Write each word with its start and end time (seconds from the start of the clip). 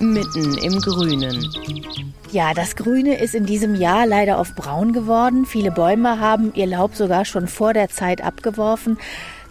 mitten 0.00 0.56
im 0.58 0.80
Grünen. 0.80 1.48
Ja, 2.30 2.52
das 2.52 2.76
Grüne 2.76 3.18
ist 3.18 3.34
in 3.34 3.46
diesem 3.46 3.74
Jahr 3.74 4.06
leider 4.06 4.38
auf 4.38 4.54
braun 4.54 4.92
geworden. 4.92 5.46
Viele 5.46 5.70
Bäume 5.70 6.20
haben 6.20 6.52
ihr 6.54 6.66
Laub 6.66 6.94
sogar 6.94 7.24
schon 7.24 7.48
vor 7.48 7.72
der 7.72 7.88
Zeit 7.88 8.22
abgeworfen. 8.22 8.98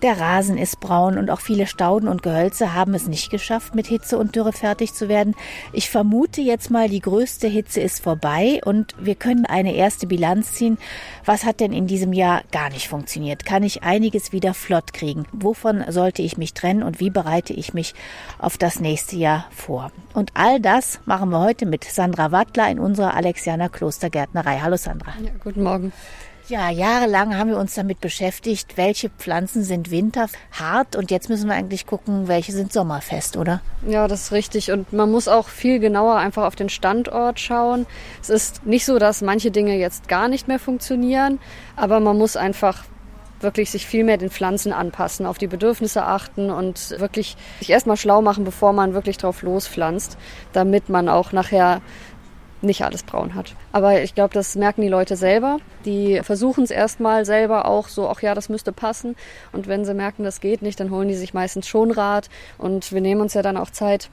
Der 0.04 0.20
Rasen 0.20 0.60
ist 0.60 0.80
braun 0.80 1.18
und 1.18 1.32
auch 1.32 1.40
viele 1.40 1.66
Stauden 1.66 2.08
und 2.08 2.22
Gehölze 2.22 2.76
haben 2.76 2.94
es 2.94 3.08
nicht 3.08 3.32
geschafft, 3.32 3.74
mit 3.74 3.88
Hitze 3.88 4.20
und 4.20 4.36
Dürre 4.36 4.54
fertig 4.54 4.94
zu 4.94 5.10
werden. 5.10 5.34
Ich 5.74 5.90
vermute 5.90 6.40
jetzt 6.40 6.70
mal, 6.70 6.88
die 6.88 7.00
größte 7.00 7.48
Hitze 7.48 7.82
ist 7.82 8.04
vorbei 8.04 8.62
und 8.64 8.94
wir 9.00 9.16
können 9.16 9.48
eine 9.48 9.74
erste 9.74 10.06
Bilanz 10.06 10.54
ziehen. 10.54 10.78
Was 11.26 11.46
hat 11.46 11.62
denn 11.62 11.74
in 11.74 11.88
diesem 11.88 12.14
Jahr 12.14 12.44
gar 12.52 12.70
nicht 12.70 12.88
funktioniert? 12.88 13.44
Kann 13.44 13.64
ich 13.64 13.82
einiges 13.82 14.32
wieder 14.32 14.54
flott 14.54 14.94
kriegen? 14.94 15.26
Wovon 15.32 15.84
sollte 15.90 16.22
ich 16.22 16.38
mich 16.38 16.54
trennen 16.54 16.84
und 16.84 17.00
wie 17.00 17.10
bereite 17.10 17.54
ich 17.54 17.74
mich 17.74 17.96
auf 18.38 18.60
das 18.60 18.80
nächste 18.80 19.16
Jahr 19.16 19.48
vor? 19.50 19.92
Und 20.14 20.32
all 20.36 20.60
das 20.60 21.00
machen 21.06 21.32
wir 21.32 21.40
heute 21.40 21.66
mit 21.66 21.84
Sandra 21.84 22.32
Wattler 22.32 22.70
in 22.70 22.78
unserer 22.78 23.16
Alexianer 23.16 23.70
Klostergärtnerei. 23.70 24.60
Hallo 24.60 24.78
Sandra. 24.78 25.14
Ja, 25.24 25.32
guten 25.44 25.64
Morgen. 25.64 25.92
Ja, 26.50 26.70
jahrelang 26.70 27.38
haben 27.38 27.50
wir 27.50 27.58
uns 27.58 27.76
damit 27.76 28.00
beschäftigt, 28.00 28.78
welche 28.78 29.10
Pflanzen 29.10 29.64
sind 29.64 29.92
winterhart 29.92 30.96
und 30.96 31.12
jetzt 31.12 31.28
müssen 31.28 31.50
wir 31.50 31.56
eigentlich 31.56 31.86
gucken, 31.86 32.30
welche 32.30 32.54
sind 32.54 32.72
sommerfest, 32.72 33.36
oder? 33.36 33.60
Ja, 33.86 34.08
das 34.08 34.24
ist 34.24 34.32
richtig 34.32 34.72
und 34.72 34.94
man 34.94 35.12
muss 35.12 35.28
auch 35.28 35.50
viel 35.50 35.80
genauer 35.80 36.16
einfach 36.16 36.46
auf 36.46 36.56
den 36.56 36.70
Standort 36.70 37.42
schauen. 37.42 37.86
Es 38.22 38.30
ist 38.30 38.66
nicht 38.66 38.86
so, 38.86 38.98
dass 38.98 39.22
manche 39.22 39.52
Dinge 39.52 39.76
jetzt 39.76 40.08
gar 40.08 40.30
nicht 40.30 40.48
mehr 40.48 40.58
funktionieren, 40.58 41.40
aber 41.76 42.00
man 42.00 42.18
muss 42.18 42.38
einfach 42.38 42.86
wirklich 43.42 43.70
sich 43.70 43.86
viel 43.86 44.06
mehr 44.06 44.18
den 44.18 44.30
Pflanzen 44.30 44.72
anpassen, 44.72 45.26
auf 45.26 45.38
die 45.38 45.48
Bedürfnisse 45.48 46.06
achten 46.06 46.50
und 46.50 46.98
wirklich 46.98 47.36
sich 47.60 47.72
erstmal 47.72 47.98
schlau 47.98 48.22
machen, 48.22 48.46
bevor 48.46 48.72
man 48.72 48.94
wirklich 48.94 49.18
drauf 49.18 49.42
lospflanzt, 49.42 50.18
damit 50.54 50.88
man 50.88 51.10
auch 51.10 51.34
nachher 51.34 51.82
nicht 52.62 52.84
alles 52.84 53.04
braun 53.04 53.36
hat. 53.36 53.54
Aber 53.72 54.02
ich 54.02 54.16
glaube, 54.16 54.34
das 54.34 54.56
merken 54.56 54.82
die 54.82 54.88
Leute 54.88 55.16
selber. 55.16 55.60
Die 55.86 56.22
versuchen 56.24 56.64
es 56.64 56.72
erstmal 56.72 57.26
selber 57.26 57.66
auch 57.66 57.88
so, 57.88 58.10
ach 58.10 58.22
ja, 58.22 58.34
das 58.34 58.50
müsste 58.50 58.72
passen. 58.72 59.16
Und 59.52 59.68
wenn 59.68 59.86
sie 59.86 59.94
merken, 59.94 60.24
das 60.24 60.42
geht 60.42 60.62
nicht, 60.62 60.80
dann 60.80 60.92
holen 60.92 61.08
die 61.08 61.16
sich 61.16 61.34
meistens 61.34 61.68
schon 61.68 61.92
Rat. 61.92 62.30
Und 62.58 62.92
wir 62.92 63.02
nehmen 63.02 63.22
uns 63.22 63.34
ja 63.34 63.42
dann 63.42 63.58
auch 63.58 63.70
Zeit, 63.70 64.10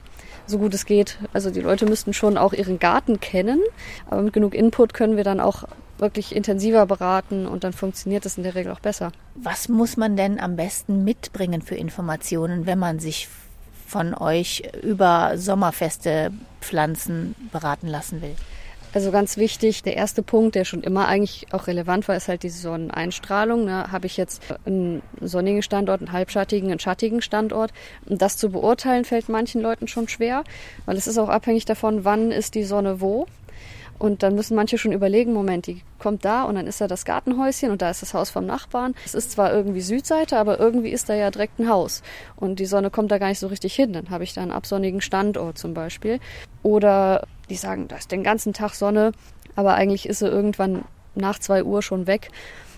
so 0.47 0.59
gut 0.59 0.75
es 0.75 0.87
geht. 0.87 1.19
Also 1.33 1.51
die 1.51 1.61
Leute 1.61 1.87
müssten 1.87 2.13
schon 2.13 2.37
auch 2.37 2.53
ihren 2.53 2.79
Garten 2.79 3.21
kennen. 3.21 3.61
Aber 4.11 4.23
mit 4.23 4.33
genug 4.33 4.55
Input 4.55 4.95
können 4.95 5.17
wir 5.17 5.25
dann 5.25 5.41
auch 5.41 5.65
wirklich 5.99 6.35
intensiver 6.35 6.87
beraten 6.87 7.47
und 7.47 7.65
dann 7.65 7.73
funktioniert 7.73 8.27
es 8.27 8.37
in 8.37 8.43
der 8.43 8.55
Regel 8.55 8.73
auch 8.73 8.81
besser. 8.81 9.13
Was 9.37 9.69
muss 9.69 9.97
man 9.97 10.17
denn 10.17 10.41
am 10.41 10.57
besten 10.57 11.05
mitbringen 11.05 11.63
für 11.63 11.77
Informationen, 11.77 12.67
wenn 12.67 12.79
man 12.79 12.99
sich 12.99 13.29
von 13.87 14.15
euch 14.15 14.63
über 14.83 15.33
sommerfeste 15.37 16.33
Pflanzen 16.61 17.35
beraten 17.53 17.89
lassen 17.89 18.23
will? 18.23 18.35
Also 18.95 19.11
ganz 19.11 19.37
wichtig, 19.37 19.83
der 19.83 19.97
erste 19.97 20.23
Punkt, 20.23 20.55
der 20.55 20.65
schon 20.65 20.85
immer 20.85 21.09
eigentlich 21.09 21.49
auch 21.51 21.67
relevant 21.67 22.07
war, 22.07 22.15
ist 22.15 22.29
halt 22.29 22.45
die 22.45 22.49
Sonneneinstrahlung. 22.49 23.67
Da 23.67 23.91
habe 23.91 24.07
ich 24.07 24.17
jetzt 24.17 24.41
einen 24.65 25.03
sonnigen 25.21 25.63
Standort, 25.63 26.01
einen 26.01 26.13
halbschattigen, 26.13 26.71
einen 26.71 26.79
schattigen 26.79 27.21
Standort. 27.21 27.73
Und 28.07 28.23
das 28.23 28.37
zu 28.37 28.51
beurteilen 28.51 29.05
fällt 29.05 29.29
manchen 29.29 29.61
Leuten 29.61 29.89
schon 29.89 30.07
schwer, 30.07 30.45
weil 30.87 30.97
es 30.97 31.09
ist 31.09 31.19
auch 31.19 31.29
abhängig 31.29 31.65
davon, 31.65 32.05
wann 32.05 32.31
ist 32.31 32.55
die 32.55 32.63
Sonne 32.63 33.01
wo. 33.01 33.27
Und 33.99 34.23
dann 34.23 34.35
müssen 34.35 34.57
manche 34.57 34.79
schon 34.79 34.93
überlegen, 34.93 35.33
Moment, 35.33 35.67
die 35.67 35.83
kommt 35.99 36.25
da 36.25 36.45
und 36.45 36.57
dann 36.57 36.67
ist 36.67 36.81
da 36.81 36.89
das 36.89 37.05
Gartenhäuschen 37.05 37.71
und 37.71 37.81
da 37.81 37.91
ist 37.91 38.03
das 38.03 38.13
Haus 38.15 38.31
vom 38.31 38.45
Nachbarn. 38.45 38.95
Es 39.05 39.15
ist 39.15 39.33
zwar 39.33 39.53
irgendwie 39.53 39.81
Südseite, 39.81 40.39
aber 40.39 40.59
irgendwie 40.59 40.91
ist 40.91 41.09
da 41.09 41.15
ja 41.15 41.31
direkt 41.31 41.59
ein 41.59 41.69
Haus. 41.69 42.03
Und 42.37 42.59
die 42.59 42.67
Sonne 42.67 42.91
kommt 42.91 43.11
da 43.11 43.19
gar 43.19 43.29
nicht 43.29 43.39
so 43.39 43.47
richtig 43.47 43.75
hin. 43.75 43.93
Dann 43.93 44.11
habe 44.11 44.25
ich 44.25 44.35
da 44.35 44.43
einen 44.43 44.51
absonnigen 44.51 45.01
Standort 45.01 45.59
zum 45.59 45.75
Beispiel. 45.75 46.21
Oder 46.63 47.27
die 47.49 47.57
sagen, 47.57 47.89
da 47.89 47.97
ist 47.97 48.11
den 48.11 48.25
ganzen 48.25 48.53
Tag 48.53 48.75
Sonne, 48.75 49.13
aber 49.57 49.75
eigentlich 49.75 50.09
ist 50.09 50.19
sie 50.19 50.29
irgendwann 50.29 50.85
nach 51.15 51.39
zwei 51.39 51.63
Uhr 51.63 51.83
schon 51.83 52.07
weg. 52.07 52.31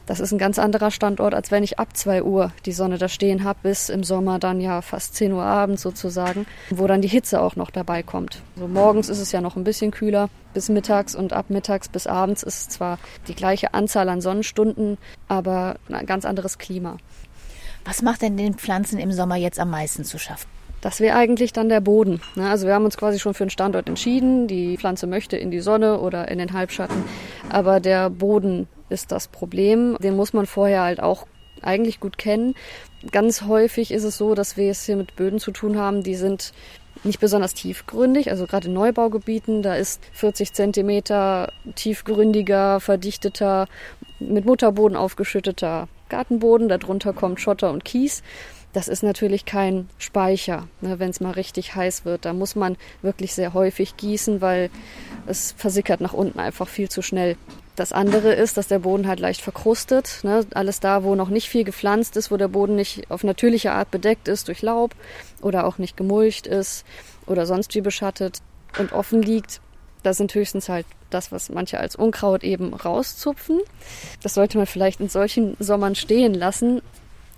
Das 0.06 0.20
ist 0.20 0.30
ein 0.30 0.38
ganz 0.38 0.60
anderer 0.60 0.92
Standort, 0.92 1.34
als 1.34 1.50
wenn 1.50 1.64
ich 1.64 1.80
ab 1.80 1.96
zwei 1.96 2.22
Uhr 2.22 2.52
die 2.64 2.72
Sonne 2.72 2.96
da 2.96 3.08
stehen 3.08 3.42
habe, 3.42 3.58
bis 3.64 3.88
im 3.88 4.04
Sommer 4.04 4.38
dann 4.38 4.60
ja 4.60 4.80
fast 4.80 5.16
zehn 5.16 5.32
Uhr 5.32 5.42
abends 5.42 5.82
sozusagen, 5.82 6.46
wo 6.70 6.86
dann 6.86 7.02
die 7.02 7.08
Hitze 7.08 7.40
auch 7.42 7.56
noch 7.56 7.70
dabei 7.70 8.04
kommt. 8.04 8.40
Also 8.54 8.68
morgens 8.68 9.08
ist 9.08 9.18
es 9.18 9.32
ja 9.32 9.40
noch 9.40 9.56
ein 9.56 9.64
bisschen 9.64 9.90
kühler 9.90 10.28
bis 10.54 10.68
mittags 10.68 11.16
und 11.16 11.32
ab 11.32 11.46
mittags 11.48 11.88
bis 11.88 12.06
abends 12.06 12.44
ist 12.44 12.60
es 12.60 12.68
zwar 12.68 12.98
die 13.26 13.34
gleiche 13.34 13.74
Anzahl 13.74 14.08
an 14.08 14.20
Sonnenstunden, 14.20 14.96
aber 15.26 15.74
ein 15.90 16.06
ganz 16.06 16.24
anderes 16.24 16.58
Klima. 16.58 16.98
Was 17.84 18.00
macht 18.00 18.22
denn 18.22 18.36
den 18.36 18.54
Pflanzen 18.54 19.00
im 19.00 19.12
Sommer 19.12 19.36
jetzt 19.36 19.58
am 19.58 19.70
meisten 19.70 20.04
zu 20.04 20.18
schaffen? 20.18 20.48
Das 20.80 21.00
wäre 21.00 21.16
eigentlich 21.16 21.52
dann 21.52 21.68
der 21.68 21.80
Boden. 21.80 22.20
Ne? 22.36 22.48
Also 22.48 22.66
wir 22.66 22.74
haben 22.74 22.84
uns 22.84 22.96
quasi 22.96 23.18
schon 23.18 23.34
für 23.34 23.44
einen 23.44 23.50
Standort 23.50 23.88
entschieden. 23.88 24.46
Die 24.46 24.76
Pflanze 24.76 25.08
möchte 25.08 25.36
in 25.36 25.50
die 25.50 25.60
Sonne 25.60 25.98
oder 25.98 26.28
in 26.28 26.38
den 26.38 26.52
Halbschatten. 26.52 27.02
Aber 27.48 27.80
der 27.80 28.10
Boden 28.10 28.68
ist 28.88 29.12
das 29.12 29.28
Problem. 29.28 29.96
Den 29.98 30.16
muss 30.16 30.32
man 30.32 30.46
vorher 30.46 30.82
halt 30.82 31.00
auch 31.00 31.26
eigentlich 31.62 32.00
gut 32.00 32.18
kennen. 32.18 32.54
Ganz 33.10 33.42
häufig 33.42 33.90
ist 33.90 34.04
es 34.04 34.18
so, 34.18 34.34
dass 34.34 34.56
wir 34.56 34.70
es 34.70 34.84
hier 34.84 34.96
mit 34.96 35.16
Böden 35.16 35.38
zu 35.38 35.50
tun 35.50 35.78
haben, 35.78 36.02
die 36.02 36.14
sind 36.14 36.52
nicht 37.04 37.20
besonders 37.20 37.54
tiefgründig, 37.54 38.30
also 38.30 38.46
gerade 38.46 38.68
in 38.68 38.74
Neubaugebieten, 38.74 39.62
da 39.62 39.74
ist 39.74 40.02
40 40.12 40.52
Zentimeter 40.52 41.52
tiefgründiger, 41.74 42.80
verdichteter, 42.80 43.68
mit 44.18 44.46
Mutterboden 44.46 44.96
aufgeschütteter 44.96 45.88
Gartenboden, 46.08 46.68
darunter 46.68 47.12
kommt 47.12 47.40
Schotter 47.40 47.70
und 47.70 47.84
Kies. 47.84 48.22
Das 48.72 48.88
ist 48.88 49.02
natürlich 49.02 49.46
kein 49.46 49.88
Speicher, 49.98 50.68
ne, 50.80 50.98
wenn 50.98 51.10
es 51.10 51.20
mal 51.20 51.32
richtig 51.32 51.74
heiß 51.74 52.04
wird. 52.04 52.24
Da 52.24 52.32
muss 52.32 52.56
man 52.56 52.76
wirklich 53.02 53.34
sehr 53.34 53.54
häufig 53.54 53.96
gießen, 53.96 54.40
weil 54.40 54.70
es 55.26 55.52
versickert 55.52 56.00
nach 56.00 56.12
unten 56.12 56.38
einfach 56.38 56.68
viel 56.68 56.88
zu 56.90 57.02
schnell. 57.02 57.36
Das 57.76 57.92
andere 57.92 58.32
ist, 58.32 58.56
dass 58.56 58.68
der 58.68 58.78
Boden 58.78 59.06
halt 59.06 59.20
leicht 59.20 59.42
verkrustet. 59.42 60.20
Ne? 60.22 60.46
Alles 60.54 60.80
da, 60.80 61.04
wo 61.04 61.14
noch 61.14 61.28
nicht 61.28 61.48
viel 61.48 61.62
gepflanzt 61.62 62.16
ist, 62.16 62.30
wo 62.30 62.38
der 62.38 62.48
Boden 62.48 62.74
nicht 62.74 63.10
auf 63.10 63.22
natürliche 63.22 63.72
Art 63.72 63.90
bedeckt 63.90 64.28
ist 64.28 64.48
durch 64.48 64.62
Laub 64.62 64.94
oder 65.42 65.66
auch 65.66 65.76
nicht 65.76 65.96
gemulcht 65.96 66.46
ist 66.46 66.86
oder 67.26 67.44
sonst 67.44 67.74
wie 67.74 67.82
beschattet 67.82 68.40
und 68.78 68.92
offen 68.92 69.20
liegt, 69.20 69.60
da 70.02 70.14
sind 70.14 70.34
höchstens 70.34 70.68
halt 70.68 70.86
das, 71.10 71.32
was 71.32 71.50
manche 71.50 71.78
als 71.78 71.96
Unkraut 71.96 72.44
eben 72.44 72.72
rauszupfen. 72.72 73.60
Das 74.22 74.34
sollte 74.34 74.56
man 74.56 74.66
vielleicht 74.66 75.00
in 75.00 75.08
solchen 75.08 75.56
Sommern 75.58 75.94
stehen 75.94 76.32
lassen, 76.32 76.80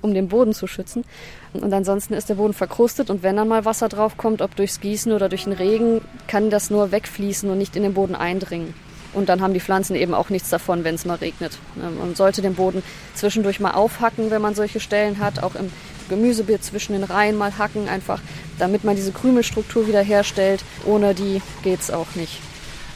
um 0.03 0.15
den 0.15 0.29
Boden 0.29 0.53
zu 0.53 0.67
schützen. 0.67 1.05
Und 1.53 1.73
ansonsten 1.73 2.15
ist 2.15 2.29
der 2.29 2.35
Boden 2.35 2.53
verkrustet 2.53 3.11
und 3.11 3.23
wenn 3.23 3.37
dann 3.37 3.49
mal 3.49 3.65
Wasser 3.65 3.89
drauf 3.89 4.17
kommt, 4.17 4.43
ob 4.43 4.55
durchs 4.55 4.81
Gießen 4.81 5.13
oder 5.13 5.29
durch 5.29 5.45
den 5.45 5.55
Regen, 5.55 6.01
kann 6.27 6.51
das 6.51 6.71
nur 6.71 6.93
wegfließen 6.93 7.51
und 7.51 7.59
nicht 7.59 7.75
in 7.75 7.83
den 7.83 7.95
Boden 7.95 8.15
eindringen. 8.15 8.75
Und 9.19 9.29
dann 9.29 9.43
haben 9.43 9.53
die 9.53 9.61
Pflanzen 9.61 9.97
eben 9.97 10.15
auch 10.15 10.31
nichts 10.31 10.49
davon, 10.49 10.85
wenn 10.85 10.95
es 10.95 11.05
mal 11.05 11.17
regnet. 11.17 11.59
Man 11.75 12.15
sollte 12.15 12.41
den 12.41 12.55
Boden 12.55 12.85
zwischendurch 13.15 13.59
mal 13.59 13.73
aufhacken, 13.73 14.31
wenn 14.31 14.41
man 14.41 14.55
solche 14.55 14.79
Stellen 14.79 15.19
hat, 15.19 15.43
auch 15.43 15.57
im 15.57 15.73
Gemüsebeet 16.09 16.63
zwischen 16.63 16.93
den 16.93 17.03
Reihen 17.03 17.37
mal 17.37 17.59
hacken, 17.59 17.89
einfach 17.89 18.21
damit 18.61 18.85
man 18.85 18.95
diese 18.95 19.11
Krümelstruktur 19.11 19.89
wieder 19.89 20.03
herstellt. 20.03 20.63
Ohne 20.87 21.17
die 21.17 21.43
geht 21.65 21.81
es 21.81 21.91
auch 21.91 22.15
nicht. 22.15 22.39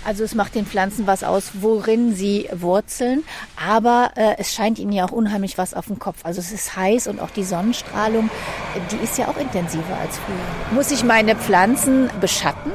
Also 0.04 0.22
es 0.22 0.36
macht 0.36 0.54
den 0.54 0.64
Pflanzen 0.64 1.08
was 1.08 1.24
aus, 1.24 1.50
worin 1.54 2.14
sie 2.14 2.48
wurzeln, 2.52 3.24
aber 3.56 4.10
äh, 4.16 4.34
es 4.38 4.52
scheint 4.52 4.78
ihnen 4.78 4.92
ja 4.92 5.04
auch 5.04 5.12
unheimlich 5.12 5.58
was 5.58 5.74
auf 5.74 5.86
dem 5.86 5.98
Kopf. 5.98 6.18
Also 6.22 6.40
es 6.40 6.52
ist 6.52 6.76
heiß 6.76 7.08
und 7.08 7.20
auch 7.20 7.30
die 7.30 7.44
Sonnenstrahlung, 7.44 8.30
die 8.92 9.04
ist 9.04 9.18
ja 9.18 9.26
auch 9.26 9.36
intensiver 9.36 9.96
als 10.00 10.18
früher. 10.18 10.74
Muss 10.74 10.92
ich 10.92 11.02
meine 11.04 11.34
Pflanzen 11.34 12.10
beschatten? 12.20 12.72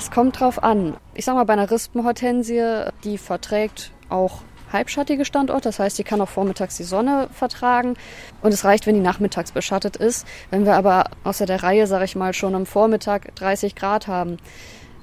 Das 0.00 0.10
kommt 0.10 0.40
drauf 0.40 0.62
an. 0.62 0.96
Ich 1.12 1.26
sag 1.26 1.34
mal, 1.34 1.44
bei 1.44 1.52
einer 1.52 1.70
Rispenhortensie, 1.70 2.86
die 3.04 3.18
verträgt 3.18 3.92
auch 4.08 4.40
halbschattige 4.72 5.26
Standorte. 5.26 5.68
Das 5.68 5.78
heißt, 5.78 5.98
die 5.98 6.04
kann 6.04 6.22
auch 6.22 6.28
vormittags 6.30 6.78
die 6.78 6.84
Sonne 6.84 7.28
vertragen. 7.34 7.96
Und 8.40 8.54
es 8.54 8.64
reicht, 8.64 8.86
wenn 8.86 8.94
die 8.94 9.02
nachmittags 9.02 9.52
beschattet 9.52 9.96
ist. 9.96 10.26
Wenn 10.48 10.64
wir 10.64 10.76
aber 10.76 11.04
außer 11.22 11.44
der 11.44 11.62
Reihe, 11.62 11.86
sage 11.86 12.06
ich 12.06 12.16
mal, 12.16 12.32
schon 12.32 12.54
am 12.54 12.64
Vormittag 12.64 13.34
30 13.34 13.74
Grad 13.74 14.06
haben, 14.06 14.38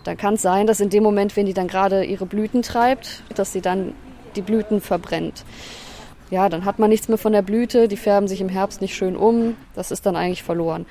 dann 0.03 0.17
kann 0.17 0.33
es 0.33 0.41
sein, 0.41 0.65
dass 0.65 0.79
in 0.79 0.89
dem 0.89 1.03
Moment, 1.03 1.35
wenn 1.35 1.45
die 1.45 1.53
dann 1.53 1.67
gerade 1.67 2.03
ihre 2.03 2.25
Blüten 2.25 2.63
treibt, 2.63 3.21
dass 3.35 3.53
sie 3.53 3.61
dann 3.61 3.93
die 4.35 4.41
Blüten 4.41 4.81
verbrennt. 4.81 5.45
Ja, 6.31 6.49
dann 6.49 6.65
hat 6.65 6.79
man 6.79 6.89
nichts 6.89 7.07
mehr 7.07 7.19
von 7.19 7.33
der 7.33 7.43
Blüte, 7.43 7.87
die 7.87 7.97
färben 7.97 8.27
sich 8.27 8.41
im 8.41 8.49
Herbst 8.49 8.81
nicht 8.81 8.95
schön 8.95 9.15
um, 9.15 9.57
das 9.75 9.91
ist 9.91 10.07
dann 10.07 10.15
eigentlich 10.15 10.41
verloren. 10.41 10.87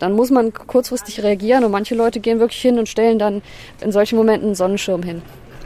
Dann 0.00 0.14
muss 0.14 0.30
man 0.30 0.52
kurzfristig 0.52 1.22
reagieren 1.22 1.62
und 1.62 1.70
manche 1.70 1.94
Leute 1.94 2.18
gehen 2.18 2.40
wirklich 2.40 2.60
hin 2.60 2.78
und 2.78 2.88
stellen 2.88 3.20
dann 3.20 3.42
in 3.80 3.92
solchen 3.92 4.16
Momenten 4.16 4.48
einen 4.48 4.54
Sonnenschirm 4.56 5.04
hin. 5.04 5.22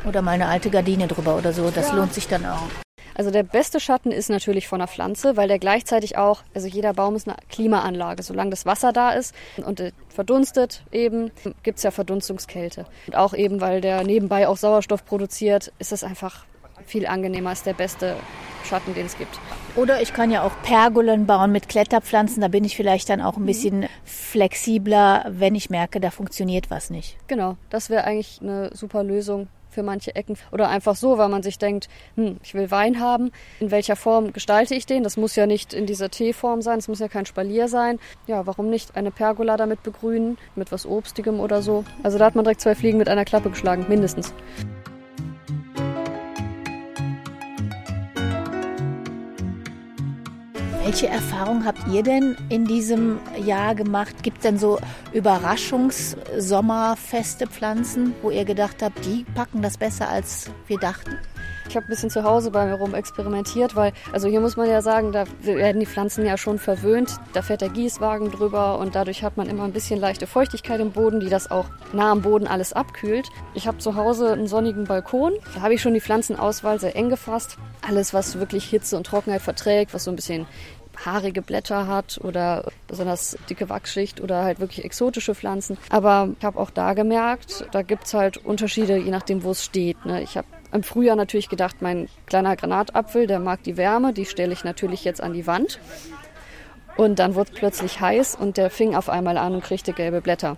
Oder 0.06 0.20
mal 0.20 0.32
eine 0.32 0.48
alte 0.48 0.68
Gardine 0.68 1.06
drüber 1.06 1.36
oder 1.36 1.54
so, 1.54 1.70
das 1.70 1.88
ja. 1.88 1.94
lohnt 1.94 2.12
sich 2.12 2.28
dann 2.28 2.44
auch. 2.44 2.68
Also 3.16 3.30
der 3.30 3.44
beste 3.44 3.78
Schatten 3.78 4.10
ist 4.10 4.28
natürlich 4.28 4.66
von 4.66 4.80
der 4.80 4.88
Pflanze, 4.88 5.36
weil 5.36 5.46
der 5.46 5.60
gleichzeitig 5.60 6.18
auch, 6.18 6.42
also 6.52 6.66
jeder 6.66 6.92
Baum 6.94 7.14
ist 7.14 7.28
eine 7.28 7.36
Klimaanlage. 7.48 8.24
Solange 8.24 8.50
das 8.50 8.66
Wasser 8.66 8.92
da 8.92 9.12
ist 9.12 9.34
und 9.64 9.80
verdunstet 10.08 10.82
eben, 10.90 11.30
gibt 11.62 11.78
es 11.78 11.84
ja 11.84 11.92
Verdunstungskälte. 11.92 12.86
Und 13.06 13.16
auch 13.16 13.32
eben, 13.32 13.60
weil 13.60 13.80
der 13.80 14.02
nebenbei 14.02 14.48
auch 14.48 14.56
Sauerstoff 14.56 15.04
produziert, 15.04 15.72
ist 15.78 15.92
es 15.92 16.02
einfach 16.02 16.44
viel 16.86 17.06
angenehmer, 17.06 17.52
ist 17.52 17.66
der 17.66 17.74
beste 17.74 18.16
Schatten, 18.64 18.94
den 18.94 19.06
es 19.06 19.16
gibt. 19.18 19.38
Oder 19.76 20.00
ich 20.00 20.12
kann 20.12 20.30
ja 20.30 20.42
auch 20.42 20.52
Pergolen 20.62 21.26
bauen 21.26 21.52
mit 21.52 21.68
Kletterpflanzen. 21.68 22.40
Da 22.40 22.48
bin 22.48 22.64
ich 22.64 22.76
vielleicht 22.76 23.08
dann 23.08 23.20
auch 23.20 23.36
ein 23.36 23.42
mhm. 23.42 23.46
bisschen 23.46 23.86
flexibler, 24.04 25.26
wenn 25.28 25.54
ich 25.54 25.70
merke, 25.70 26.00
da 26.00 26.10
funktioniert 26.10 26.70
was 26.70 26.90
nicht. 26.90 27.16
Genau, 27.26 27.56
das 27.70 27.90
wäre 27.90 28.04
eigentlich 28.04 28.40
eine 28.40 28.70
super 28.74 29.02
Lösung 29.04 29.48
für 29.74 29.82
manche 29.82 30.14
Ecken. 30.14 30.38
Oder 30.52 30.68
einfach 30.68 30.94
so, 30.94 31.18
weil 31.18 31.28
man 31.28 31.42
sich 31.42 31.58
denkt, 31.58 31.88
hm, 32.14 32.36
ich 32.42 32.54
will 32.54 32.70
Wein 32.70 33.00
haben. 33.00 33.32
In 33.60 33.70
welcher 33.70 33.96
Form 33.96 34.32
gestalte 34.32 34.74
ich 34.74 34.86
den? 34.86 35.02
Das 35.02 35.16
muss 35.16 35.34
ja 35.34 35.46
nicht 35.46 35.74
in 35.74 35.86
dieser 35.86 36.10
Teeform 36.10 36.62
sein, 36.62 36.78
es 36.78 36.88
muss 36.88 37.00
ja 37.00 37.08
kein 37.08 37.26
Spalier 37.26 37.68
sein. 37.68 37.98
Ja, 38.26 38.46
warum 38.46 38.70
nicht 38.70 38.96
eine 38.96 39.10
Pergola 39.10 39.56
damit 39.56 39.82
begrünen, 39.82 40.38
mit 40.54 40.70
was 40.70 40.86
Obstigem 40.86 41.40
oder 41.40 41.60
so? 41.60 41.84
Also 42.02 42.18
da 42.18 42.26
hat 42.26 42.36
man 42.36 42.44
direkt 42.44 42.60
zwei 42.60 42.76
Fliegen 42.76 42.98
mit 42.98 43.08
einer 43.08 43.24
Klappe 43.24 43.50
geschlagen, 43.50 43.86
mindestens. 43.88 44.32
Welche 50.84 51.08
Erfahrung 51.08 51.64
habt 51.64 51.80
ihr 51.90 52.02
denn 52.02 52.36
in 52.50 52.66
diesem 52.66 53.18
Jahr 53.42 53.74
gemacht? 53.74 54.22
Gibt 54.22 54.36
es 54.36 54.42
denn 54.42 54.58
so 54.58 54.78
Überraschungssommerfeste 55.14 57.46
Pflanzen, 57.46 58.14
wo 58.20 58.30
ihr 58.30 58.44
gedacht 58.44 58.82
habt, 58.82 59.02
die 59.06 59.24
packen 59.34 59.62
das 59.62 59.78
besser, 59.78 60.10
als 60.10 60.50
wir 60.66 60.76
dachten? 60.76 61.16
Ich 61.74 61.76
habe 61.76 61.88
ein 61.88 61.90
bisschen 61.90 62.10
zu 62.10 62.22
Hause 62.22 62.52
bei 62.52 62.66
mir 62.66 62.74
rum 62.74 62.94
experimentiert, 62.94 63.74
weil, 63.74 63.92
also 64.12 64.28
hier 64.28 64.40
muss 64.40 64.56
man 64.56 64.68
ja 64.70 64.80
sagen, 64.80 65.10
da 65.10 65.24
werden 65.40 65.80
die 65.80 65.86
Pflanzen 65.86 66.24
ja 66.24 66.38
schon 66.38 66.60
verwöhnt. 66.60 67.16
Da 67.32 67.42
fährt 67.42 67.62
der 67.62 67.68
Gießwagen 67.68 68.30
drüber 68.30 68.78
und 68.78 68.94
dadurch 68.94 69.24
hat 69.24 69.36
man 69.36 69.48
immer 69.48 69.64
ein 69.64 69.72
bisschen 69.72 69.98
leichte 69.98 70.28
Feuchtigkeit 70.28 70.78
im 70.78 70.92
Boden, 70.92 71.18
die 71.18 71.28
das 71.28 71.50
auch 71.50 71.64
nah 71.92 72.12
am 72.12 72.22
Boden 72.22 72.46
alles 72.46 72.74
abkühlt. 72.74 73.28
Ich 73.54 73.66
habe 73.66 73.78
zu 73.78 73.96
Hause 73.96 74.34
einen 74.34 74.46
sonnigen 74.46 74.84
Balkon. 74.84 75.32
Da 75.52 75.62
habe 75.62 75.74
ich 75.74 75.82
schon 75.82 75.94
die 75.94 76.00
Pflanzenauswahl 76.00 76.78
sehr 76.78 76.94
eng 76.94 77.08
gefasst. 77.08 77.58
Alles, 77.82 78.14
was 78.14 78.38
wirklich 78.38 78.66
Hitze 78.66 78.96
und 78.96 79.08
Trockenheit 79.08 79.42
verträgt, 79.42 79.94
was 79.94 80.04
so 80.04 80.12
ein 80.12 80.16
bisschen 80.16 80.46
haarige 81.04 81.42
Blätter 81.42 81.88
hat 81.88 82.20
oder 82.22 82.70
besonders 82.86 83.36
dicke 83.50 83.68
Wachsschicht 83.68 84.20
oder 84.20 84.44
halt 84.44 84.60
wirklich 84.60 84.84
exotische 84.84 85.34
Pflanzen. 85.34 85.76
Aber 85.90 86.28
ich 86.38 86.44
habe 86.44 86.60
auch 86.60 86.70
da 86.70 86.94
gemerkt, 86.94 87.66
da 87.72 87.82
gibt 87.82 88.04
es 88.04 88.14
halt 88.14 88.36
Unterschiede, 88.36 88.96
je 88.96 89.10
nachdem, 89.10 89.42
wo 89.42 89.50
es 89.50 89.64
steht. 89.64 90.06
Ne? 90.06 90.22
Ich 90.22 90.36
habe 90.36 90.46
im 90.74 90.82
Frühjahr 90.82 91.16
natürlich 91.16 91.48
gedacht, 91.48 91.76
mein 91.80 92.08
kleiner 92.26 92.56
Granatapfel, 92.56 93.26
der 93.26 93.38
mag 93.38 93.62
die 93.62 93.76
Wärme, 93.76 94.12
die 94.12 94.26
stelle 94.26 94.52
ich 94.52 94.64
natürlich 94.64 95.04
jetzt 95.04 95.22
an 95.22 95.32
die 95.32 95.46
Wand. 95.46 95.78
Und 96.96 97.18
dann 97.18 97.34
wurde 97.34 97.50
es 97.52 97.58
plötzlich 97.58 98.00
heiß 98.00 98.34
und 98.34 98.56
der 98.56 98.70
fing 98.70 98.94
auf 98.94 99.08
einmal 99.08 99.38
an 99.38 99.54
und 99.54 99.64
kriegte 99.64 99.92
gelbe 99.92 100.20
Blätter. 100.20 100.56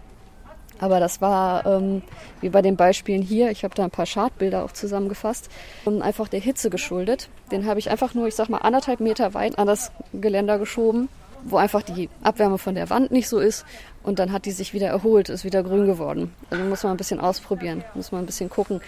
Aber 0.79 1.01
das 1.01 1.21
war 1.21 1.65
ähm, 1.67 2.03
wie 2.41 2.49
bei 2.49 2.63
den 2.63 2.77
Beispielen 2.77 3.23
hier, 3.23 3.51
ich 3.51 3.65
habe 3.65 3.75
da 3.75 3.85
ein 3.85 3.91
paar 3.91 4.07
Schadbilder 4.07 4.65
auch 4.65 4.73
zusammengefasst, 4.73 5.51
und 5.85 6.03
einfach 6.03 6.29
der 6.29 6.41
Hitze 6.41 6.71
geschuldet. 6.71 7.29
Den 7.51 7.67
habe 7.67 7.79
ich 7.79 7.91
einfach 7.91 8.15
nur, 8.15 8.27
ich 8.27 8.35
sag 8.35 8.49
mal, 8.49 8.59
anderthalb 8.59 9.01
Meter 9.01 9.35
weit 9.35 9.59
an 9.59 9.67
das 9.67 9.93
Geländer 10.13 10.59
geschoben, 10.59 11.09
wo 11.45 11.57
einfach 11.57 11.83
die 11.83 12.11
Abwärme 12.23 12.59
von 12.59 12.75
der 12.75 12.91
Wand 12.91 13.11
nicht 13.11 13.29
so 13.29 13.39
ist. 13.39 13.65
Und 14.03 14.19
dann 14.19 14.33
hat 14.33 14.45
die 14.45 14.51
sich 14.51 14.75
wieder 14.75 14.89
erholt, 14.89 15.29
ist 15.29 15.45
wieder 15.45 15.63
grün 15.63 15.87
geworden. 15.87 16.35
Also 16.51 16.65
muss 16.65 16.83
man 16.83 16.93
ein 16.93 16.99
bisschen 16.99 17.21
ausprobieren, 17.21 17.85
muss 17.95 18.13
man 18.13 18.23
ein 18.23 18.27
bisschen 18.27 18.51
gucken. 18.51 18.81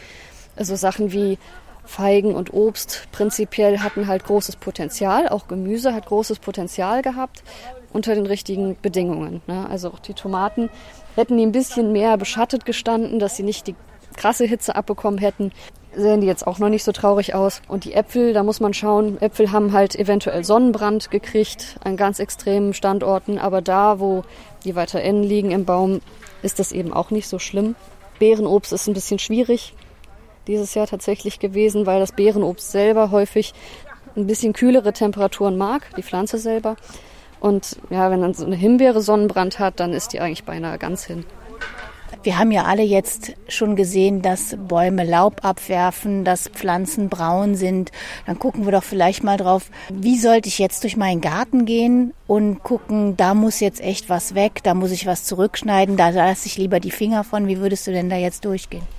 Also 0.59 0.77
Sachen 0.77 1.13
wie 1.13 1.39
Feigen 1.85 2.35
und 2.35 2.53
Obst 2.53 3.09
prinzipiell 3.13 3.79
hatten 3.81 4.07
halt 4.09 4.25
großes 4.25 4.57
Potenzial. 4.57 5.29
Auch 5.29 5.49
Gemüse 5.49 5.95
hat 5.95 6.07
großes 6.07 6.41
Potenzial 6.41 7.03
gehabt 7.03 7.43
unter 7.93 8.15
den 8.15 8.27
richtigen 8.27 8.77
Bedingungen. 8.83 9.41
Ne? 9.47 9.67
Also 9.71 9.89
auch 9.89 9.99
die 9.99 10.13
Tomaten 10.13 10.69
Hätten 11.19 11.37
die 11.37 11.45
ein 11.45 11.51
bisschen 11.51 11.91
mehr 11.91 12.17
beschattet 12.17 12.65
gestanden, 12.65 13.19
dass 13.19 13.35
sie 13.35 13.43
nicht 13.43 13.67
die 13.67 13.75
krasse 14.17 14.45
Hitze 14.45 14.77
abbekommen 14.77 15.19
hätten, 15.19 15.51
sehen 15.93 16.21
die 16.21 16.29
jetzt 16.29 16.47
auch 16.47 16.61
noch 16.61 16.69
nicht 16.69 16.85
so 16.85 16.93
traurig 16.93 17.35
aus. 17.35 17.61
Und 17.67 17.85
die 17.85 17.93
Äpfel, 17.93 18.33
da 18.33 18.45
muss 18.45 18.61
man 18.61 18.73
schauen, 18.73 19.21
Äpfel 19.21 19.51
haben 19.51 19.73
halt 19.73 19.97
eventuell 19.97 20.45
Sonnenbrand 20.45 21.11
gekriegt 21.11 21.81
an 21.83 21.97
ganz 21.97 22.21
extremen 22.21 22.73
Standorten, 22.73 23.37
aber 23.41 23.63
da, 23.63 23.99
wo 23.99 24.23
die 24.63 24.77
weiter 24.77 25.03
innen 25.03 25.25
liegen 25.25 25.51
im 25.51 25.65
Baum, 25.65 26.03
ist 26.43 26.61
das 26.61 26.71
eben 26.71 26.93
auch 26.93 27.11
nicht 27.11 27.27
so 27.27 27.41
schlimm. 27.41 27.75
Beerenobst 28.21 28.73
ist 28.73 28.87
ein 28.87 28.95
bisschen 28.95 29.19
schwierig 29.19 29.75
dieses 30.49 30.75
Jahr 30.75 30.87
tatsächlich 30.87 31.39
gewesen, 31.39 31.87
weil 31.87 32.01
das 32.01 32.13
Beerenobst 32.13 32.73
selber 32.73 33.11
häufig 33.11 33.55
ein 34.17 34.27
bisschen 34.27 34.53
kühlere 34.53 34.93
Temperaturen 34.93 35.57
mag, 35.57 35.95
die 35.97 36.03
Pflanze 36.03 36.39
selber. 36.39 36.77
Und 37.41 37.77
ja, 37.91 38.11
wenn 38.11 38.21
dann 38.21 38.35
so 38.35 38.45
eine 38.45 38.57
Himbeere 38.57 39.01
Sonnenbrand 39.01 39.59
hat, 39.59 39.79
dann 39.79 39.93
ist 39.93 40.13
die 40.13 40.21
eigentlich 40.21 40.45
beinahe 40.45 40.79
ganz 40.79 41.05
hin. 41.05 41.25
Wir 42.25 42.37
haben 42.37 42.51
ja 42.51 42.65
alle 42.65 42.83
jetzt 42.83 43.35
schon 43.47 43.77
gesehen, 43.77 44.23
dass 44.23 44.57
Bäume 44.67 45.05
Laub 45.05 45.45
abwerfen, 45.45 46.25
dass 46.25 46.49
Pflanzen 46.49 47.09
braun 47.09 47.55
sind. 47.55 47.93
Dann 48.27 48.41
gucken 48.41 48.65
wir 48.65 48.73
doch 48.73 48.83
vielleicht 48.83 49.23
mal 49.23 49.37
drauf, 49.37 49.71
wie 49.89 50.19
sollte 50.19 50.49
ich 50.49 50.59
jetzt 50.59 50.83
durch 50.83 50.97
meinen 50.97 51.21
Garten 51.21 51.65
gehen 51.65 52.13
und 52.27 52.65
gucken, 52.65 53.17
da 53.17 53.35
muss 53.35 53.61
jetzt 53.61 53.81
echt 53.81 54.09
was 54.09 54.35
weg, 54.35 54.63
da 54.65 54.75
muss 54.75 54.91
ich 54.91 55.07
was 55.07 55.25
zurückschneiden, 55.25 55.97
da 55.97 56.09
lasse 56.09 56.47
ich 56.47 56.59
lieber 56.59 56.81
die 56.81 56.91
Finger 56.91 57.23
von. 57.23 57.47
Wie 57.47 57.61
würdest 57.61 57.87
du 57.87 57.93
denn 57.93 58.11
da 58.11 58.17
jetzt 58.17 58.45
durchgehen? 58.45 58.98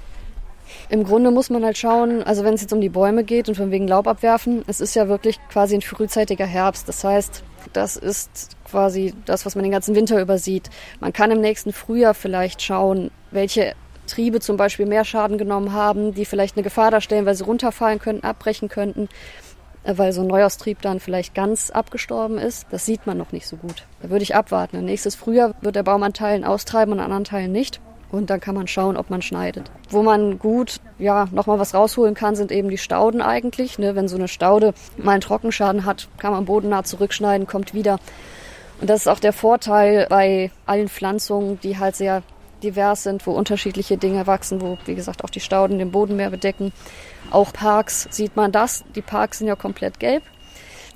Im 0.90 1.04
Grunde 1.04 1.32
muss 1.32 1.50
man 1.50 1.64
halt 1.64 1.78
schauen, 1.78 2.24
also 2.24 2.44
wenn 2.44 2.54
es 2.54 2.62
jetzt 2.62 2.74
um 2.74 2.82
die 2.82 2.90
Bäume 2.90 3.24
geht 3.24 3.50
und 3.50 3.56
von 3.56 3.72
wegen 3.72 3.88
Laub 3.88 4.08
abwerfen, 4.08 4.64
es 4.68 4.82
ist 4.82 4.96
ja 4.96 5.08
wirklich 5.08 5.40
quasi 5.50 5.76
ein 5.76 5.82
frühzeitiger 5.82 6.46
Herbst. 6.46 6.88
Das 6.88 7.04
heißt, 7.04 7.44
das 7.74 7.96
ist 7.96 8.58
quasi 8.70 9.14
das, 9.26 9.46
was 9.46 9.56
man 9.56 9.64
den 9.64 9.72
ganzen 9.72 9.96
Winter 9.96 10.22
übersieht. 10.22 10.70
Man 11.00 11.14
kann 11.14 11.32
im 11.32 11.42
nächsten 11.42 11.74
Frühjahr 11.74 12.14
vielleicht 12.14 12.62
schauen, 12.62 13.12
welche 13.32 13.74
Triebe 14.08 14.40
zum 14.40 14.58
Beispiel 14.58 14.86
mehr 14.86 15.06
Schaden 15.06 15.38
genommen 15.38 15.74
haben, 15.74 16.14
die 16.14 16.26
vielleicht 16.26 16.58
eine 16.58 16.64
Gefahr 16.64 16.92
darstellen, 16.92 17.26
weil 17.26 17.36
sie 17.36 17.44
runterfallen 17.44 18.00
könnten, 18.00 18.26
abbrechen 18.26 18.68
könnten, 18.68 19.08
äh, 19.84 19.94
weil 19.98 20.14
so 20.14 20.22
ein 20.22 20.28
Neuaustrieb 20.28 20.82
dann 20.82 21.00
vielleicht 21.00 21.36
ganz 21.36 21.70
abgestorben 21.70 22.38
ist. 22.38 22.68
Das 22.72 22.86
sieht 22.86 23.06
man 23.06 23.18
noch 23.18 23.32
nicht 23.32 23.48
so 23.48 23.58
gut. 23.58 23.86
Da 24.02 24.10
würde 24.10 24.24
ich 24.24 24.36
abwarten. 24.36 24.84
Nächstes 24.84 25.16
Frühjahr 25.16 25.54
wird 25.62 25.76
der 25.76 25.84
Baum 25.84 26.04
an 26.04 26.14
Teilen 26.14 26.44
austreiben 26.44 26.94
und 26.94 27.00
an 27.00 27.06
anderen 27.06 27.24
Teilen 27.26 27.52
nicht. 27.52 27.80
Und 28.12 28.30
dann 28.30 28.40
kann 28.40 28.56
man 28.56 28.68
schauen, 28.68 28.98
ob 28.98 29.10
man 29.10 29.22
schneidet. 29.22 29.70
Wo 29.90 30.02
man 30.02 30.40
gut, 30.40 30.80
ja, 30.98 31.28
nochmal 31.32 31.60
was 31.60 31.74
rausholen 31.74 32.16
kann, 32.16 32.36
sind 32.36 32.52
eben 32.52 32.70
die 32.70 32.78
Stauden 32.78 33.22
eigentlich. 33.22 33.78
Ne? 33.78 33.96
Wenn 33.96 34.08
so 34.08 34.16
eine 34.16 34.28
Staude 34.28 34.74
mal 34.98 35.12
einen 35.12 35.22
Trockenschaden 35.22 35.86
hat, 35.86 36.08
kann 36.18 36.32
man 36.32 36.46
bodennah 36.46 36.84
zurückschneiden, 36.84 37.46
kommt 37.46 37.74
wieder. 37.74 38.00
Und 38.82 38.90
das 38.90 39.02
ist 39.02 39.08
auch 39.08 39.20
der 39.20 39.34
Vorteil 39.34 40.08
bei 40.10 40.52
allen 40.66 40.90
Pflanzungen, 40.90 41.60
die 41.62 41.78
halt 41.78 41.96
sehr 41.96 42.24
divers 42.64 43.04
sind, 43.04 43.26
wo 43.28 43.32
unterschiedliche 43.32 43.98
Dinge 43.98 44.28
wachsen, 44.28 44.62
wo, 44.62 44.78
wie 44.86 44.96
gesagt, 44.96 45.24
auch 45.24 45.30
die 45.30 45.40
Stauden 45.40 45.80
den 45.80 45.92
Boden 45.92 46.16
mehr 46.16 46.30
bedecken. 46.30 46.74
Auch 47.32 47.54
Parks 47.54 48.08
sieht 48.12 48.36
man 48.36 48.52
das. 48.52 48.84
Die 48.96 49.02
Parks 49.02 49.40
sind 49.40 49.48
ja 49.48 49.56
komplett 49.56 50.00
gelb. 50.00 50.24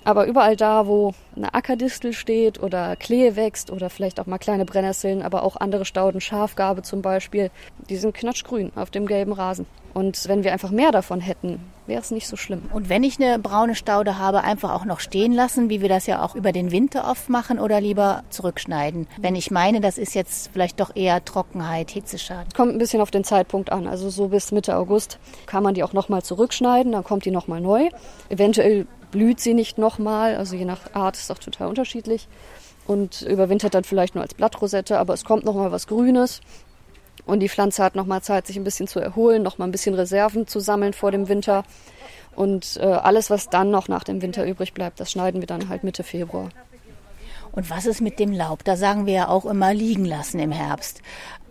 Aber 0.04 0.26
überall 0.26 0.56
da, 0.56 0.88
wo 0.88 1.14
eine 1.36 1.54
Ackerdistel 1.54 2.14
steht 2.14 2.62
oder 2.62 2.96
Klee 2.96 3.36
wächst 3.36 3.72
oder 3.72 3.90
vielleicht 3.90 4.20
auch 4.20 4.26
mal 4.26 4.38
kleine 4.38 4.66
Brennnesseln, 4.66 5.22
aber 5.22 5.44
auch 5.44 5.56
andere 5.56 5.86
Stauden, 5.86 6.22
Schafgarbe 6.22 6.82
zum 6.82 7.02
Beispiel, 7.02 7.52
die 7.90 7.98
sind 7.98 8.14
knatschgrün 8.14 8.72
auf 8.76 8.92
dem 8.92 9.06
gelben 9.06 9.34
Rasen. 9.34 9.66
Und 9.94 10.28
wenn 10.28 10.44
wir 10.44 10.52
einfach 10.54 10.72
mehr 10.72 10.92
davon 10.92 11.22
hätten, 11.22 11.60
wäre 11.86 12.02
es 12.02 12.10
nicht 12.10 12.28
so 12.28 12.36
schlimm. 12.36 12.64
Und 12.74 12.90
wenn 12.90 13.04
ich 13.04 13.22
eine 13.22 13.38
braune 13.38 13.76
Staude 13.76 14.18
habe, 14.18 14.44
einfach 14.44 14.72
auch 14.72 14.86
noch 14.86 15.00
stehen 15.00 15.34
lassen, 15.34 15.70
wie 15.70 15.82
wir 15.82 15.90
das 15.90 16.08
ja 16.08 16.24
auch 16.24 16.34
über 16.34 16.52
den 16.52 16.72
Winter 16.72 17.08
oft 17.10 17.30
machen, 17.30 17.60
oder 17.60 17.80
lieber 17.80 18.24
zurückschneiden? 18.30 19.08
Wenn 19.20 19.36
ich 19.36 19.52
meine, 19.52 19.82
das 19.82 20.00
ist 20.00 20.16
jetzt 20.16 20.50
vielleicht 20.52 20.80
doch 20.80 20.96
eher 20.96 21.24
Trockenheit, 21.24 21.92
Hitzeschaden. 21.92 22.52
Kommt 22.56 22.74
ein 22.74 22.80
bisschen 22.80 23.02
auf 23.02 23.12
den 23.12 23.24
Zeitpunkt 23.24 23.72
an. 23.72 23.88
Also 23.88 24.10
so 24.10 24.30
bis 24.30 24.52
Mitte 24.52 24.76
August 24.78 25.20
kann 25.46 25.62
man 25.62 25.76
die 25.76 25.84
auch 25.84 25.94
nochmal 25.94 26.24
zurückschneiden, 26.24 26.92
dann 26.92 27.04
kommt 27.04 27.26
die 27.26 27.32
nochmal 27.32 27.62
neu. 27.62 27.90
Eventuell 28.30 28.88
blüht 29.14 29.40
sie 29.40 29.54
nicht 29.54 29.78
nochmal. 29.78 30.36
Also 30.36 30.58
je 30.58 30.66
nach 30.66 30.94
Art 30.94 31.16
ist 31.16 31.32
auch 31.32 31.38
total 31.38 31.70
unterschiedlich. 31.70 32.28
Und 32.86 33.22
überwintert 33.22 33.74
dann 33.74 33.86
vielleicht 33.86 34.16
nur 34.16 34.24
als 34.24 34.34
Blattrosette, 34.34 35.00
aber 35.00 35.14
es 35.14 35.24
kommt 35.24 35.46
nochmal 35.46 35.72
was 35.72 35.88
Grünes. 35.88 36.42
Und 37.26 37.40
die 37.40 37.48
Pflanze 37.48 37.82
hat 37.82 37.96
nochmal 37.96 38.22
Zeit, 38.22 38.46
sich 38.48 38.58
ein 38.58 38.66
bisschen 38.66 38.88
zu 38.88 39.00
erholen, 39.00 39.42
nochmal 39.42 39.70
ein 39.70 39.72
bisschen 39.72 39.94
Reserven 39.94 40.48
zu 40.48 40.60
sammeln 40.60 40.92
vor 40.92 41.12
dem 41.12 41.30
Winter. 41.30 41.64
Und 42.36 42.78
äh, 42.82 42.86
alles, 42.86 43.30
was 43.30 43.50
dann 43.50 43.72
noch 43.72 43.88
nach 43.88 44.04
dem 44.04 44.22
Winter 44.22 44.46
übrig 44.46 44.74
bleibt, 44.74 45.00
das 45.00 45.12
schneiden 45.12 45.40
wir 45.40 45.48
dann 45.48 45.70
halt 45.70 45.86
Mitte 45.86 46.04
Februar. 46.04 46.50
Und 47.54 47.70
was 47.70 47.86
ist 47.86 48.02
mit 48.02 48.20
dem 48.20 48.34
Laub? 48.34 48.64
Da 48.64 48.76
sagen 48.76 49.06
wir 49.06 49.14
ja 49.14 49.28
auch 49.28 49.46
immer 49.46 49.74
liegen 49.74 50.06
lassen 50.06 50.40
im 50.40 50.52
Herbst. 50.52 51.02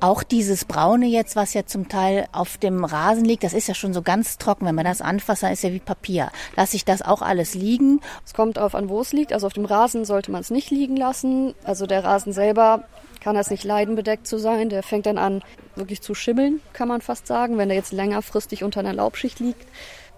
Auch 0.01 0.25
dieses 0.25 0.65
Braune 0.65 1.07
jetzt, 1.07 1.37
was 1.37 1.55
ja 1.55 1.65
zum 1.65 1.89
Teil 1.89 2.27
auf 2.33 2.59
dem 2.59 2.85
Rasen 2.85 3.25
liegt, 3.25 3.45
das 3.45 3.53
ist 3.53 3.69
ja 3.69 3.75
schon 3.75 3.95
so 3.95 4.03
ganz 4.03 4.37
trocken. 4.37 4.67
Wenn 4.67 4.75
man 4.75 4.85
das 4.85 5.01
anfasst, 5.01 5.45
dann 5.45 5.53
ist 5.53 5.63
ja 5.63 5.73
wie 5.73 5.79
Papier. 5.79 6.33
Lasse 6.57 6.75
ich 6.75 6.85
das 6.85 7.03
auch 7.03 7.23
alles 7.23 7.55
liegen? 7.55 8.01
Es 8.27 8.35
kommt 8.35 8.59
auf 8.59 8.75
an, 8.75 8.89
wo 8.89 9.01
es 9.01 9.13
liegt. 9.13 9.33
Also 9.33 9.47
auf 9.47 9.53
dem 9.53 9.65
Rasen 9.65 10.05
sollte 10.05 10.33
man 10.33 10.41
es 10.41 10.51
nicht 10.51 10.73
liegen 10.73 10.97
lassen. 10.97 11.55
Also 11.63 11.87
der 11.87 12.03
Rasen 12.03 12.33
selber 12.33 12.83
kann 13.21 13.37
das 13.37 13.51
nicht 13.51 13.63
leidenbedeckt 13.63 14.27
zu 14.27 14.39
sein. 14.39 14.71
Der 14.71 14.83
fängt 14.83 15.07
dann 15.07 15.19
an, 15.19 15.41
wirklich 15.77 16.03
zu 16.03 16.17
schimmeln, 16.17 16.61
kann 16.73 16.89
man 16.89 17.01
fast 17.01 17.29
sagen, 17.29 17.57
wenn 17.59 17.71
er 17.71 17.77
jetzt 17.77 17.93
längerfristig 17.93 18.65
unter 18.65 18.81
einer 18.81 18.93
Laubschicht 18.93 19.39
liegt. 19.39 19.65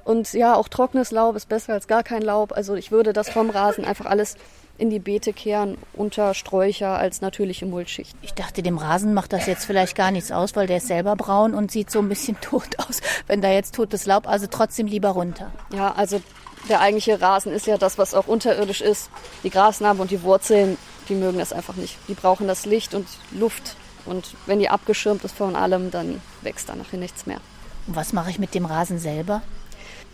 Und 0.05 0.33
ja, 0.35 0.55
auch 0.55 0.69
trockenes 0.69 1.11
Laub 1.11 1.35
ist 1.35 1.49
besser 1.49 1.73
als 1.73 1.87
gar 1.87 2.03
kein 2.03 2.23
Laub. 2.23 2.53
Also 2.53 2.75
ich 2.75 2.91
würde 2.91 3.13
das 3.13 3.31
vom 3.31 3.51
Rasen 3.51 3.85
einfach 3.85 4.07
alles 4.07 4.37
in 4.77 4.91
die 4.91 4.99
Beete 4.99 5.33
kehren 5.33 5.79
unter 5.93 6.35
Sträucher 6.35 6.99
als 6.99 7.21
natürliche 7.21 7.65
Mulchschicht. 7.65 8.17
Ich 8.23 8.35
dachte, 8.35 8.63
dem 8.63 8.77
Rasen 8.77 9.15
macht 9.15 9.33
das 9.33 9.47
jetzt 9.47 9.65
vielleicht 9.65 9.95
gar 9.95 10.11
nichts 10.11 10.33
aus, 10.33 10.57
weil 10.57 10.67
der 10.67 10.79
ist 10.79 10.89
selber 10.89 11.15
braun 11.17 11.55
und 11.55 11.71
sieht 11.71 11.91
so 11.91 12.01
ein 12.01 12.09
bisschen 12.09 12.39
tot 12.41 12.79
aus, 12.79 13.01
wenn 13.27 13.41
da 13.41 13.51
jetzt 13.51 13.75
totes 13.75 14.07
Laub, 14.07 14.29
also 14.29 14.47
trotzdem 14.51 14.87
lieber 14.87 15.11
runter. 15.11 15.53
Ja, 15.73 15.93
also 15.93 16.21
der 16.69 16.81
eigentliche 16.81 17.21
Rasen 17.21 17.53
ist 17.53 17.67
ja 17.67 17.79
das, 17.79 17.99
was 17.99 18.15
auch 18.15 18.27
unterirdisch 18.27 18.81
ist. 18.81 19.11
Die 19.43 19.51
Grasnarben 19.51 20.01
und 20.01 20.11
die 20.11 20.23
Wurzeln, 20.23 20.77
die 21.09 21.15
mögen 21.15 21.39
das 21.39 21.53
einfach 21.53 21.77
nicht. 21.77 21.97
Die 22.09 22.15
brauchen 22.15 22.49
das 22.49 22.67
Licht 22.67 22.95
und 22.95 23.07
Luft. 23.31 23.77
Und 24.07 24.35
wenn 24.47 24.59
die 24.59 24.69
abgeschirmt 24.69 25.25
ist 25.25 25.37
von 25.37 25.57
allem, 25.57 25.91
dann 25.91 26.21
wächst 26.43 26.69
da 26.69 26.75
nachher 26.75 26.99
nichts 26.99 27.27
mehr. 27.27 27.39
Und 27.87 27.97
was 27.97 28.13
mache 28.13 28.31
ich 28.31 28.39
mit 28.39 28.55
dem 28.55 28.65
Rasen 28.65 28.99
selber? 28.99 29.43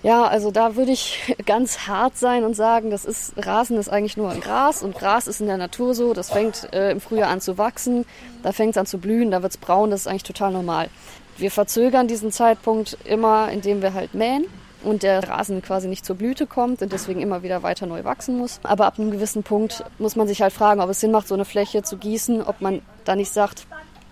Ja, 0.02 0.24
also 0.24 0.50
da 0.50 0.76
würde 0.76 0.92
ich 0.92 1.34
ganz 1.46 1.86
hart 1.86 2.16
sein 2.16 2.44
und 2.44 2.54
sagen, 2.54 2.90
das 2.90 3.04
ist 3.04 3.34
Rasen 3.36 3.76
ist 3.76 3.90
eigentlich 3.90 4.16
nur 4.16 4.30
ein 4.30 4.40
Gras 4.40 4.82
und 4.82 4.96
Gras 4.96 5.26
ist 5.26 5.40
in 5.40 5.46
der 5.46 5.58
Natur 5.58 5.94
so, 5.94 6.14
das 6.14 6.30
fängt 6.30 6.72
äh, 6.72 6.90
im 6.90 7.00
Frühjahr 7.00 7.28
an 7.28 7.40
zu 7.40 7.58
wachsen, 7.58 8.06
da 8.42 8.52
fängt 8.52 8.72
es 8.72 8.78
an 8.78 8.86
zu 8.86 8.98
blühen, 8.98 9.30
da 9.30 9.42
wird 9.42 9.52
es 9.52 9.58
braun, 9.58 9.90
das 9.90 10.00
ist 10.00 10.06
eigentlich 10.06 10.22
total 10.22 10.52
normal. 10.52 10.88
Wir 11.36 11.50
verzögern 11.50 12.08
diesen 12.08 12.32
Zeitpunkt 12.32 12.98
immer, 13.04 13.50
indem 13.50 13.82
wir 13.82 13.94
halt 13.94 14.14
mähen 14.14 14.46
und 14.82 15.02
der 15.02 15.28
Rasen 15.28 15.62
quasi 15.62 15.88
nicht 15.88 16.06
zur 16.06 16.16
Blüte 16.16 16.46
kommt 16.46 16.80
und 16.80 16.92
deswegen 16.92 17.20
immer 17.20 17.42
wieder 17.42 17.62
weiter 17.62 17.86
neu 17.86 18.04
wachsen 18.04 18.38
muss. 18.38 18.60
Aber 18.62 18.86
ab 18.86 18.98
einem 18.98 19.10
gewissen 19.10 19.42
Punkt 19.42 19.84
muss 19.98 20.16
man 20.16 20.26
sich 20.26 20.40
halt 20.40 20.52
fragen, 20.52 20.80
ob 20.80 20.88
es 20.88 21.00
Sinn 21.00 21.10
macht, 21.10 21.28
so 21.28 21.34
eine 21.34 21.44
Fläche 21.44 21.82
zu 21.82 21.98
gießen, 21.98 22.42
ob 22.42 22.60
man 22.60 22.80
da 23.04 23.16
nicht 23.16 23.32
sagt, 23.32 23.66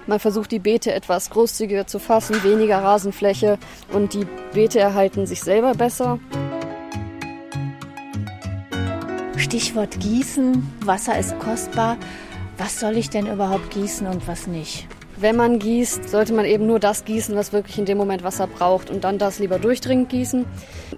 man 0.09 0.19
versucht 0.19 0.51
die 0.51 0.59
Beete 0.59 0.93
etwas 0.93 1.31
großzügiger 1.31 1.87
zu 1.87 1.99
fassen, 1.99 2.43
weniger 2.43 2.83
Rasenfläche 2.83 3.59
und 3.93 4.15
die 4.15 4.27
Beete 4.53 4.81
erhalten 4.81 5.27
sich 5.27 5.43
selber 5.43 5.73
besser. 5.75 6.19
Stichwort 9.37 10.01
Gießen. 10.01 10.67
Wasser 10.85 11.19
ist 11.19 11.39
kostbar. 11.39 11.97
Was 12.57 12.81
soll 12.81 12.97
ich 12.97 13.11
denn 13.11 13.27
überhaupt 13.27 13.71
gießen 13.71 14.07
und 14.07 14.27
was 14.27 14.47
nicht? 14.47 14.89
Wenn 15.17 15.37
man 15.37 15.59
gießt, 15.59 16.09
sollte 16.09 16.33
man 16.33 16.45
eben 16.45 16.67
nur 16.67 16.79
das 16.79 17.05
gießen, 17.05 17.37
was 17.37 17.53
wirklich 17.53 17.79
in 17.79 17.85
dem 17.85 17.99
Moment 17.99 18.25
Wasser 18.25 18.47
braucht 18.47 18.89
und 18.89 19.05
dann 19.05 19.19
das 19.19 19.39
lieber 19.39 19.59
durchdringend 19.59 20.09
gießen. 20.09 20.45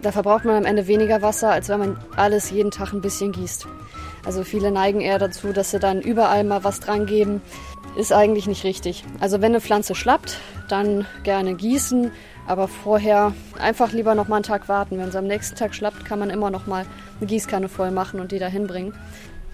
Da 0.02 0.12
verbraucht 0.12 0.44
man 0.44 0.56
am 0.56 0.64
Ende 0.64 0.86
weniger 0.86 1.22
Wasser, 1.22 1.50
als 1.50 1.68
wenn 1.68 1.80
man 1.80 2.04
alles 2.16 2.50
jeden 2.50 2.70
Tag 2.70 2.92
ein 2.92 3.00
bisschen 3.00 3.32
gießt. 3.32 3.66
Also 4.24 4.44
viele 4.44 4.70
neigen 4.70 5.00
eher 5.00 5.18
dazu, 5.18 5.52
dass 5.52 5.70
sie 5.70 5.78
dann 5.78 6.00
überall 6.00 6.44
mal 6.44 6.64
was 6.64 6.80
dran 6.80 7.06
geben 7.06 7.40
ist 7.96 8.12
eigentlich 8.12 8.46
nicht 8.46 8.64
richtig. 8.64 9.04
Also 9.20 9.40
wenn 9.40 9.52
eine 9.52 9.60
Pflanze 9.60 9.94
schlappt, 9.94 10.38
dann 10.68 11.06
gerne 11.22 11.54
gießen, 11.54 12.10
aber 12.46 12.68
vorher 12.68 13.32
einfach 13.58 13.92
lieber 13.92 14.14
noch 14.14 14.28
mal 14.28 14.36
einen 14.36 14.44
Tag 14.44 14.68
warten. 14.68 14.98
Wenn 14.98 15.10
sie 15.10 15.18
am 15.18 15.26
nächsten 15.26 15.56
Tag 15.56 15.74
schlappt, 15.74 16.04
kann 16.04 16.18
man 16.18 16.30
immer 16.30 16.50
noch 16.50 16.66
mal 16.66 16.86
eine 17.18 17.26
Gießkanne 17.26 17.68
voll 17.68 17.90
machen 17.90 18.20
und 18.20 18.32
die 18.32 18.38
dahin 18.38 18.66
bringen. 18.66 18.94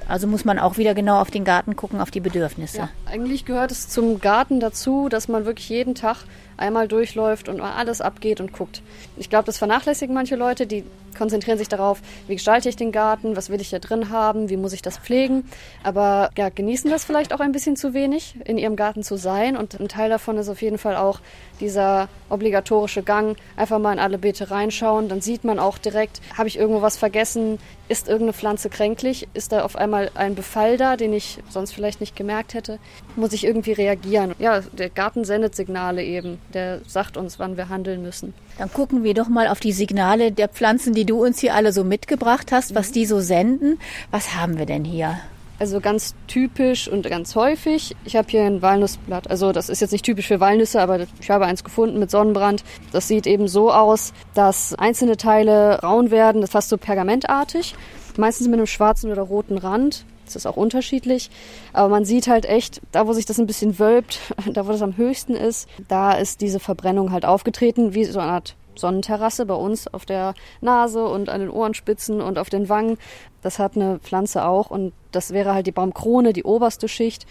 Also 0.09 0.26
muss 0.26 0.45
man 0.45 0.59
auch 0.59 0.76
wieder 0.76 0.95
genau 0.95 1.21
auf 1.21 1.31
den 1.31 1.45
Garten 1.45 1.75
gucken, 1.75 2.00
auf 2.00 2.11
die 2.11 2.21
Bedürfnisse. 2.21 2.78
Ja, 2.78 2.88
eigentlich 3.07 3.45
gehört 3.45 3.73
es 3.73 3.88
zum 3.88 4.21
Garten 4.21 4.61
dazu, 4.61 5.09
dass 5.09 5.26
man 5.26 5.47
wirklich 5.47 5.69
jeden 5.69 5.95
Tag 5.95 6.19
einmal 6.57 6.89
durchläuft 6.89 7.49
und 7.49 7.61
alles 7.61 8.01
abgeht 8.01 8.41
und 8.41 8.53
guckt. 8.53 8.83
Ich 9.17 9.31
glaube, 9.31 9.45
das 9.47 9.59
vernachlässigen 9.59 10.15
manche 10.15 10.37
Leute, 10.37 10.67
die 10.67 10.85
konzentrieren 11.17 11.59
sich 11.59 11.69
darauf, 11.69 12.01
wie 12.29 12.35
gestalte 12.35 12.69
ich 12.69 12.77
den 12.77 12.93
Garten, 12.93 13.37
was 13.37 13.51
will 13.51 13.61
ich 13.61 13.71
hier 13.71 13.79
drin 13.79 14.11
haben, 14.11 14.49
wie 14.49 14.57
muss 14.57 14.73
ich 14.73 14.83
das 14.83 14.99
pflegen. 14.99 15.45
Aber 15.83 16.31
ja, 16.37 16.49
genießen 16.49 16.91
das 16.91 17.05
vielleicht 17.05 17.33
auch 17.33 17.41
ein 17.41 17.53
bisschen 17.53 17.77
zu 17.77 17.95
wenig, 17.95 18.37
in 18.45 18.59
ihrem 18.59 18.77
Garten 18.77 19.03
zu 19.03 19.17
sein. 19.17 19.57
Und 19.57 19.81
ein 19.81 19.89
Teil 19.89 20.11
davon 20.11 20.39
ist 20.39 20.49
auf 20.49 20.63
jeden 20.63 20.79
Fall 20.79 20.97
auch 20.97 21.21
dieser 21.61 22.09
obligatorische 22.29 23.03
Gang, 23.03 23.37
einfach 23.57 23.79
mal 23.79 23.93
in 23.93 23.99
alle 23.99 24.19
Beete 24.19 24.51
reinschauen. 24.51 25.09
Dann 25.09 25.21
sieht 25.21 25.45
man 25.45 25.59
auch 25.59 25.79
direkt, 25.79 26.21
habe 26.37 26.49
ich 26.49 26.59
irgendwo 26.59 26.83
was 26.83 26.97
vergessen, 26.97 27.59
ist 27.89 28.09
irgendeine 28.09 28.33
Pflanze 28.33 28.69
kränklich, 28.69 29.29
ist 29.33 29.53
da 29.53 29.65
auf 29.65 29.77
einmal 29.77 30.11
ein 30.15 30.35
Befall 30.35 30.77
da, 30.77 30.97
den 30.97 31.13
ich 31.13 31.39
sonst 31.49 31.73
vielleicht 31.73 32.01
nicht 32.01 32.17
gemerkt 32.17 32.55
hätte, 32.55 32.79
muss 33.15 33.33
ich 33.33 33.45
irgendwie 33.45 33.73
reagieren. 33.73 34.35
Ja, 34.39 34.61
der 34.61 34.91
Garten 34.91 35.25
sendet 35.25 35.55
Signale 35.55 36.05
eben, 36.05 36.39
der 36.55 36.81
sagt 36.87 37.17
uns, 37.17 37.38
wann 37.38 37.57
wir 37.57 37.69
handeln 37.69 38.03
müssen. 38.03 38.35
Dann 38.59 38.73
gucken 38.73 39.05
wir 39.05 39.15
doch 39.15 39.29
mal 39.29 39.49
auf 39.49 39.61
die 39.61 39.73
Signale 39.73 40.33
der 40.33 40.49
Pflanzen, 40.49 40.95
die 40.95 41.05
du 41.05 41.25
uns 41.25 41.41
hier 41.41 41.55
alle 41.55 41.73
so 41.73 41.85
mitgebracht 41.85 42.53
hast, 42.53 42.75
was 42.75 42.93
die 42.93 43.07
so 43.07 43.21
senden. 43.21 43.79
Was 44.11 44.35
haben 44.35 44.59
wir 44.59 44.67
denn 44.67 44.85
hier? 44.85 45.19
Also 45.59 45.81
ganz 45.81 46.15
typisch 46.26 46.87
und 46.87 47.09
ganz 47.09 47.35
häufig. 47.35 47.97
Ich 48.05 48.15
habe 48.15 48.29
hier 48.31 48.43
ein 48.43 48.61
Walnussblatt. 48.61 49.31
Also 49.31 49.53
das 49.53 49.71
ist 49.71 49.81
jetzt 49.81 49.93
nicht 49.93 50.05
typisch 50.05 50.26
für 50.26 50.38
Walnüsse, 50.38 50.83
aber 50.83 51.07
ich 51.21 51.31
habe 51.31 51.47
eins 51.47 51.65
gefunden 51.65 51.99
mit 51.99 52.11
Sonnenbrand. 52.11 52.62
Das 52.93 53.09
sieht 53.09 53.26
eben 53.26 53.49
so 53.49 53.73
aus, 53.73 54.12
dass 54.35 54.75
einzelne 54.75 55.17
Teile 55.17 55.79
braun 55.81 56.11
werden. 56.11 56.43
Das 56.43 56.50
ist 56.50 56.53
fast 56.53 56.69
so 56.69 56.76
pergamentartig. 56.76 57.75
Meistens 58.19 58.49
mit 58.49 58.59
einem 58.59 58.67
schwarzen 58.67 59.11
oder 59.11 59.23
roten 59.23 59.57
Rand. 59.57 60.05
Das 60.26 60.37
ist 60.37 60.47
auch 60.47 60.56
unterschiedlich. 60.56 61.30
Aber 61.73 61.88
man 61.88 62.04
sieht 62.04 62.28
halt 62.28 62.47
echt, 62.47 62.80
da 62.92 63.06
wo 63.06 63.12
sich 63.12 63.26
das 63.26 63.38
ein 63.38 63.47
bisschen 63.47 63.78
wölbt, 63.78 64.21
da 64.52 64.66
wo 64.66 64.73
das 64.73 64.83
am 64.83 64.97
höchsten 64.97 65.35
ist, 65.35 65.68
da 65.88 66.12
ist 66.12 66.40
diese 66.40 66.61
Verbrennung 66.61 67.12
halt 67.12 67.25
aufgetreten, 67.25 67.95
wie 67.95 68.04
so 68.04 68.21
eine 68.21 68.33
Art 68.33 68.56
Sonnenterrasse 68.78 69.47
bei 69.47 69.54
uns 69.54 69.88
auf 69.88 70.04
der 70.04 70.35
Nase 70.61 71.06
und 71.06 71.28
an 71.28 71.40
den 71.40 71.50
Ohrenspitzen 71.50 72.21
und 72.21 72.38
auf 72.38 72.50
den 72.50 72.68
Wangen. 72.68 72.99
Das 73.42 73.59
hat 73.59 73.76
eine 73.76 73.99
Pflanze 74.00 74.45
auch 74.45 74.71
und 74.71 74.92
das 75.12 75.33
wäre 75.33 75.54
halt 75.54 75.66
die 75.66 75.73
Baumkrone, 75.73 76.33
die 76.33 76.45
oberste 76.45 76.88
Schicht 76.88 77.26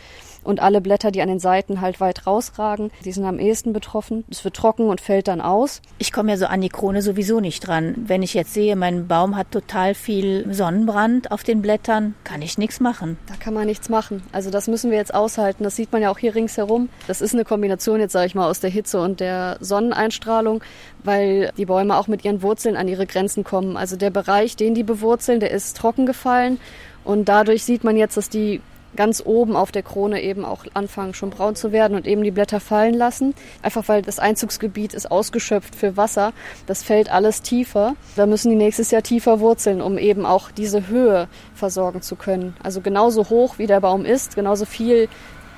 und 0.45 0.61
alle 0.61 0.79
Blätter, 0.79 1.11
die 1.11 1.21
an 1.21 1.27
den 1.27 1.39
Seiten 1.39 1.81
halt 1.81 1.99
weit 1.99 2.25
rausragen, 2.27 2.91
die 3.03 3.11
sind 3.11 3.25
am 3.25 3.39
ehesten 3.39 3.73
betroffen. 3.73 4.23
Es 4.29 4.43
wird 4.43 4.55
trocken 4.55 4.87
und 4.87 5.01
fällt 5.01 5.27
dann 5.27 5.41
aus. 5.41 5.81
Ich 5.97 6.11
komme 6.11 6.31
ja 6.31 6.37
so 6.37 6.45
an 6.45 6.61
die 6.61 6.69
Krone 6.69 7.01
sowieso 7.01 7.39
nicht 7.39 7.67
dran. 7.67 7.95
Wenn 7.97 8.23
ich 8.23 8.33
jetzt 8.33 8.53
sehe, 8.53 8.75
mein 8.75 9.07
Baum 9.07 9.35
hat 9.35 9.51
total 9.51 9.95
viel 9.95 10.45
Sonnenbrand 10.53 11.31
auf 11.31 11.43
den 11.43 11.61
Blättern, 11.61 12.15
kann 12.23 12.41
ich 12.41 12.57
nichts 12.57 12.79
machen. 12.79 13.17
Da 13.27 13.35
kann 13.35 13.53
man 13.53 13.65
nichts 13.65 13.89
machen. 13.89 14.21
Also 14.31 14.51
das 14.51 14.67
müssen 14.67 14.91
wir 14.91 14.97
jetzt 14.97 15.13
aushalten. 15.13 15.63
Das 15.63 15.75
sieht 15.75 15.91
man 15.91 16.01
ja 16.01 16.11
auch 16.11 16.19
hier 16.19 16.35
ringsherum. 16.35 16.89
Das 17.07 17.21
ist 17.21 17.33
eine 17.33 17.43
Kombination 17.43 17.99
jetzt, 17.99 18.13
sage 18.13 18.27
ich 18.27 18.35
mal, 18.35 18.49
aus 18.49 18.59
der 18.59 18.69
Hitze 18.69 19.01
und 19.01 19.19
der 19.19 19.57
Sonneneinstrahlung, 19.59 20.61
weil 21.03 21.51
die 21.57 21.65
Bäume 21.65 21.97
auch 21.97 22.07
mit 22.07 22.23
ihren 22.23 22.41
Wurzeln 22.41 22.77
an 22.77 22.87
ihre 22.87 23.07
Grenzen 23.07 23.43
kommen. 23.43 23.77
Also 23.77 23.95
der 23.95 24.11
Bereich, 24.11 24.55
den 24.55 24.75
die 24.75 24.83
bewurzeln, 24.83 25.39
der 25.39 25.51
ist 25.51 25.75
trocken 25.77 26.05
gefallen 26.05 26.59
und 27.03 27.25
dadurch 27.29 27.63
sieht 27.63 27.83
man 27.83 27.97
jetzt, 27.97 28.17
dass 28.17 28.29
die 28.29 28.61
ganz 28.95 29.21
oben 29.25 29.55
auf 29.55 29.71
der 29.71 29.83
Krone 29.83 30.21
eben 30.21 30.45
auch 30.45 30.65
anfangen 30.73 31.13
schon 31.13 31.29
braun 31.29 31.55
zu 31.55 31.71
werden 31.71 31.95
und 31.95 32.07
eben 32.07 32.23
die 32.23 32.31
Blätter 32.31 32.59
fallen 32.59 32.93
lassen. 32.93 33.33
Einfach 33.61 33.87
weil 33.87 34.01
das 34.01 34.19
Einzugsgebiet 34.19 34.93
ist 34.93 35.11
ausgeschöpft 35.11 35.75
für 35.75 35.97
Wasser. 35.97 36.33
Das 36.67 36.83
fällt 36.83 37.11
alles 37.11 37.41
tiefer. 37.41 37.95
Da 38.15 38.25
müssen 38.25 38.49
die 38.49 38.55
nächstes 38.55 38.91
Jahr 38.91 39.03
tiefer 39.03 39.39
wurzeln, 39.39 39.81
um 39.81 39.97
eben 39.97 40.25
auch 40.25 40.51
diese 40.51 40.87
Höhe 40.87 41.27
versorgen 41.53 42.01
zu 42.01 42.15
können. 42.15 42.55
Also 42.63 42.81
genauso 42.81 43.29
hoch 43.29 43.57
wie 43.57 43.67
der 43.67 43.81
Baum 43.81 44.05
ist, 44.05 44.35
genauso 44.35 44.65
viel 44.65 45.09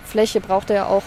Fläche 0.03 0.41
braucht 0.41 0.69
er 0.69 0.89
auch 0.89 1.03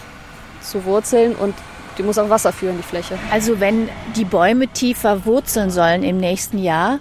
zu 0.61 0.85
wurzeln 0.85 1.35
und 1.35 1.55
die 1.97 2.03
muss 2.03 2.17
auch 2.17 2.29
Wasser 2.29 2.53
führen, 2.53 2.77
die 2.77 2.83
Fläche. 2.83 3.17
Also 3.31 3.59
wenn 3.59 3.89
die 4.15 4.25
Bäume 4.25 4.67
tiefer 4.67 5.25
wurzeln 5.25 5.71
sollen 5.71 6.03
im 6.03 6.17
nächsten 6.17 6.57
Jahr, 6.57 6.99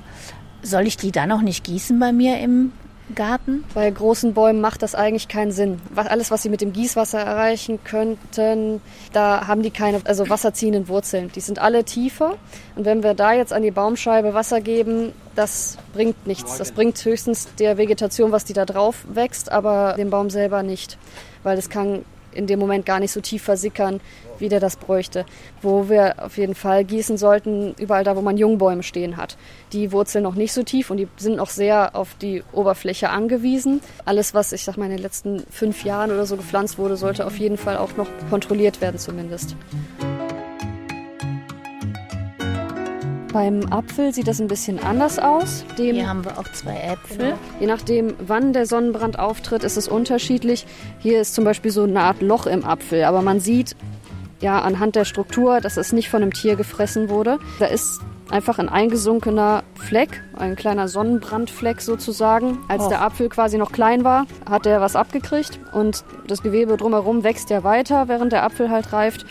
soll 0.63 0.87
ich 0.87 0.97
die 0.97 1.13
dann 1.13 1.33
auch 1.33 1.43
nicht 1.43 1.65
gießen 1.65 1.99
bei 1.99 2.13
mir 2.13 2.39
im 2.39 2.73
Garten? 3.15 3.65
Bei 3.75 3.91
großen 3.91 4.35
Bäumen 4.35 4.61
macht 4.61 4.83
das 4.83 4.95
eigentlich 4.95 5.29
keinen 5.29 5.53
Sinn. 5.53 5.81
Alles, 5.95 6.31
was 6.31 6.43
sie 6.43 6.49
mit 6.49 6.61
dem 6.61 6.73
Gießwasser 6.73 7.21
erreichen 7.21 7.79
könnten, 7.85 8.81
da 9.13 9.47
haben 9.47 9.63
die 9.63 9.71
keine 9.71 10.01
also 10.05 10.29
wasserziehenden 10.29 10.89
Wurzeln. 10.89 11.31
Die 11.35 11.41
sind 11.41 11.59
alle 11.59 11.85
tiefer. 11.85 12.37
Und 12.77 12.85
wenn 12.85 13.03
wir 13.03 13.15
da 13.15 13.33
jetzt 13.33 13.53
an 13.53 13.63
die 13.63 13.71
Baumscheibe 13.71 14.35
Wasser 14.35 14.61
geben, 14.61 15.13
das 15.35 15.79
bringt 15.93 16.27
nichts. 16.27 16.59
Das 16.59 16.73
bringt 16.73 17.05
höchstens 17.05 17.49
der 17.59 17.79
Vegetation, 17.79 18.33
was 18.33 18.45
die 18.45 18.53
da 18.53 18.65
drauf 18.65 19.05
wächst, 19.13 19.51
aber 19.51 19.95
dem 19.97 20.11
Baum 20.11 20.31
selber 20.31 20.63
nicht. 20.63 20.99
Weil 21.43 21.59
es 21.59 21.71
kann 21.71 22.05
in 22.33 22.47
dem 22.47 22.59
Moment 22.59 22.87
gar 22.87 23.01
nicht 23.01 23.13
so 23.13 23.21
tief 23.21 23.43
versickern, 23.43 24.01
wie 24.39 24.49
der 24.49 24.61
das 24.61 24.77
bräuchte. 24.77 25.27
Wo 25.63 25.89
wir 25.89 26.25
auf 26.25 26.39
jeden 26.39 26.55
Fall 26.55 26.85
gießen 26.85 27.17
sollten, 27.17 27.75
überall 27.79 28.05
da, 28.05 28.17
wo 28.17 28.23
man 28.23 28.37
Jungbäume 28.37 28.83
stehen 28.83 29.17
hat. 29.17 29.37
Die 29.73 29.93
wurzeln 29.93 30.25
noch 30.25 30.35
nicht 30.35 30.53
so 30.53 30.63
tief 30.63 30.91
und 30.91 30.97
die 30.97 31.09
sind 31.17 31.37
noch 31.37 31.51
sehr 31.51 31.95
auf 31.95 32.15
die 32.21 32.43
Oberfläche 32.53 33.11
angewiesen. 33.11 33.81
Alles, 34.05 34.35
was 34.35 34.53
ich 34.53 34.65
sag 34.65 34.77
mal 34.77 34.87
in 34.87 34.93
den 34.93 35.03
letzten 35.03 35.45
fünf 35.51 35.85
Jahren 35.85 36.11
oder 36.11 36.27
so 36.27 36.37
gepflanzt 36.37 36.79
wurde, 36.79 36.97
sollte 36.97 37.27
auf 37.27 37.39
jeden 37.39 37.59
Fall 37.59 37.77
auch 37.77 37.97
noch 37.97 38.09
kontrolliert 38.31 38.81
werden 38.81 38.99
zumindest. 38.99 39.57
Beim 43.33 43.73
Apfel 43.73 44.13
sieht 44.13 44.27
das 44.27 44.41
ein 44.41 44.49
bisschen 44.49 44.81
anders 44.81 45.21
aus. 45.21 45.65
Dem, 45.79 45.95
Hier 45.95 46.09
haben 46.09 46.25
wir 46.25 46.37
auch 46.37 46.51
zwei 46.53 46.77
Äpfel. 46.77 47.17
Genau. 47.19 47.39
Je 47.61 47.67
nachdem, 47.67 48.15
wann 48.19 48.53
der 48.53 48.67
Sonnenbrand 48.67 49.21
auftritt, 49.21 49.63
ist 49.63 49.77
es 49.77 49.87
unterschiedlich. 49.87 50.67
Hier 50.99 51.21
ist 51.21 51.35
zum 51.35 51.45
Beispiel 51.45 51.71
so 51.71 51.85
eine 51.85 52.01
Art 52.01 52.23
Loch 52.23 52.47
im 52.47 52.65
Apfel, 52.65 53.05
aber 53.05 53.23
man 53.23 53.39
sieht 53.39 53.77
ja 54.41 54.61
anhand 54.61 54.97
der 54.97 55.05
Struktur, 55.05 55.61
dass 55.61 55.77
es 55.77 55.93
nicht 55.93 56.09
von 56.09 56.23
einem 56.23 56.33
Tier 56.33 56.57
gefressen 56.57 57.09
wurde. 57.09 57.39
Da 57.61 57.67
ist 57.67 58.01
einfach 58.31 58.59
ein 58.59 58.69
eingesunkener 58.69 59.63
Fleck, 59.75 60.23
ein 60.37 60.57
kleiner 60.57 60.89
Sonnenbrandfleck 60.89 61.81
sozusagen. 61.83 62.59
Als 62.67 62.85
oh. 62.85 62.89
der 62.89 63.03
Apfel 63.03 63.29
quasi 63.29 63.59
noch 63.59 63.71
klein 63.71 64.03
war, 64.03 64.27
hat 64.49 64.67
er 64.67 64.81
was 64.81 64.97
abgekriegt 64.97 65.61
und 65.73 66.05
das 66.27 66.43
Gewebe 66.43 66.77
drumherum 66.77 67.23
wächst 67.23 67.51
ja 67.51 67.63
weiter, 67.63 68.09
während 68.09 68.33
der 68.33 68.43
Apfel 68.43 68.71
halt 68.71 68.93
reift 68.93 69.25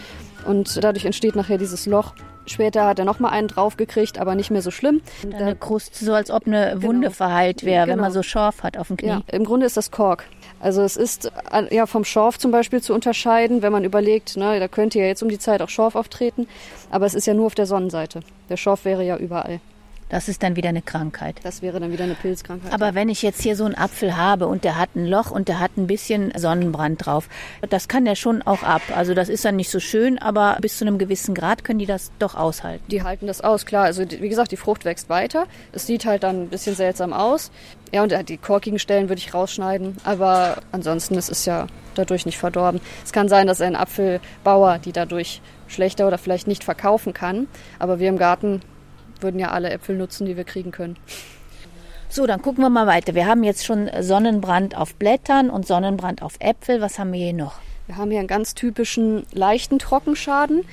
und 0.46 0.82
dadurch 0.84 1.06
entsteht 1.06 1.36
nachher 1.36 1.58
dieses 1.58 1.86
Loch. 1.86 2.14
Später 2.50 2.86
hat 2.86 3.00
er 3.00 3.06
nochmal 3.06 3.32
einen 3.32 3.48
draufgekriegt, 3.48 4.20
aber 4.20 4.36
nicht 4.36 4.52
mehr 4.52 4.62
so 4.62 4.72
schlimm. 4.72 5.02
Eine 5.34 5.56
Kruste, 5.56 6.04
so 6.04 6.14
als 6.14 6.32
ob 6.32 6.48
eine 6.48 6.72
genau. 6.72 6.84
Wunde 6.84 7.12
verheilt 7.12 7.64
wäre, 7.64 7.86
genau. 7.86 7.94
wenn 7.94 8.00
man 8.02 8.12
genau. 8.12 8.22
so 8.22 8.24
Schorf 8.24 8.64
hat 8.64 8.78
auf 8.78 8.88
dem 8.88 8.98
Knie. 8.98 9.10
Ja, 9.10 9.22
im 9.32 9.46
Grunde 9.46 9.66
ist 9.66 9.78
das 9.78 9.92
Kork. 9.92 10.26
Also 10.60 10.82
es 10.82 10.98
ist 10.98 11.32
äh, 11.52 11.74
ja 11.74 11.86
vom 11.86 12.04
Schorf 12.04 12.38
zum 12.38 12.52
Beispiel 12.52 12.82
zu 12.82 12.94
unterscheiden, 12.94 13.62
wenn 13.62 13.72
man 13.72 13.84
überlegt, 13.84 14.36
ne, 14.36 14.60
da 14.60 14.68
könnte 14.68 15.00
ja 15.00 15.06
jetzt 15.06 15.24
um 15.24 15.30
die 15.30 15.40
Zeit 15.40 15.62
auch 15.62 15.70
Schorf 15.70 15.96
auftreten, 15.96 16.48
aber 16.90 17.06
es 17.06 17.14
ist 17.14 17.28
ja 17.28 17.34
nur 17.34 17.46
auf 17.46 17.56
der 17.56 17.66
Sonnenseite. 17.66 18.22
Der 18.50 18.58
Schorf 18.58 18.86
wäre 18.86 19.04
ja 19.04 19.18
überall. 19.18 19.62
Das 20.10 20.28
ist 20.28 20.42
dann 20.42 20.56
wieder 20.56 20.70
eine 20.70 20.82
Krankheit. 20.82 21.40
Das 21.44 21.62
wäre 21.62 21.80
dann 21.80 21.92
wieder 21.92 22.04
eine 22.04 22.16
Pilzkrankheit. 22.16 22.74
Aber 22.74 22.96
wenn 22.96 23.10
ich 23.10 23.22
jetzt 23.22 23.42
hier 23.42 23.56
so 23.56 23.66
einen 23.66 23.76
Apfel 23.76 24.18
habe 24.18 24.48
und 24.48 24.64
der 24.64 24.78
hat 24.78 24.96
ein 24.96 25.06
Loch 25.06 25.30
und 25.30 25.48
der 25.48 25.60
hat 25.60 25.78
ein 25.78 25.86
bisschen 25.86 26.34
Sonnenbrand 26.36 27.06
drauf, 27.06 27.30
das 27.70 27.88
kann 27.88 28.06
der 28.06 28.16
schon 28.16 28.42
auch 28.42 28.64
ab. 28.64 28.82
Also 28.96 29.14
das 29.14 29.30
ist 29.30 29.46
dann 29.46 29.56
nicht 29.56 29.70
so 29.70 29.80
schön, 29.80 30.18
aber 30.18 30.58
bis 30.62 30.80
zu 30.80 30.86
einem 30.86 30.98
gewissen 30.98 31.36
Grad 31.36 31.64
können 31.64 31.78
die 31.78 31.86
das 31.86 32.12
doch 32.18 32.34
aushalten. 32.34 32.84
Die 32.90 33.04
halten 33.04 33.28
das 33.28 33.42
aus, 33.42 33.68
klar. 33.68 33.84
Also 33.86 34.04
wie 34.10 34.30
gesagt, 34.30 34.52
die 34.52 34.58
Frucht 34.58 34.84
wächst 34.84 35.10
weiter. 35.10 35.46
Es 35.72 35.86
sieht 35.86 36.06
halt 36.06 36.24
dann 36.24 36.44
ein 36.44 36.50
bisschen 36.50 36.76
seltsam 36.76 37.14
aus. 37.14 37.52
Ja, 37.94 38.02
und 38.02 38.14
die 38.30 38.38
korkigen 38.38 38.80
Stellen 38.80 39.10
würde 39.10 39.20
ich 39.20 39.34
rausschneiden. 39.34 39.98
Aber 40.04 40.58
ansonsten, 40.72 41.16
es 41.16 41.30
ist 41.30 41.46
ja 41.46 41.68
dadurch 41.94 42.26
nicht 42.26 42.38
verdorben. 42.38 42.82
Es 43.04 43.12
kann 43.12 43.30
sein, 43.30 43.46
dass 43.46 43.62
ein 43.62 43.76
Apfelbauer 43.76 44.80
die 44.80 44.92
dadurch 44.92 45.42
schlechter 45.68 46.08
oder 46.08 46.18
vielleicht 46.18 46.48
nicht 46.48 46.64
verkaufen 46.64 47.14
kann. 47.14 47.48
Aber 47.78 48.00
wir 48.00 48.10
im 48.10 48.18
Garten 48.18 48.62
würden 49.22 49.40
ja 49.40 49.52
alle 49.52 49.70
Äpfel 49.70 49.98
nutzen, 49.98 50.26
die 50.26 50.38
wir 50.38 50.44
kriegen 50.44 50.72
können. 50.72 50.98
So, 52.12 52.26
dann 52.26 52.42
gucken 52.42 52.64
wir 52.64 52.70
mal 52.70 52.88
weiter. 52.88 53.14
Wir 53.14 53.28
haben 53.28 53.44
jetzt 53.44 53.66
schon 53.66 53.90
Sonnenbrand 54.00 54.76
auf 54.76 54.96
Blättern 54.96 55.50
und 55.50 55.68
Sonnenbrand 55.68 56.24
auf 56.24 56.34
Äpfel. 56.40 56.82
Was 56.82 56.98
haben 56.98 57.14
wir 57.14 57.20
hier 57.20 57.34
noch? 57.34 57.60
Wir 57.86 57.98
haben 57.98 58.10
hier 58.10 58.20
einen 58.20 58.28
ganz 58.28 58.56
typischen 58.56 59.26
leichten 59.32 59.78
Trockenschaden. 59.78 60.66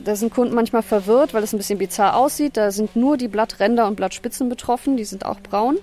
Da 0.00 0.16
sind 0.16 0.34
Kunden 0.34 0.54
manchmal 0.54 0.82
verwirrt, 0.82 1.34
weil 1.34 1.44
es 1.44 1.52
ein 1.52 1.58
bisschen 1.58 1.78
bizarr 1.78 2.16
aussieht. 2.16 2.56
Da 2.56 2.72
sind 2.72 2.96
nur 2.96 3.16
die 3.16 3.28
Blattränder 3.28 3.86
und 3.86 3.94
Blattspitzen 3.94 4.48
betroffen. 4.48 4.96
Die 4.96 5.04
sind 5.04 5.24
auch 5.24 5.38
braun. 5.40 5.78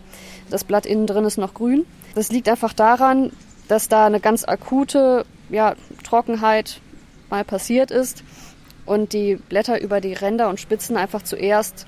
Das 0.49 0.65
Blatt 0.65 0.85
innen 0.85 1.07
drin 1.07 1.23
ist 1.23 1.37
noch 1.37 1.53
grün. 1.53 1.85
Das 2.15 2.29
liegt 2.29 2.49
einfach 2.49 2.73
daran, 2.73 3.31
dass 3.69 3.87
da 3.87 4.05
eine 4.05 4.19
ganz 4.19 4.43
akute 4.43 5.25
ja, 5.49 5.75
Trockenheit 6.03 6.81
mal 7.29 7.45
passiert 7.45 7.91
ist 7.91 8.23
und 8.85 9.13
die 9.13 9.35
Blätter 9.35 9.79
über 9.81 10.01
die 10.01 10.13
Ränder 10.13 10.49
und 10.49 10.59
Spitzen 10.59 10.97
einfach 10.97 11.21
zuerst 11.21 11.85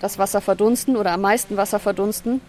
das 0.00 0.18
Wasser 0.18 0.40
verdunsten 0.40 0.96
oder 0.96 1.12
am 1.12 1.20
meisten 1.20 1.56
Wasser 1.56 1.78
verdunsten. 1.78 2.40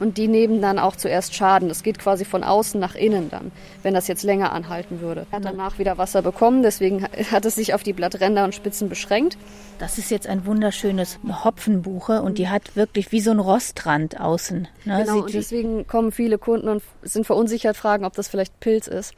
Und 0.00 0.16
die 0.16 0.28
nehmen 0.28 0.62
dann 0.62 0.78
auch 0.78 0.96
zuerst 0.96 1.34
Schaden. 1.34 1.68
Das 1.68 1.82
geht 1.82 1.98
quasi 1.98 2.24
von 2.24 2.42
außen 2.42 2.80
nach 2.80 2.94
innen 2.94 3.28
dann, 3.28 3.52
wenn 3.82 3.92
das 3.92 4.08
jetzt 4.08 4.22
länger 4.22 4.50
anhalten 4.50 5.02
würde. 5.02 5.26
Er 5.30 5.36
hat 5.36 5.44
danach 5.44 5.78
wieder 5.78 5.98
Wasser 5.98 6.22
bekommen, 6.22 6.62
deswegen 6.62 7.04
hat 7.30 7.44
es 7.44 7.56
sich 7.56 7.74
auf 7.74 7.82
die 7.82 7.92
Blattränder 7.92 8.44
und 8.44 8.54
Spitzen 8.54 8.88
beschränkt. 8.88 9.36
Das 9.78 9.98
ist 9.98 10.10
jetzt 10.10 10.26
ein 10.26 10.46
wunderschönes 10.46 11.18
Hopfenbuche 11.44 12.22
und 12.22 12.38
die 12.38 12.48
hat 12.48 12.76
wirklich 12.76 13.12
wie 13.12 13.20
so 13.20 13.30
ein 13.30 13.40
Rostrand 13.40 14.18
außen. 14.18 14.68
Ne? 14.86 15.04
Genau, 15.04 15.24
und 15.24 15.34
deswegen 15.34 15.86
kommen 15.86 16.12
viele 16.12 16.38
Kunden 16.38 16.70
und 16.70 16.82
sind 17.02 17.26
verunsichert, 17.26 17.76
fragen, 17.76 18.06
ob 18.06 18.14
das 18.14 18.28
vielleicht 18.28 18.58
Pilz 18.58 18.86
ist. 18.86 19.12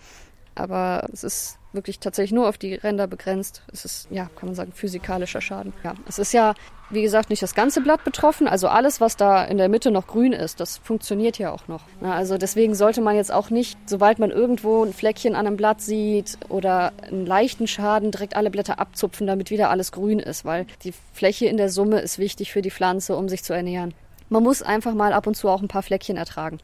Aber 0.56 1.08
es 1.12 1.22
ist 1.22 1.58
wirklich 1.72 1.98
tatsächlich 1.98 2.32
nur 2.32 2.48
auf 2.48 2.58
die 2.58 2.74
Ränder 2.74 3.06
begrenzt. 3.06 3.62
Es 3.72 3.84
ist, 3.84 4.08
ja, 4.10 4.30
kann 4.36 4.48
man 4.48 4.54
sagen, 4.54 4.72
physikalischer 4.72 5.40
Schaden. 5.40 5.72
Ja, 5.82 5.94
es 6.06 6.18
ist 6.18 6.32
ja, 6.32 6.54
wie 6.90 7.02
gesagt, 7.02 7.30
nicht 7.30 7.42
das 7.42 7.54
ganze 7.54 7.80
Blatt 7.80 8.04
betroffen. 8.04 8.46
Also 8.46 8.68
alles, 8.68 9.00
was 9.00 9.16
da 9.16 9.44
in 9.44 9.58
der 9.58 9.68
Mitte 9.68 9.90
noch 9.90 10.06
grün 10.06 10.32
ist, 10.32 10.60
das 10.60 10.78
funktioniert 10.78 11.38
ja 11.38 11.52
auch 11.52 11.68
noch. 11.68 11.82
also 12.02 12.38
deswegen 12.38 12.74
sollte 12.74 13.00
man 13.00 13.16
jetzt 13.16 13.32
auch 13.32 13.50
nicht, 13.50 13.78
sobald 13.86 14.18
man 14.18 14.30
irgendwo 14.30 14.84
ein 14.84 14.92
Fleckchen 14.92 15.34
an 15.34 15.46
einem 15.46 15.56
Blatt 15.56 15.80
sieht 15.80 16.38
oder 16.48 16.92
einen 17.02 17.26
leichten 17.26 17.66
Schaden, 17.66 18.10
direkt 18.10 18.36
alle 18.36 18.50
Blätter 18.50 18.78
abzupfen, 18.78 19.26
damit 19.26 19.50
wieder 19.50 19.70
alles 19.70 19.92
grün 19.92 20.18
ist, 20.18 20.44
weil 20.44 20.66
die 20.84 20.92
Fläche 21.12 21.46
in 21.46 21.56
der 21.56 21.70
Summe 21.70 22.00
ist 22.00 22.18
wichtig 22.18 22.52
für 22.52 22.62
die 22.62 22.70
Pflanze, 22.70 23.16
um 23.16 23.28
sich 23.28 23.42
zu 23.42 23.52
ernähren. 23.52 23.94
Man 24.28 24.42
muss 24.42 24.62
einfach 24.62 24.94
mal 24.94 25.12
ab 25.12 25.26
und 25.26 25.36
zu 25.36 25.48
auch 25.48 25.60
ein 25.60 25.68
paar 25.68 25.82
Fleckchen 25.82 26.16
ertragen. 26.16 26.58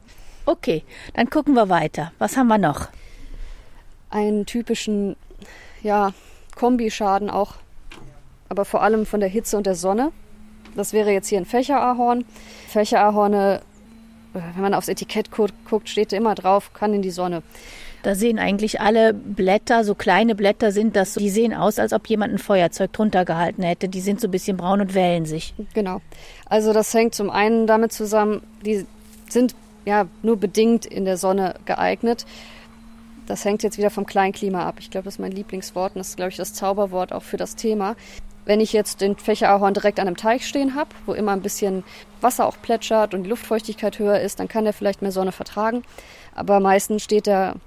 Okay, 0.45 0.83
dann 1.13 1.29
gucken 1.29 1.53
wir 1.53 1.69
weiter. 1.69 2.11
Was 2.17 2.35
haben 2.35 2.47
wir 2.47 2.57
noch? 2.57 2.87
Einen 4.09 4.45
typischen 4.45 5.15
ja, 5.81 6.13
Kombischaden 6.55 7.29
auch, 7.29 7.55
aber 8.49 8.65
vor 8.65 8.81
allem 8.81 9.05
von 9.05 9.19
der 9.19 9.29
Hitze 9.29 9.57
und 9.57 9.65
der 9.65 9.75
Sonne. 9.75 10.11
Das 10.75 10.93
wäre 10.93 11.11
jetzt 11.11 11.27
hier 11.27 11.39
ein 11.39 11.45
Fächerahorn. 11.45 12.25
Fächerahorne, 12.67 13.61
äh, 14.33 14.39
wenn 14.55 14.61
man 14.61 14.73
aufs 14.73 14.87
Etikett 14.87 15.29
guckt, 15.31 15.89
steht 15.89 16.13
immer 16.13 16.35
drauf, 16.35 16.73
kann 16.73 16.93
in 16.93 17.01
die 17.01 17.11
Sonne. 17.11 17.43
Da 18.01 18.15
sehen 18.15 18.39
eigentlich 18.39 18.79
alle 18.79 19.13
Blätter, 19.13 19.83
so 19.83 19.93
kleine 19.93 20.33
Blätter 20.33 20.71
sind 20.71 20.95
das, 20.95 21.15
die 21.15 21.29
sehen 21.29 21.53
aus, 21.53 21.79
als 21.79 21.91
ob 21.91 22.07
jemand 22.07 22.33
ein 22.33 22.37
Feuerzeug 22.37 22.93
drunter 22.93 23.25
gehalten 23.25 23.61
hätte. 23.61 23.89
Die 23.89 23.99
sind 23.99 24.21
so 24.21 24.27
ein 24.27 24.31
bisschen 24.31 24.55
braun 24.55 24.79
und 24.79 24.93
wellen 24.93 25.25
sich. 25.25 25.53
Genau. 25.73 25.99
Also 26.45 26.71
das 26.71 26.93
hängt 26.93 27.13
zum 27.13 27.29
einen 27.29 27.67
damit 27.67 27.91
zusammen, 27.91 28.41
die 28.65 28.85
sind 29.27 29.53
ja 29.85 30.07
nur 30.21 30.37
bedingt 30.37 30.85
in 30.85 31.03
der 31.03 31.17
Sonne 31.17 31.55
geeignet. 31.65 32.25
Das 33.29 33.45
hängt 33.45 33.61
jetzt 33.61 33.77
wieder 33.77 33.91
vom 33.91 34.07
Kleinklima 34.07 34.65
ab. 34.65 34.77
Ich 34.79 34.89
glaube, 34.89 35.05
das 35.05 35.15
ist 35.15 35.19
mein 35.19 35.31
Lieblingswort 35.31 35.93
und 35.93 35.99
das 35.99 36.09
ist, 36.09 36.15
glaube 36.15 36.31
ich, 36.31 36.37
das 36.37 36.55
Zauberwort 36.55 37.13
auch 37.13 37.21
für 37.21 37.37
das 37.37 37.55
Thema. 37.55 37.95
Wenn 38.45 38.59
ich 38.59 38.73
jetzt 38.73 39.01
den 39.01 39.17
Fächerahorn 39.17 39.75
direkt 39.75 39.99
an 39.99 40.07
einem 40.07 40.17
Teich 40.17 40.47
stehen 40.47 40.73
habe, 40.73 40.89
wo 41.05 41.13
immer 41.13 41.33
ein 41.33 41.43
bisschen 41.43 41.83
Wasser 42.21 42.47
auch 42.47 42.57
plätschert 42.59 43.13
und 43.13 43.21
die 43.21 43.29
Luftfeuchtigkeit 43.29 43.99
höher 43.99 44.19
ist, 44.19 44.39
dann 44.39 44.47
kann 44.47 44.63
der 44.63 44.73
vielleicht 44.73 45.03
mehr 45.03 45.11
Sonne 45.11 45.31
vertragen. 45.31 45.83
Aber 46.33 46.59
meistens 46.59 47.03
steht 47.03 47.27
er 47.27 47.57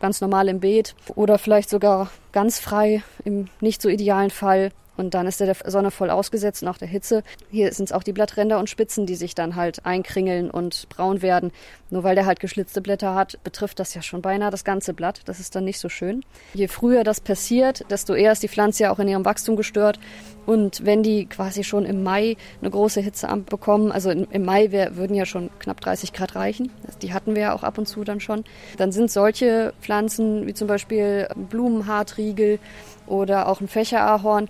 ganz 0.00 0.20
normal 0.20 0.48
im 0.48 0.58
Beet 0.58 0.96
oder 1.14 1.38
vielleicht 1.38 1.70
sogar 1.70 2.10
ganz 2.32 2.58
frei 2.58 3.04
im 3.24 3.46
nicht 3.60 3.80
so 3.80 3.88
idealen 3.88 4.30
Fall 4.30 4.72
und 5.02 5.14
dann 5.14 5.26
ist 5.26 5.40
er 5.40 5.46
der 5.46 5.56
Sonne 5.70 5.90
voll 5.90 6.10
ausgesetzt 6.10 6.62
und 6.62 6.68
auch 6.68 6.78
der 6.78 6.86
Hitze. 6.86 7.24
Hier 7.50 7.72
sind 7.72 7.86
es 7.86 7.92
auch 7.92 8.04
die 8.04 8.12
Blattränder 8.12 8.60
und 8.60 8.70
Spitzen, 8.70 9.04
die 9.04 9.16
sich 9.16 9.34
dann 9.34 9.56
halt 9.56 9.84
einkringeln 9.84 10.48
und 10.48 10.88
braun 10.90 11.22
werden. 11.22 11.50
Nur 11.90 12.04
weil 12.04 12.14
der 12.14 12.24
halt 12.24 12.38
geschlitzte 12.38 12.80
Blätter 12.80 13.14
hat, 13.14 13.38
betrifft 13.42 13.80
das 13.80 13.94
ja 13.94 14.00
schon 14.00 14.22
beinahe 14.22 14.50
das 14.50 14.64
ganze 14.64 14.94
Blatt. 14.94 15.22
Das 15.26 15.40
ist 15.40 15.56
dann 15.56 15.64
nicht 15.64 15.80
so 15.80 15.88
schön. 15.88 16.24
Je 16.54 16.68
früher 16.68 17.02
das 17.02 17.20
passiert, 17.20 17.84
desto 17.90 18.14
eher 18.14 18.32
ist 18.32 18.44
die 18.44 18.48
Pflanze 18.48 18.84
ja 18.84 18.92
auch 18.92 19.00
in 19.00 19.08
ihrem 19.08 19.24
Wachstum 19.24 19.56
gestört. 19.56 19.98
Und 20.46 20.86
wenn 20.86 21.02
die 21.02 21.26
quasi 21.26 21.64
schon 21.64 21.84
im 21.84 22.02
Mai 22.02 22.36
eine 22.60 22.70
große 22.70 23.00
Hitze 23.00 23.28
bekommen, 23.48 23.92
also 23.92 24.10
im 24.10 24.44
Mai 24.44 24.70
wär, 24.70 24.96
würden 24.96 25.14
ja 25.14 25.26
schon 25.26 25.50
knapp 25.58 25.80
30 25.80 26.12
Grad 26.12 26.34
reichen, 26.34 26.70
die 27.02 27.12
hatten 27.12 27.34
wir 27.34 27.42
ja 27.42 27.54
auch 27.54 27.62
ab 27.62 27.78
und 27.78 27.86
zu 27.86 28.04
dann 28.04 28.20
schon, 28.20 28.44
dann 28.76 28.92
sind 28.92 29.10
solche 29.10 29.72
Pflanzen 29.80 30.46
wie 30.46 30.54
zum 30.54 30.68
Beispiel 30.68 31.28
Blumenhartriegel 31.34 32.58
oder 33.06 33.48
auch 33.48 33.60
ein 33.60 33.68
Fächerahorn, 33.68 34.48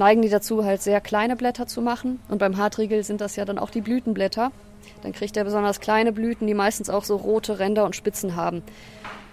neigen 0.00 0.22
die 0.22 0.30
dazu, 0.30 0.64
halt 0.64 0.82
sehr 0.82 1.00
kleine 1.00 1.36
Blätter 1.36 1.66
zu 1.66 1.82
machen. 1.82 2.20
Und 2.28 2.38
beim 2.38 2.56
Hartriegel 2.56 3.04
sind 3.04 3.20
das 3.20 3.36
ja 3.36 3.44
dann 3.44 3.58
auch 3.58 3.70
die 3.70 3.82
Blütenblätter. 3.82 4.50
Dann 5.02 5.12
kriegt 5.12 5.36
er 5.36 5.44
besonders 5.44 5.78
kleine 5.78 6.10
Blüten, 6.10 6.46
die 6.46 6.54
meistens 6.54 6.90
auch 6.90 7.04
so 7.04 7.16
rote 7.16 7.58
Ränder 7.58 7.84
und 7.84 7.94
Spitzen 7.94 8.34
haben. 8.34 8.62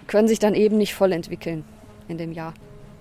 Können 0.07 0.27
sich 0.27 0.39
dann 0.39 0.53
eben 0.53 0.77
nicht 0.77 0.93
voll 0.93 1.13
entwickeln 1.13 1.63
in 2.07 2.17
dem 2.17 2.33
Jahr. 2.33 2.53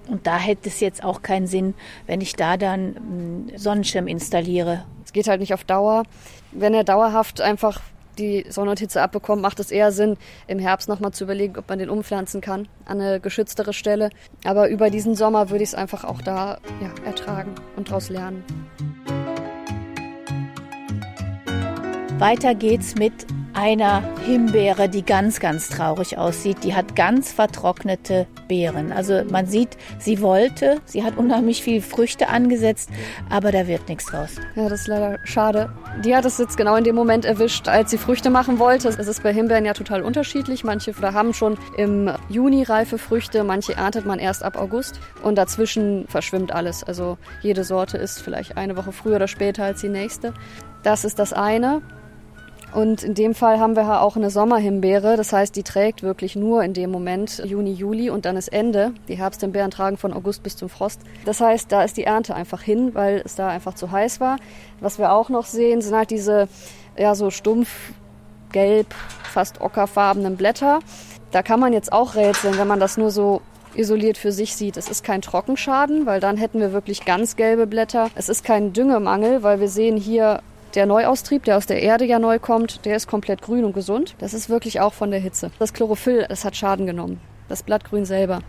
Und 0.08 0.26
da 0.28 0.38
hätte 0.38 0.68
es 0.68 0.78
jetzt 0.78 1.02
auch 1.02 1.22
keinen 1.22 1.48
Sinn, 1.48 1.74
wenn 2.06 2.20
ich 2.20 2.36
da 2.36 2.56
dann 2.56 2.96
einen 2.96 3.52
Sonnenschirm 3.56 4.06
installiere. 4.06 4.84
Es 5.04 5.12
geht 5.12 5.26
halt 5.26 5.40
nicht 5.40 5.52
auf 5.52 5.64
Dauer. 5.64 6.04
Wenn 6.52 6.72
er 6.72 6.84
dauerhaft 6.84 7.40
einfach 7.40 7.80
die 8.18 8.44
Sonne 8.48 8.70
und 8.70 8.80
Hitze 8.80 9.02
abbekommt, 9.02 9.42
macht 9.42 9.60
es 9.60 9.70
eher 9.70 9.92
Sinn, 9.92 10.16
im 10.46 10.58
Herbst 10.58 10.88
nochmal 10.88 11.12
zu 11.12 11.24
überlegen, 11.24 11.56
ob 11.58 11.68
man 11.68 11.78
den 11.78 11.90
umpflanzen 11.90 12.40
kann 12.40 12.68
an 12.84 13.00
eine 13.00 13.20
geschütztere 13.20 13.72
Stelle. 13.72 14.10
Aber 14.44 14.68
über 14.68 14.90
diesen 14.90 15.14
Sommer 15.14 15.50
würde 15.50 15.64
ich 15.64 15.70
es 15.70 15.74
einfach 15.74 16.04
auch 16.04 16.20
da 16.22 16.58
ja, 16.80 16.90
ertragen 17.04 17.54
und 17.76 17.88
daraus 17.88 18.08
lernen. 18.08 18.44
Weiter 22.18 22.54
geht's 22.54 22.94
mit 22.94 23.26
einer 23.56 24.02
Himbeere, 24.26 24.88
die 24.88 25.02
ganz, 25.02 25.40
ganz 25.40 25.70
traurig 25.70 26.18
aussieht. 26.18 26.58
Die 26.62 26.74
hat 26.74 26.94
ganz 26.94 27.32
vertrocknete 27.32 28.26
Beeren. 28.48 28.92
Also 28.92 29.22
man 29.30 29.46
sieht, 29.46 29.78
sie 29.98 30.20
wollte, 30.20 30.80
sie 30.84 31.02
hat 31.02 31.16
unheimlich 31.16 31.62
viel 31.62 31.80
Früchte 31.80 32.28
angesetzt, 32.28 32.90
aber 33.30 33.52
da 33.52 33.66
wird 33.66 33.88
nichts 33.88 34.06
draus. 34.06 34.36
Ja, 34.54 34.68
das 34.68 34.82
ist 34.82 34.88
leider 34.88 35.18
schade. 35.24 35.72
Die 36.04 36.14
hat 36.14 36.26
es 36.26 36.36
jetzt 36.36 36.58
genau 36.58 36.76
in 36.76 36.84
dem 36.84 36.94
Moment 36.94 37.24
erwischt, 37.24 37.66
als 37.66 37.90
sie 37.90 37.98
Früchte 37.98 38.28
machen 38.28 38.58
wollte. 38.58 38.88
Es 38.88 38.98
ist 38.98 39.22
bei 39.22 39.32
Himbeeren 39.32 39.64
ja 39.64 39.72
total 39.72 40.02
unterschiedlich. 40.02 40.62
Manche 40.62 40.92
haben 41.00 41.32
schon 41.32 41.56
im 41.78 42.10
Juni 42.28 42.62
reife 42.62 42.98
Früchte, 42.98 43.42
manche 43.42 43.74
erntet 43.74 44.04
man 44.04 44.18
erst 44.18 44.42
ab 44.42 44.58
August 44.58 45.00
und 45.22 45.36
dazwischen 45.36 46.06
verschwimmt 46.08 46.52
alles. 46.52 46.84
Also 46.84 47.16
jede 47.40 47.64
Sorte 47.64 47.96
ist 47.96 48.20
vielleicht 48.20 48.58
eine 48.58 48.76
Woche 48.76 48.92
früher 48.92 49.16
oder 49.16 49.28
später 49.28 49.64
als 49.64 49.80
die 49.80 49.88
nächste. 49.88 50.34
Das 50.82 51.04
ist 51.04 51.18
das 51.18 51.32
eine. 51.32 51.80
Und 52.76 53.02
in 53.02 53.14
dem 53.14 53.34
Fall 53.34 53.58
haben 53.58 53.74
wir 53.74 54.02
auch 54.02 54.16
eine 54.16 54.28
Sommerhimbeere. 54.28 55.16
Das 55.16 55.32
heißt, 55.32 55.56
die 55.56 55.62
trägt 55.62 56.02
wirklich 56.02 56.36
nur 56.36 56.62
in 56.62 56.74
dem 56.74 56.90
Moment 56.90 57.42
Juni, 57.42 57.72
Juli 57.72 58.10
und 58.10 58.26
dann 58.26 58.36
ist 58.36 58.48
Ende. 58.48 58.92
Die 59.08 59.16
Herbsthimbeeren 59.16 59.70
tragen 59.70 59.96
von 59.96 60.12
August 60.12 60.42
bis 60.42 60.58
zum 60.58 60.68
Frost. 60.68 61.00
Das 61.24 61.40
heißt, 61.40 61.72
da 61.72 61.84
ist 61.84 61.96
die 61.96 62.04
Ernte 62.04 62.34
einfach 62.34 62.60
hin, 62.60 62.94
weil 62.94 63.22
es 63.24 63.34
da 63.34 63.48
einfach 63.48 63.72
zu 63.72 63.90
heiß 63.90 64.20
war. 64.20 64.36
Was 64.80 64.98
wir 64.98 65.12
auch 65.12 65.30
noch 65.30 65.46
sehen, 65.46 65.80
sind 65.80 65.96
halt 65.96 66.10
diese 66.10 66.48
ja 66.98 67.14
so 67.14 67.30
stumpf 67.30 67.94
gelb, 68.52 68.94
fast 69.22 69.62
ockerfarbenen 69.62 70.36
Blätter. 70.36 70.80
Da 71.30 71.42
kann 71.42 71.60
man 71.60 71.72
jetzt 71.72 71.94
auch 71.94 72.14
rätseln, 72.14 72.58
wenn 72.58 72.68
man 72.68 72.78
das 72.78 72.98
nur 72.98 73.10
so 73.10 73.40
isoliert 73.74 74.18
für 74.18 74.32
sich 74.32 74.54
sieht. 74.54 74.76
Es 74.76 74.90
ist 74.90 75.02
kein 75.02 75.22
Trockenschaden, 75.22 76.04
weil 76.04 76.20
dann 76.20 76.36
hätten 76.36 76.60
wir 76.60 76.74
wirklich 76.74 77.06
ganz 77.06 77.36
gelbe 77.36 77.66
Blätter. 77.66 78.10
Es 78.16 78.28
ist 78.28 78.44
kein 78.44 78.74
Düngemangel, 78.74 79.42
weil 79.42 79.60
wir 79.60 79.68
sehen 79.70 79.96
hier 79.96 80.42
der 80.76 80.86
Neuaustrieb, 80.86 81.44
der 81.44 81.56
aus 81.56 81.66
der 81.66 81.82
Erde 81.82 82.04
ja 82.04 82.18
neu 82.18 82.38
kommt, 82.38 82.84
der 82.84 82.96
ist 82.96 83.08
komplett 83.08 83.42
grün 83.42 83.64
und 83.64 83.72
gesund. 83.72 84.14
Das 84.18 84.34
ist 84.34 84.48
wirklich 84.48 84.80
auch 84.80 84.92
von 84.92 85.10
der 85.10 85.20
Hitze. 85.20 85.50
Das 85.58 85.72
Chlorophyll, 85.72 86.26
das 86.28 86.44
hat 86.44 86.56
Schaden 86.56 86.86
genommen. 86.86 87.20
Das 87.48 87.62
Blattgrün 87.62 88.04
selber 88.04 88.40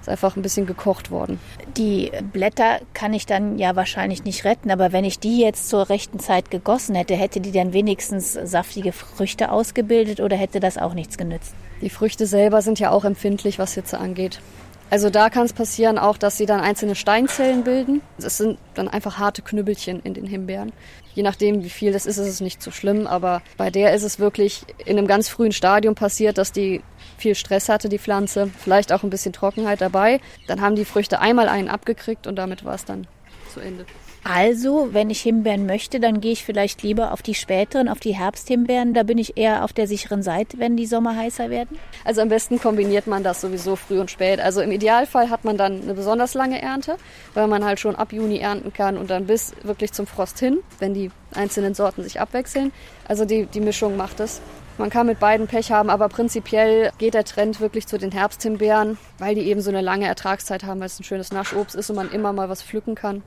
ist 0.00 0.08
einfach 0.08 0.36
ein 0.36 0.42
bisschen 0.42 0.66
gekocht 0.66 1.10
worden. 1.10 1.38
Die 1.76 2.10
Blätter 2.32 2.80
kann 2.94 3.12
ich 3.12 3.26
dann 3.26 3.58
ja 3.58 3.76
wahrscheinlich 3.76 4.24
nicht 4.24 4.44
retten, 4.44 4.70
aber 4.70 4.92
wenn 4.92 5.04
ich 5.04 5.18
die 5.18 5.40
jetzt 5.40 5.68
zur 5.68 5.88
rechten 5.88 6.18
Zeit 6.18 6.50
gegossen 6.50 6.94
hätte, 6.94 7.14
hätte 7.14 7.40
die 7.40 7.52
dann 7.52 7.72
wenigstens 7.72 8.32
saftige 8.32 8.92
Früchte 8.92 9.50
ausgebildet 9.50 10.20
oder 10.20 10.36
hätte 10.36 10.60
das 10.60 10.78
auch 10.78 10.94
nichts 10.94 11.18
genützt? 11.18 11.54
Die 11.82 11.90
Früchte 11.90 12.26
selber 12.26 12.62
sind 12.62 12.78
ja 12.78 12.90
auch 12.90 13.04
empfindlich, 13.04 13.58
was 13.58 13.74
Hitze 13.74 13.98
angeht. 13.98 14.40
Also 14.88 15.10
da 15.10 15.30
kann 15.30 15.44
es 15.44 15.52
passieren 15.52 15.98
auch, 15.98 16.16
dass 16.16 16.36
sie 16.36 16.46
dann 16.46 16.60
einzelne 16.60 16.94
Steinzellen 16.94 17.64
bilden. 17.64 18.02
Es 18.18 18.38
sind 18.38 18.58
dann 18.74 18.88
einfach 18.88 19.18
harte 19.18 19.42
Knüppelchen 19.42 20.00
in 20.00 20.14
den 20.14 20.26
Himbeeren. 20.26 20.72
Je 21.14 21.22
nachdem, 21.24 21.64
wie 21.64 21.70
viel 21.70 21.92
das 21.92 22.06
ist, 22.06 22.18
ist 22.18 22.28
es 22.28 22.40
nicht 22.40 22.62
so 22.62 22.70
schlimm. 22.70 23.06
Aber 23.06 23.42
bei 23.56 23.70
der 23.70 23.94
ist 23.94 24.04
es 24.04 24.20
wirklich 24.20 24.62
in 24.84 24.96
einem 24.96 25.08
ganz 25.08 25.28
frühen 25.28 25.52
Stadium 25.52 25.94
passiert, 25.96 26.38
dass 26.38 26.52
die 26.52 26.82
viel 27.18 27.34
Stress 27.34 27.68
hatte, 27.68 27.88
die 27.88 27.98
Pflanze. 27.98 28.50
Vielleicht 28.58 28.92
auch 28.92 29.02
ein 29.02 29.10
bisschen 29.10 29.32
Trockenheit 29.32 29.80
dabei. 29.80 30.20
Dann 30.46 30.60
haben 30.60 30.76
die 30.76 30.84
Früchte 30.84 31.20
einmal 31.20 31.48
einen 31.48 31.68
abgekriegt 31.68 32.26
und 32.26 32.36
damit 32.36 32.64
war 32.64 32.74
es 32.74 32.84
dann 32.84 33.08
zu 33.52 33.60
Ende. 33.60 33.86
Also, 34.28 34.88
wenn 34.90 35.08
ich 35.08 35.20
Himbeeren 35.20 35.66
möchte, 35.66 36.00
dann 36.00 36.20
gehe 36.20 36.32
ich 36.32 36.44
vielleicht 36.44 36.82
lieber 36.82 37.12
auf 37.12 37.22
die 37.22 37.36
späteren, 37.36 37.88
auf 37.88 38.00
die 38.00 38.16
Herbsthimbeeren. 38.16 38.92
Da 38.92 39.04
bin 39.04 39.18
ich 39.18 39.36
eher 39.36 39.62
auf 39.62 39.72
der 39.72 39.86
sicheren 39.86 40.24
Seite, 40.24 40.58
wenn 40.58 40.76
die 40.76 40.86
Sommer 40.86 41.14
heißer 41.14 41.48
werden. 41.48 41.78
Also 42.04 42.22
am 42.22 42.28
besten 42.28 42.58
kombiniert 42.58 43.06
man 43.06 43.22
das 43.22 43.40
sowieso 43.40 43.76
früh 43.76 44.00
und 44.00 44.10
spät. 44.10 44.40
Also 44.40 44.62
im 44.62 44.72
Idealfall 44.72 45.30
hat 45.30 45.44
man 45.44 45.56
dann 45.56 45.80
eine 45.80 45.94
besonders 45.94 46.34
lange 46.34 46.60
Ernte, 46.60 46.96
weil 47.34 47.46
man 47.46 47.64
halt 47.64 47.78
schon 47.78 47.94
ab 47.94 48.12
Juni 48.12 48.38
ernten 48.38 48.72
kann 48.72 48.98
und 48.98 49.10
dann 49.10 49.26
bis 49.26 49.52
wirklich 49.62 49.92
zum 49.92 50.08
Frost 50.08 50.40
hin, 50.40 50.58
wenn 50.80 50.92
die 50.92 51.12
einzelnen 51.32 51.74
Sorten 51.74 52.02
sich 52.02 52.18
abwechseln. 52.18 52.72
Also 53.06 53.26
die, 53.26 53.46
die 53.46 53.60
Mischung 53.60 53.96
macht 53.96 54.18
es. 54.18 54.40
Man 54.76 54.90
kann 54.90 55.06
mit 55.06 55.20
beiden 55.20 55.46
Pech 55.46 55.70
haben, 55.70 55.88
aber 55.88 56.08
prinzipiell 56.08 56.90
geht 56.98 57.14
der 57.14 57.24
Trend 57.24 57.60
wirklich 57.60 57.86
zu 57.86 57.96
den 57.96 58.10
Herbsthimbeeren, 58.10 58.98
weil 59.18 59.36
die 59.36 59.42
eben 59.42 59.60
so 59.60 59.70
eine 59.70 59.82
lange 59.82 60.06
Ertragszeit 60.06 60.64
haben, 60.64 60.80
weil 60.80 60.86
es 60.86 60.98
ein 60.98 61.04
schönes 61.04 61.30
Naschobst 61.30 61.76
ist 61.76 61.90
und 61.90 61.96
man 61.96 62.10
immer 62.10 62.32
mal 62.32 62.48
was 62.48 62.64
pflücken 62.64 62.96
kann. 62.96 63.22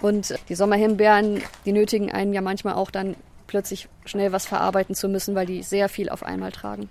Und 0.00 0.34
die 0.48 0.54
Sommerhimbeeren, 0.54 1.42
die 1.64 1.72
nötigen 1.72 2.12
einen 2.12 2.32
ja 2.32 2.40
manchmal 2.40 2.74
auch 2.74 2.90
dann 2.90 3.16
plötzlich 3.46 3.88
schnell 4.04 4.32
was 4.32 4.46
verarbeiten 4.46 4.94
zu 4.94 5.08
müssen, 5.08 5.34
weil 5.34 5.46
die 5.46 5.62
sehr 5.62 5.88
viel 5.88 6.08
auf 6.08 6.22
einmal 6.22 6.52
tragen. 6.52 6.88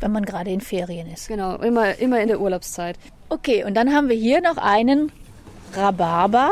Wenn 0.00 0.12
man 0.12 0.24
gerade 0.24 0.50
in 0.50 0.60
Ferien 0.60 1.12
ist. 1.12 1.28
Genau, 1.28 1.56
immer, 1.56 1.98
immer 1.98 2.20
in 2.20 2.28
der 2.28 2.40
Urlaubszeit. 2.40 2.96
Okay, 3.28 3.64
und 3.64 3.74
dann 3.74 3.92
haben 3.92 4.08
wir 4.08 4.16
hier 4.16 4.40
noch 4.40 4.56
einen 4.56 5.12
Rhabarber. 5.74 6.50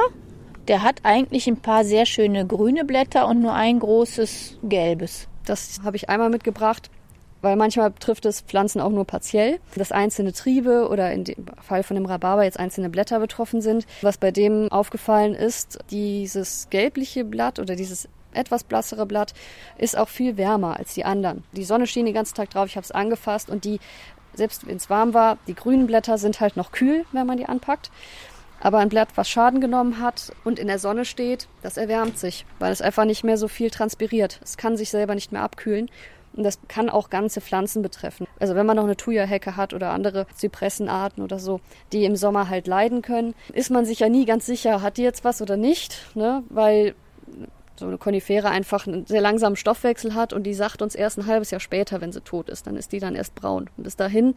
Der 0.69 0.83
hat 0.83 1.01
eigentlich 1.05 1.47
ein 1.47 1.59
paar 1.59 1.85
sehr 1.85 2.07
schöne 2.07 2.45
grüne 2.47 2.85
Blätter 2.85 3.29
und 3.29 3.41
nur 3.41 3.55
ein 3.55 3.79
großes 3.79 4.59
gelbes. 4.65 5.29
Das 5.45 5.81
habe 5.85 5.97
ich 5.97 6.09
einmal 6.09 6.29
mitgebracht 6.29 6.91
weil 7.43 7.57
manchmal 7.57 7.93
trifft 7.93 8.27
es 8.27 8.41
Pflanzen 8.41 8.81
auch 8.81 8.91
nur 8.91 9.05
partiell, 9.05 9.61
dass 9.75 9.93
einzelne 9.93 10.33
Triebe 10.33 10.89
oder 10.89 11.13
in 11.13 11.25
dem 11.25 11.47
Fall 11.63 11.83
von 11.83 11.97
dem 11.97 12.07
Rhabarber 12.07 12.45
jetzt 12.45 12.59
einzelne 12.59 12.91
Blätter 12.91 13.21
betroffen 13.21 13.61
sind. 13.61 13.87
Was 14.03 14.19
bei 14.19 14.31
dem 14.31 14.71
aufgefallen 14.71 15.35
ist, 15.35 15.79
dieses 15.91 16.69
gelbliche 16.71 17.25
Blatt 17.25 17.59
oder 17.59 17.77
dieses 17.77 18.09
etwas 18.33 18.65
blassere 18.65 19.07
Blatt 19.07 19.33
ist 19.79 19.97
auch 19.97 20.09
viel 20.09 20.37
wärmer 20.37 20.77
als 20.77 20.95
die 20.95 21.05
anderen. 21.05 21.45
Die 21.53 21.65
Sonne 21.65 21.87
schien 21.87 22.05
den 22.05 22.15
ganzen 22.15 22.35
Tag 22.35 22.51
drauf, 22.51 22.67
ich 22.67 22.77
habe 22.77 22.85
es 22.85 22.93
angefasst 22.93 23.49
und 23.49 23.65
die, 23.65 23.81
selbst 24.35 24.67
wenn 24.67 24.77
es 24.77 24.91
warm 24.91 25.15
war, 25.15 25.39
die 25.47 25.55
grünen 25.55 25.87
Blätter 25.87 26.19
sind 26.19 26.41
halt 26.41 26.57
noch 26.57 26.73
kühl, 26.73 27.07
wenn 27.13 27.27
man 27.27 27.39
die 27.39 27.47
anpackt. 27.47 27.91
Aber 28.61 28.79
ein 28.79 28.89
Blatt, 28.89 29.09
was 29.17 29.29
Schaden 29.29 29.61
genommen 29.61 30.01
hat 30.01 30.33
und 30.45 30.59
in 30.59 30.67
der 30.67 30.79
Sonne 30.79 31.05
steht, 31.05 31.47
das 31.63 31.77
erwärmt 31.77 32.19
sich, 32.19 32.47
weil 32.59 32.73
es 32.73 32.81
einfach 32.81 33.05
nicht 33.05 33.23
mehr 33.23 33.37
so 33.37 33.49
viel 33.49 33.71
transpiriert. 33.71 34.41
Es 34.43 34.57
kann 34.57 34.77
sich 34.77 34.91
selber 34.91 35.15
nicht 35.15 35.31
mehr 35.31 35.43
abkühlen 35.43 35.91
und 36.37 36.45
das 36.45 36.59
kann 36.69 36.91
auch 36.91 37.11
ganze 37.11 37.41
Pflanzen 37.41 37.83
betreffen. 37.83 38.27
Also 38.39 38.55
wenn 38.55 38.67
man 38.67 38.77
noch 38.77 38.85
eine 38.85 38.97
Thuja-Hecke 38.97 39.57
hat 39.57 39.75
oder 39.75 39.91
andere 39.91 40.27
Zypressenarten 40.35 41.23
oder 41.23 41.39
so, 41.39 41.61
die 41.93 42.05
im 42.05 42.17
Sommer 42.17 42.49
halt 42.49 42.67
leiden 42.67 43.03
können, 43.03 43.35
ist 43.53 43.71
man 43.71 43.85
sich 43.85 44.01
ja 44.01 44.09
nie 44.09 44.27
ganz 44.27 44.47
sicher, 44.47 44.83
hat 44.83 44.99
die 44.99 45.03
jetzt 45.03 45.25
was 45.25 45.41
oder 45.43 45.57
nicht, 45.57 46.15
ne? 46.15 46.43
weil 46.49 46.95
so 47.79 47.87
eine 47.87 47.99
Konifere 47.99 48.49
einfach 48.49 48.87
einen 48.87 49.07
sehr 49.07 49.21
langsamen 49.21 49.57
Stoffwechsel 49.57 50.15
hat 50.15 50.33
und 50.33 50.45
die 50.45 50.55
sagt 50.55 50.83
uns 50.83 50.95
erst 50.95 51.19
ein 51.19 51.27
halbes 51.27 51.51
Jahr 51.51 51.61
später, 51.61 52.01
wenn 52.01 52.13
sie 52.13 52.21
tot 52.21 52.49
ist, 52.49 52.67
dann 52.67 52.77
ist 52.77 52.93
die 52.93 53.01
dann 53.01 53.15
erst 53.15 53.35
braun. 53.35 53.69
Und 53.77 53.85
bis 53.85 53.97
dahin 53.97 54.35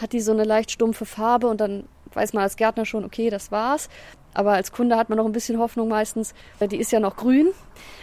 hat 0.00 0.12
die 0.12 0.20
so 0.20 0.32
eine 0.32 0.44
leicht 0.44 0.70
stumpfe 0.70 1.04
Farbe 1.04 1.48
und 1.48 1.60
dann 1.60 1.84
weiß 2.12 2.32
man 2.32 2.42
als 2.42 2.56
Gärtner 2.56 2.84
schon, 2.84 3.04
okay, 3.04 3.30
das 3.30 3.50
war's. 3.50 3.88
Aber 4.34 4.52
als 4.52 4.72
Kunde 4.72 4.96
hat 4.96 5.08
man 5.08 5.18
noch 5.18 5.26
ein 5.26 5.32
bisschen 5.32 5.58
Hoffnung 5.58 5.88
meistens. 5.88 6.34
Die 6.60 6.76
ist 6.76 6.92
ja 6.92 7.00
noch 7.00 7.16
grün. 7.16 7.48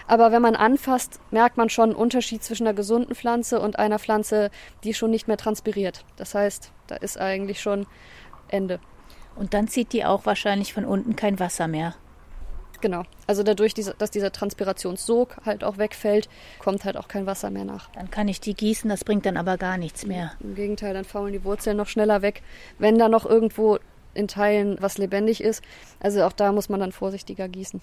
Aber 0.08 0.32
wenn 0.32 0.42
man 0.42 0.56
anfasst, 0.56 1.20
merkt 1.32 1.56
man 1.56 1.70
schon 1.70 1.92
einen 1.92 1.96
Unterschied 1.96 2.44
zwischen 2.44 2.68
einer 2.68 2.76
gesunden 2.76 3.16
Pflanze 3.16 3.60
und 3.60 3.80
einer 3.80 4.00
Pflanze, 4.00 4.50
die 4.84 4.94
schon 4.94 5.12
nicht 5.12 5.28
mehr 5.28 5.38
transpiriert. 5.38 6.04
Das 6.18 6.36
heißt, 6.36 6.72
da 6.88 6.96
ist 6.96 7.20
eigentlich 7.20 7.62
schon 7.62 7.86
Ende. 8.48 8.80
Und 9.36 9.54
dann 9.54 9.68
zieht 9.68 9.94
die 9.94 10.04
auch 10.04 10.26
wahrscheinlich 10.26 10.74
von 10.74 10.86
unten 10.86 11.16
kein 11.16 11.40
Wasser 11.40 11.68
mehr. 11.68 11.96
Genau. 12.82 13.04
Also 13.26 13.42
dadurch, 13.42 13.74
dass 13.74 14.12
dieser 14.12 14.32
Transpirationssog 14.32 15.38
halt 15.46 15.64
auch 15.64 15.78
wegfällt, 15.78 16.30
kommt 16.60 16.84
halt 16.84 16.98
auch 16.98 17.08
kein 17.08 17.26
Wasser 17.26 17.50
mehr 17.50 17.66
nach. 17.66 17.90
Dann 17.92 18.12
kann 18.12 18.28
ich 18.28 18.42
die 18.42 18.54
gießen, 18.54 18.90
das 18.90 19.04
bringt 19.04 19.26
dann 19.26 19.38
aber 19.38 19.58
gar 19.58 19.78
nichts 19.78 20.06
mehr. 20.06 20.34
Im 20.42 20.56
Gegenteil, 20.56 20.94
dann 20.94 21.06
faulen 21.06 21.34
die 21.34 21.44
Wurzeln 21.44 21.78
noch 21.78 21.88
schneller 21.88 22.22
weg. 22.22 22.44
Wenn 22.78 22.98
da 23.00 23.08
noch 23.10 23.26
irgendwo 23.26 23.80
in 24.16 24.28
Teilen 24.28 24.78
was 24.80 24.98
lebendig 24.98 25.42
ist. 25.42 25.64
Also 26.00 26.24
auch 26.24 26.34
da 26.34 26.52
muss 26.52 26.70
man 26.70 26.80
dann 26.80 26.92
vorsichtiger 26.92 27.48
gießen, 27.48 27.82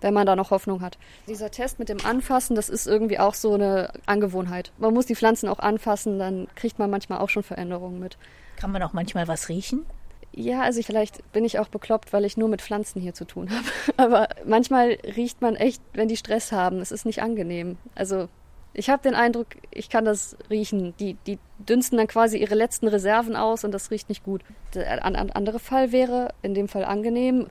wenn 0.00 0.14
man 0.14 0.26
da 0.26 0.36
noch 0.36 0.50
Hoffnung 0.50 0.82
hat. 0.82 0.98
Dieser 1.26 1.50
Test 1.50 1.78
mit 1.78 1.88
dem 1.88 2.04
Anfassen, 2.04 2.54
das 2.54 2.68
ist 2.68 2.86
irgendwie 2.86 3.18
auch 3.18 3.34
so 3.34 3.54
eine 3.54 3.92
Angewohnheit. 4.06 4.72
Man 4.78 4.92
muss 4.92 5.06
die 5.06 5.16
Pflanzen 5.16 5.48
auch 5.48 5.60
anfassen, 5.60 6.18
dann 6.18 6.48
kriegt 6.54 6.78
man 6.78 6.90
manchmal 6.90 7.20
auch 7.20 7.30
schon 7.30 7.42
Veränderungen 7.42 7.98
mit. 8.00 8.18
Kann 8.56 8.72
man 8.72 8.82
auch 8.82 8.92
manchmal 8.92 9.28
was 9.28 9.48
riechen? 9.48 9.86
Ja, 10.34 10.62
also 10.62 10.80
ich, 10.80 10.86
vielleicht 10.86 11.30
bin 11.32 11.44
ich 11.44 11.58
auch 11.58 11.68
bekloppt, 11.68 12.12
weil 12.12 12.24
ich 12.24 12.36
nur 12.38 12.48
mit 12.48 12.62
Pflanzen 12.62 13.00
hier 13.00 13.12
zu 13.14 13.26
tun 13.26 13.50
habe. 13.50 13.66
Aber 13.96 14.28
manchmal 14.46 14.98
riecht 15.16 15.42
man 15.42 15.56
echt, 15.56 15.82
wenn 15.92 16.08
die 16.08 16.16
Stress 16.16 16.52
haben. 16.52 16.80
Es 16.80 16.90
ist 16.90 17.04
nicht 17.04 17.22
angenehm. 17.22 17.76
Also 17.94 18.28
ich 18.74 18.88
habe 18.88 19.02
den 19.02 19.14
Eindruck, 19.14 19.48
ich 19.70 19.90
kann 19.90 20.04
das 20.04 20.36
riechen. 20.48 20.94
Die, 20.98 21.14
die 21.26 21.38
dünsten 21.58 21.98
dann 21.98 22.06
quasi 22.06 22.38
ihre 22.38 22.54
letzten 22.54 22.88
Reserven 22.88 23.36
aus 23.36 23.64
und 23.64 23.72
das 23.72 23.90
riecht 23.90 24.08
nicht 24.08 24.24
gut. 24.24 24.42
Der 24.74 25.04
ein, 25.04 25.16
andere 25.16 25.58
Fall 25.58 25.92
wäre, 25.92 26.28
in 26.42 26.54
dem 26.54 26.68
Fall 26.68 26.84
angenehm, 26.84 27.48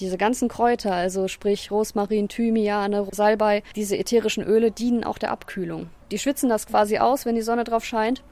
diese 0.00 0.18
ganzen 0.18 0.48
Kräuter, 0.48 0.92
also 0.92 1.28
sprich 1.28 1.70
Rosmarin, 1.70 2.28
Thymiane, 2.28 3.06
Salbei, 3.12 3.62
diese 3.76 3.96
ätherischen 3.96 4.44
Öle 4.44 4.70
dienen 4.70 5.04
auch 5.04 5.18
der 5.18 5.30
Abkühlung. 5.30 5.88
Die 6.10 6.18
schwitzen 6.18 6.48
das 6.48 6.66
quasi 6.66 6.98
aus, 6.98 7.24
wenn 7.24 7.34
die 7.34 7.42
Sonne 7.42 7.64
drauf 7.64 7.84
scheint. 7.84 8.22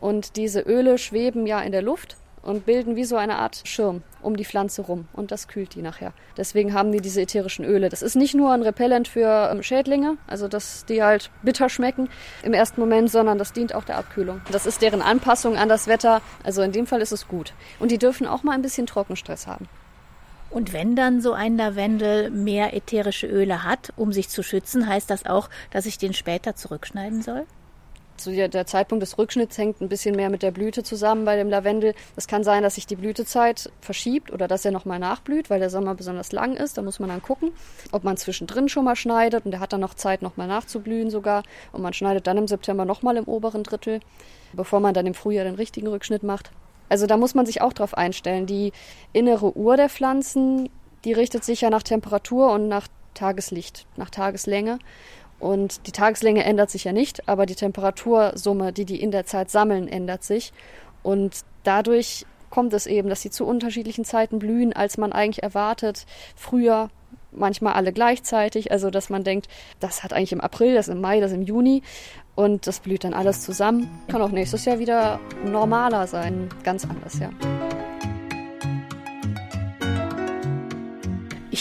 Und 0.00 0.36
diese 0.36 0.60
Öle 0.60 0.98
schweben 0.98 1.46
ja 1.46 1.60
in 1.60 1.72
der 1.72 1.82
Luft 1.82 2.16
und 2.42 2.66
bilden 2.66 2.96
wie 2.96 3.04
so 3.04 3.16
eine 3.16 3.36
Art 3.36 3.62
Schirm 3.64 4.02
um 4.20 4.36
die 4.36 4.44
Pflanze 4.44 4.82
rum 4.82 5.08
und 5.12 5.30
das 5.30 5.48
kühlt 5.48 5.74
die 5.74 5.82
nachher. 5.82 6.12
Deswegen 6.36 6.74
haben 6.74 6.92
die 6.92 7.00
diese 7.00 7.22
ätherischen 7.22 7.64
Öle. 7.64 7.88
Das 7.88 8.02
ist 8.02 8.14
nicht 8.14 8.34
nur 8.34 8.52
ein 8.52 8.62
Repellent 8.62 9.08
für 9.08 9.50
ähm, 9.50 9.62
Schädlinge, 9.62 10.16
also 10.26 10.48
dass 10.48 10.84
die 10.84 11.02
halt 11.02 11.30
bitter 11.42 11.68
schmecken 11.68 12.08
im 12.42 12.52
ersten 12.52 12.80
Moment, 12.80 13.10
sondern 13.10 13.38
das 13.38 13.52
dient 13.52 13.74
auch 13.74 13.84
der 13.84 13.98
Abkühlung. 13.98 14.40
Das 14.50 14.66
ist 14.66 14.82
deren 14.82 15.02
Anpassung 15.02 15.56
an 15.56 15.68
das 15.68 15.86
Wetter. 15.86 16.20
Also 16.44 16.62
in 16.62 16.72
dem 16.72 16.86
Fall 16.86 17.00
ist 17.00 17.12
es 17.12 17.28
gut. 17.28 17.52
Und 17.80 17.90
die 17.90 17.98
dürfen 17.98 18.26
auch 18.26 18.42
mal 18.42 18.52
ein 18.52 18.62
bisschen 18.62 18.86
Trockenstress 18.86 19.46
haben. 19.46 19.68
Und 20.50 20.74
wenn 20.74 20.94
dann 20.94 21.22
so 21.22 21.32
ein 21.32 21.56
Lavendel 21.56 22.30
mehr 22.30 22.74
ätherische 22.74 23.26
Öle 23.26 23.64
hat, 23.64 23.92
um 23.96 24.12
sich 24.12 24.28
zu 24.28 24.42
schützen, 24.42 24.86
heißt 24.86 25.08
das 25.08 25.24
auch, 25.24 25.48
dass 25.70 25.86
ich 25.86 25.96
den 25.96 26.12
später 26.12 26.54
zurückschneiden 26.54 27.22
soll? 27.22 27.46
So 28.16 28.30
der 28.30 28.66
Zeitpunkt 28.66 29.02
des 29.02 29.18
Rückschnitts 29.18 29.58
hängt 29.58 29.80
ein 29.80 29.88
bisschen 29.88 30.14
mehr 30.14 30.30
mit 30.30 30.42
der 30.42 30.50
Blüte 30.50 30.82
zusammen 30.82 31.24
bei 31.24 31.36
dem 31.36 31.48
Lavendel. 31.48 31.94
Es 32.14 32.26
kann 32.28 32.44
sein, 32.44 32.62
dass 32.62 32.76
sich 32.76 32.86
die 32.86 32.96
Blütezeit 32.96 33.70
verschiebt 33.80 34.32
oder 34.32 34.46
dass 34.48 34.64
er 34.64 34.70
nochmal 34.70 34.98
nachblüht, 34.98 35.50
weil 35.50 35.60
der 35.60 35.70
Sommer 35.70 35.94
besonders 35.94 36.32
lang 36.32 36.54
ist. 36.54 36.78
Da 36.78 36.82
muss 36.82 37.00
man 37.00 37.08
dann 37.08 37.22
gucken, 37.22 37.52
ob 37.90 38.04
man 38.04 38.16
zwischendrin 38.16 38.68
schon 38.68 38.84
mal 38.84 38.96
schneidet 38.96 39.44
und 39.44 39.50
der 39.50 39.60
hat 39.60 39.72
dann 39.72 39.80
noch 39.80 39.94
Zeit, 39.94 40.22
nochmal 40.22 40.46
nachzublühen 40.46 41.10
sogar. 41.10 41.42
Und 41.72 41.82
man 41.82 41.92
schneidet 41.92 42.26
dann 42.26 42.38
im 42.38 42.46
September 42.46 42.84
nochmal 42.84 43.16
im 43.16 43.24
oberen 43.24 43.64
Drittel, 43.64 44.00
bevor 44.52 44.80
man 44.80 44.94
dann 44.94 45.06
im 45.06 45.14
Frühjahr 45.14 45.44
den 45.44 45.56
richtigen 45.56 45.88
Rückschnitt 45.88 46.22
macht. 46.22 46.50
Also 46.88 47.06
da 47.06 47.16
muss 47.16 47.34
man 47.34 47.46
sich 47.46 47.62
auch 47.62 47.72
drauf 47.72 47.96
einstellen. 47.96 48.46
Die 48.46 48.72
innere 49.12 49.56
Uhr 49.56 49.76
der 49.76 49.88
Pflanzen, 49.88 50.68
die 51.04 51.14
richtet 51.14 51.42
sich 51.42 51.62
ja 51.62 51.70
nach 51.70 51.82
Temperatur 51.82 52.52
und 52.52 52.68
nach 52.68 52.86
Tageslicht, 53.14 53.86
nach 53.96 54.10
Tageslänge. 54.10 54.78
Und 55.42 55.88
die 55.88 55.92
Tageslänge 55.92 56.44
ändert 56.44 56.70
sich 56.70 56.84
ja 56.84 56.92
nicht, 56.92 57.28
aber 57.28 57.46
die 57.46 57.56
Temperatursumme, 57.56 58.72
die 58.72 58.84
die 58.84 59.02
in 59.02 59.10
der 59.10 59.26
Zeit 59.26 59.50
sammeln, 59.50 59.88
ändert 59.88 60.22
sich. 60.22 60.52
Und 61.02 61.40
dadurch 61.64 62.26
kommt 62.48 62.72
es 62.74 62.86
eben, 62.86 63.08
dass 63.08 63.22
sie 63.22 63.30
zu 63.30 63.44
unterschiedlichen 63.44 64.04
Zeiten 64.04 64.38
blühen, 64.38 64.72
als 64.72 64.98
man 64.98 65.12
eigentlich 65.12 65.42
erwartet. 65.42 66.06
Früher 66.36 66.90
manchmal 67.32 67.72
alle 67.72 67.92
gleichzeitig, 67.92 68.70
also 68.70 68.90
dass 68.90 69.10
man 69.10 69.24
denkt, 69.24 69.48
das 69.80 70.04
hat 70.04 70.12
eigentlich 70.12 70.32
im 70.32 70.40
April, 70.40 70.74
das 70.74 70.86
im 70.86 71.00
Mai, 71.00 71.18
das 71.18 71.32
im 71.32 71.42
Juni 71.42 71.82
und 72.36 72.68
das 72.68 72.78
blüht 72.78 73.02
dann 73.02 73.12
alles 73.12 73.40
zusammen. 73.40 73.90
Kann 74.06 74.22
auch 74.22 74.30
nächstes 74.30 74.64
Jahr 74.64 74.78
wieder 74.78 75.18
normaler 75.44 76.06
sein, 76.06 76.50
ganz 76.62 76.84
anders, 76.84 77.18
ja. 77.18 77.30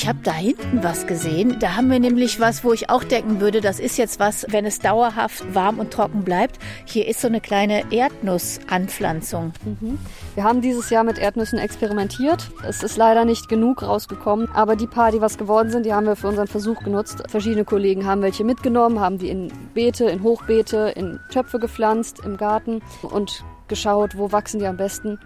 Ich 0.01 0.07
habe 0.07 0.17
da 0.23 0.33
hinten 0.33 0.83
was 0.83 1.05
gesehen. 1.05 1.57
Da 1.59 1.75
haben 1.75 1.91
wir 1.91 1.99
nämlich 1.99 2.39
was, 2.39 2.63
wo 2.63 2.73
ich 2.73 2.89
auch 2.89 3.03
denken 3.03 3.39
würde, 3.39 3.61
das 3.61 3.79
ist 3.79 3.99
jetzt 3.99 4.19
was, 4.19 4.47
wenn 4.49 4.65
es 4.65 4.79
dauerhaft 4.79 5.53
warm 5.53 5.77
und 5.77 5.93
trocken 5.93 6.23
bleibt. 6.23 6.57
Hier 6.85 7.07
ist 7.07 7.21
so 7.21 7.27
eine 7.27 7.39
kleine 7.39 7.83
Erdnussanpflanzung. 7.91 9.53
Mhm. 9.63 9.99
Wir 10.33 10.43
haben 10.43 10.61
dieses 10.61 10.89
Jahr 10.89 11.03
mit 11.03 11.19
Erdnüssen 11.19 11.59
experimentiert. 11.59 12.49
Es 12.67 12.81
ist 12.81 12.97
leider 12.97 13.25
nicht 13.25 13.47
genug 13.47 13.83
rausgekommen, 13.83 14.49
aber 14.55 14.75
die 14.75 14.87
paar, 14.87 15.11
die 15.11 15.21
was 15.21 15.37
geworden 15.37 15.69
sind, 15.69 15.85
die 15.85 15.93
haben 15.93 16.07
wir 16.07 16.15
für 16.15 16.29
unseren 16.29 16.47
Versuch 16.47 16.79
genutzt. 16.83 17.21
Verschiedene 17.29 17.63
Kollegen 17.63 18.07
haben 18.07 18.23
welche 18.23 18.43
mitgenommen, 18.43 18.99
haben 18.99 19.19
die 19.19 19.29
in 19.29 19.53
Beete, 19.75 20.05
in 20.05 20.23
Hochbeete, 20.23 20.93
in 20.95 21.19
Töpfe 21.29 21.59
gepflanzt 21.59 22.25
im 22.25 22.37
Garten 22.37 22.81
und 23.03 23.43
geschaut, 23.67 24.17
wo 24.17 24.31
wachsen 24.31 24.59
die 24.59 24.65
am 24.65 24.77
besten. 24.77 25.19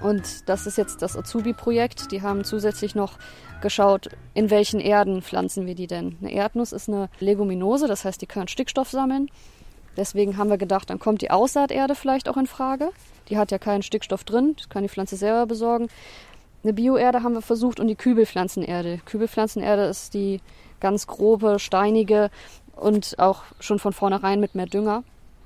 Und 0.00 0.48
das 0.48 0.66
ist 0.66 0.78
jetzt 0.78 1.02
das 1.02 1.16
Azubi-Projekt. 1.16 2.10
Die 2.12 2.22
haben 2.22 2.44
zusätzlich 2.44 2.94
noch 2.94 3.18
geschaut, 3.60 4.08
in 4.34 4.50
welchen 4.50 4.80
Erden 4.80 5.22
pflanzen 5.22 5.66
wir 5.66 5.74
die 5.74 5.86
denn. 5.86 6.16
Eine 6.20 6.32
Erdnuss 6.32 6.72
ist 6.72 6.88
eine 6.88 7.08
Leguminose, 7.18 7.86
das 7.86 8.04
heißt, 8.04 8.20
die 8.20 8.26
können 8.26 8.48
Stickstoff 8.48 8.90
sammeln. 8.90 9.30
Deswegen 9.96 10.36
haben 10.36 10.50
wir 10.50 10.58
gedacht, 10.58 10.88
dann 10.88 10.98
kommt 10.98 11.20
die 11.20 11.30
Aussaaterde 11.30 11.94
vielleicht 11.94 12.28
auch 12.28 12.36
in 12.36 12.46
Frage. 12.46 12.90
Die 13.28 13.36
hat 13.36 13.50
ja 13.50 13.58
keinen 13.58 13.82
Stickstoff 13.82 14.24
drin, 14.24 14.54
das 14.56 14.68
kann 14.68 14.82
die 14.82 14.88
Pflanze 14.88 15.16
selber 15.16 15.46
besorgen. 15.46 15.88
Eine 16.62 16.72
Bioerde 16.72 17.22
haben 17.22 17.34
wir 17.34 17.42
versucht 17.42 17.80
und 17.80 17.88
die 17.88 17.96
Kübelpflanzenerde. 17.96 19.00
Kübelpflanzenerde 19.04 19.84
ist 19.84 20.14
die 20.14 20.40
ganz 20.78 21.06
grobe, 21.06 21.58
steinige 21.58 22.30
und 22.76 23.18
auch 23.18 23.42
schon 23.58 23.78
von 23.78 23.92
vornherein 23.92 24.40
mit 24.40 24.54
mehr 24.54 24.66
Dünger. 24.66 25.02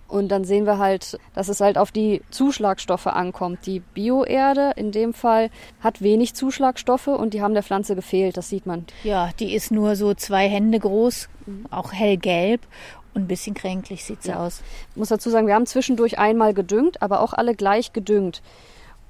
Und 0.09 0.29
dann 0.29 0.45
sehen 0.45 0.67
wir 0.67 0.79
halt, 0.79 1.19
dass 1.35 1.49
es 1.49 1.61
halt 1.61 1.79
auf 1.79 1.91
die 1.91 2.23
Zuschlagstoffe 2.31 3.07
ankommt. 3.07 3.67
Die 3.67 3.81
Bioerde 3.81 4.73
in 4.77 4.93
dem 4.93 5.15
Fall 5.15 5.51
hat 5.81 6.03
wenig 6.03 6.35
Zuschlagstoffe 6.35 7.09
und 7.09 7.35
die 7.35 7.43
haben 7.43 7.55
der 7.55 7.63
Pflanze 7.63 7.95
gefehlt, 7.95 8.37
das 8.37 8.49
sieht 8.49 8.67
man. 8.67 8.85
Ja, 9.03 9.31
die 9.41 9.55
ist 9.55 9.71
nur 9.71 9.97
so 9.97 10.15
zwei 10.15 10.49
Hände 10.49 10.79
groß, 10.79 11.29
auch 11.71 11.93
hellgelb 11.93 12.61
und 13.15 13.23
ein 13.23 13.29
bisschen 13.29 13.55
kränklich 13.55 14.05
sieht 14.05 14.23
sie 14.23 14.31
ja. 14.31 14.45
aus. 14.45 14.63
Ich 14.91 14.97
muss 14.97 15.09
dazu 15.09 15.31
sagen, 15.31 15.47
wir 15.47 15.55
haben 15.55 15.67
zwischendurch 15.67 16.19
einmal 16.19 16.53
gedüngt, 16.53 17.01
aber 17.01 17.21
auch 17.21 17.33
alle 17.33 17.55
gleich 17.55 17.93
gedüngt. 17.93 18.43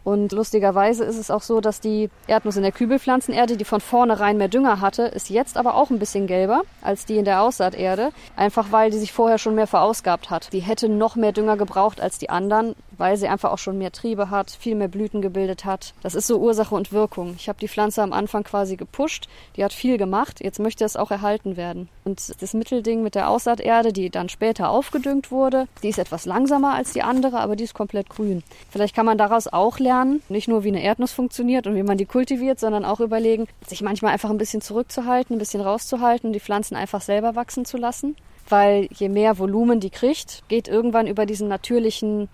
Und 0.04 0.32
lustigerweise 0.32 1.04
ist 1.04 1.16
es 1.16 1.30
auch 1.30 1.42
so, 1.42 1.60
dass 1.60 1.80
die 1.80 2.10
Erdnuss 2.26 2.56
in 2.56 2.62
der 2.62 2.72
Kübelpflanzenerde, 2.72 3.56
die 3.56 3.64
von 3.64 3.80
vornherein 3.80 4.36
mehr 4.36 4.48
Dünger 4.48 4.80
hatte, 4.80 5.04
ist 5.04 5.30
jetzt 5.30 5.56
aber 5.56 5.74
auch 5.74 5.90
ein 5.90 5.98
bisschen 5.98 6.26
gelber 6.26 6.62
als 6.82 7.06
die 7.06 7.16
in 7.16 7.24
der 7.24 7.40
Aussaaterde. 7.40 8.10
Einfach 8.36 8.70
weil 8.70 8.90
die 8.90 8.98
sich 8.98 9.12
vorher 9.12 9.38
schon 9.38 9.54
mehr 9.54 9.66
verausgabt 9.66 10.30
hat. 10.30 10.52
Die 10.52 10.60
hätte 10.60 10.88
noch 10.90 11.16
mehr 11.16 11.32
Dünger 11.32 11.56
gebraucht 11.56 12.00
als 12.00 12.18
die 12.18 12.28
anderen, 12.28 12.74
weil 12.98 13.16
sie 13.16 13.28
einfach 13.28 13.50
auch 13.50 13.58
schon 13.58 13.78
mehr 13.78 13.92
Triebe 13.92 14.30
hat, 14.30 14.50
viel 14.50 14.74
mehr 14.74 14.88
Blüten 14.88 15.22
gebildet 15.22 15.64
hat. 15.64 15.94
Das 16.02 16.14
ist 16.14 16.26
so 16.26 16.38
Ursache 16.38 16.74
und 16.74 16.92
Wirkung. 16.92 17.34
Ich 17.38 17.48
habe 17.48 17.58
die 17.58 17.68
Pflanze 17.68 18.02
am 18.02 18.12
Anfang 18.12 18.44
quasi 18.44 18.76
gepusht, 18.76 19.28
die 19.56 19.64
hat 19.64 19.72
viel 19.72 19.96
gemacht, 19.96 20.40
jetzt 20.42 20.60
möchte 20.60 20.84
es 20.84 20.96
auch 20.96 21.10
erhalten 21.10 21.56
werden. 21.56 21.88
Und 22.04 22.40
das 22.40 22.54
Mittelding 22.54 23.02
mit 23.02 23.14
der 23.14 23.30
Aussaaterde, 23.30 23.92
die 23.92 24.10
dann 24.10 24.28
später 24.28 24.68
aufgedüngt 24.68 25.30
wurde, 25.30 25.66
die 25.82 25.88
ist 25.88 25.98
etwas 25.98 26.26
langsamer 26.26 26.74
als 26.74 26.92
die 26.92 27.02
andere, 27.02 27.40
aber 27.40 27.56
die 27.56 27.64
ist 27.64 27.74
komplett 27.74 28.10
grün. 28.10 28.42
Vielleicht 28.70 28.94
kann 28.94 29.06
man 29.06 29.18
daraus 29.18 29.48
auch 29.48 29.78
lernen, 29.78 29.93
nicht 30.28 30.48
nur 30.48 30.64
wie 30.64 30.68
eine 30.68 30.82
Erdnuss 30.82 31.12
funktioniert 31.12 31.66
und 31.66 31.76
wie 31.76 31.82
man 31.82 31.98
die 31.98 32.06
kultiviert, 32.06 32.58
sondern 32.58 32.84
auch 32.84 33.00
überlegen, 33.00 33.46
sich 33.66 33.82
manchmal 33.82 34.12
einfach 34.12 34.30
ein 34.30 34.38
bisschen 34.38 34.60
zurückzuhalten, 34.60 35.36
ein 35.36 35.38
bisschen 35.38 35.60
rauszuhalten, 35.60 36.32
die 36.32 36.40
Pflanzen 36.40 36.76
einfach 36.76 37.00
selber 37.00 37.34
wachsen 37.34 37.64
zu 37.64 37.76
lassen. 37.76 38.16
Weil 38.48 38.88
je 38.92 39.08
mehr 39.08 39.38
Volumen 39.38 39.80
die 39.80 39.90
kriegt, 39.90 40.42
geht 40.48 40.68
irgendwann 40.68 41.06
über 41.06 41.24
diesen 41.24 41.48
natürlichen 41.48 42.28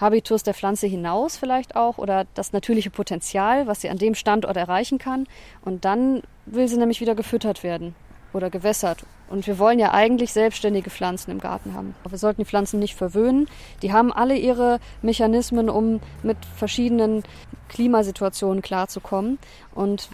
Habitus 0.00 0.42
der 0.42 0.54
Pflanze 0.54 0.86
hinaus 0.86 1.36
vielleicht 1.36 1.74
auch 1.74 1.98
oder 1.98 2.26
das 2.34 2.52
natürliche 2.52 2.90
Potenzial, 2.90 3.66
was 3.66 3.80
sie 3.80 3.88
an 3.88 3.98
dem 3.98 4.14
Standort 4.14 4.56
erreichen 4.56 4.98
kann. 4.98 5.26
Und 5.64 5.84
dann 5.84 6.22
will 6.44 6.68
sie 6.68 6.76
nämlich 6.76 7.00
wieder 7.00 7.14
gefüttert 7.14 7.64
werden 7.64 7.96
oder 8.32 8.50
gewässert. 8.50 9.04
Und 9.28 9.46
wir 9.46 9.58
wollen 9.58 9.78
ja 9.78 9.92
eigentlich 9.92 10.32
selbstständige 10.32 10.90
Pflanzen 10.90 11.30
im 11.30 11.40
Garten 11.40 11.74
haben. 11.74 11.94
Wir 12.08 12.18
sollten 12.18 12.42
die 12.42 12.46
Pflanzen 12.46 12.78
nicht 12.78 12.94
verwöhnen. 12.94 13.48
Die 13.82 13.92
haben 13.92 14.12
alle 14.12 14.36
ihre 14.36 14.78
Mechanismen, 15.02 15.68
um 15.68 16.00
mit 16.22 16.38
verschiedenen 16.56 17.24
Klimasituationen 17.68 18.62
klarzukommen. 18.62 19.38
Und 19.74 20.08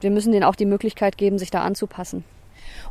wir 0.00 0.10
müssen 0.10 0.32
denen 0.32 0.44
auch 0.44 0.56
die 0.56 0.66
Möglichkeit 0.66 1.18
geben, 1.18 1.38
sich 1.38 1.50
da 1.50 1.62
anzupassen. 1.62 2.24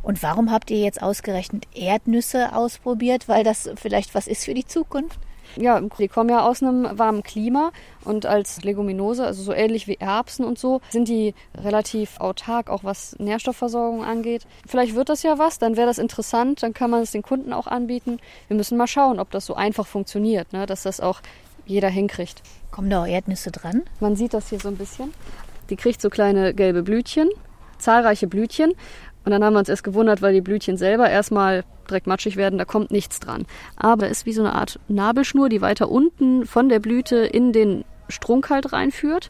Und 0.02 0.22
warum 0.22 0.50
habt 0.50 0.70
ihr 0.70 0.78
jetzt 0.78 1.02
ausgerechnet 1.02 1.66
Erdnüsse 1.74 2.54
ausprobiert? 2.54 3.28
Weil 3.28 3.44
das 3.44 3.70
vielleicht 3.76 4.14
was 4.14 4.26
ist 4.26 4.44
für 4.44 4.54
die 4.54 4.66
Zukunft? 4.66 5.18
Ja, 5.56 5.80
die 5.80 6.08
kommen 6.08 6.30
ja 6.30 6.46
aus 6.46 6.62
einem 6.62 6.98
warmen 6.98 7.22
Klima 7.22 7.70
und 8.04 8.26
als 8.26 8.62
Leguminose, 8.62 9.24
also 9.24 9.42
so 9.42 9.52
ähnlich 9.52 9.86
wie 9.86 9.96
Erbsen 9.96 10.44
und 10.44 10.58
so, 10.58 10.80
sind 10.90 11.08
die 11.08 11.34
relativ 11.56 12.20
autark, 12.20 12.70
auch 12.70 12.84
was 12.84 13.16
Nährstoffversorgung 13.18 14.04
angeht. 14.04 14.46
Vielleicht 14.66 14.94
wird 14.94 15.08
das 15.08 15.22
ja 15.22 15.38
was, 15.38 15.58
dann 15.58 15.76
wäre 15.76 15.86
das 15.86 15.98
interessant, 15.98 16.62
dann 16.62 16.74
kann 16.74 16.90
man 16.90 17.02
es 17.02 17.10
den 17.10 17.22
Kunden 17.22 17.52
auch 17.52 17.66
anbieten. 17.66 18.18
Wir 18.48 18.56
müssen 18.56 18.78
mal 18.78 18.86
schauen, 18.86 19.20
ob 19.20 19.30
das 19.30 19.46
so 19.46 19.54
einfach 19.54 19.86
funktioniert, 19.86 20.52
ne? 20.52 20.66
dass 20.66 20.82
das 20.82 21.00
auch 21.00 21.20
jeder 21.66 21.88
hinkriegt. 21.88 22.42
Kommen 22.70 22.90
da 22.90 23.02
auch 23.02 23.06
Erdnüsse 23.06 23.50
dran? 23.50 23.82
Man 24.00 24.16
sieht 24.16 24.34
das 24.34 24.48
hier 24.48 24.60
so 24.60 24.68
ein 24.68 24.76
bisschen. 24.76 25.12
Die 25.70 25.76
kriegt 25.76 26.00
so 26.00 26.08
kleine 26.08 26.54
gelbe 26.54 26.82
Blütchen, 26.82 27.28
zahlreiche 27.78 28.26
Blütchen. 28.26 28.72
Und 29.28 29.32
dann 29.32 29.44
haben 29.44 29.52
wir 29.52 29.58
uns 29.58 29.68
erst 29.68 29.84
gewundert, 29.84 30.22
weil 30.22 30.32
die 30.32 30.40
Blütchen 30.40 30.78
selber 30.78 31.10
erstmal 31.10 31.62
direkt 31.86 32.06
matschig 32.06 32.36
werden, 32.36 32.58
da 32.58 32.64
kommt 32.64 32.90
nichts 32.90 33.20
dran. 33.20 33.44
Aber 33.76 34.06
es 34.06 34.20
ist 34.20 34.26
wie 34.26 34.32
so 34.32 34.40
eine 34.40 34.54
Art 34.54 34.80
Nabelschnur, 34.88 35.50
die 35.50 35.60
weiter 35.60 35.90
unten 35.90 36.46
von 36.46 36.70
der 36.70 36.78
Blüte 36.78 37.16
in 37.16 37.52
den 37.52 37.84
Strunk 38.08 38.48
halt 38.48 38.72
reinführt. 38.72 39.28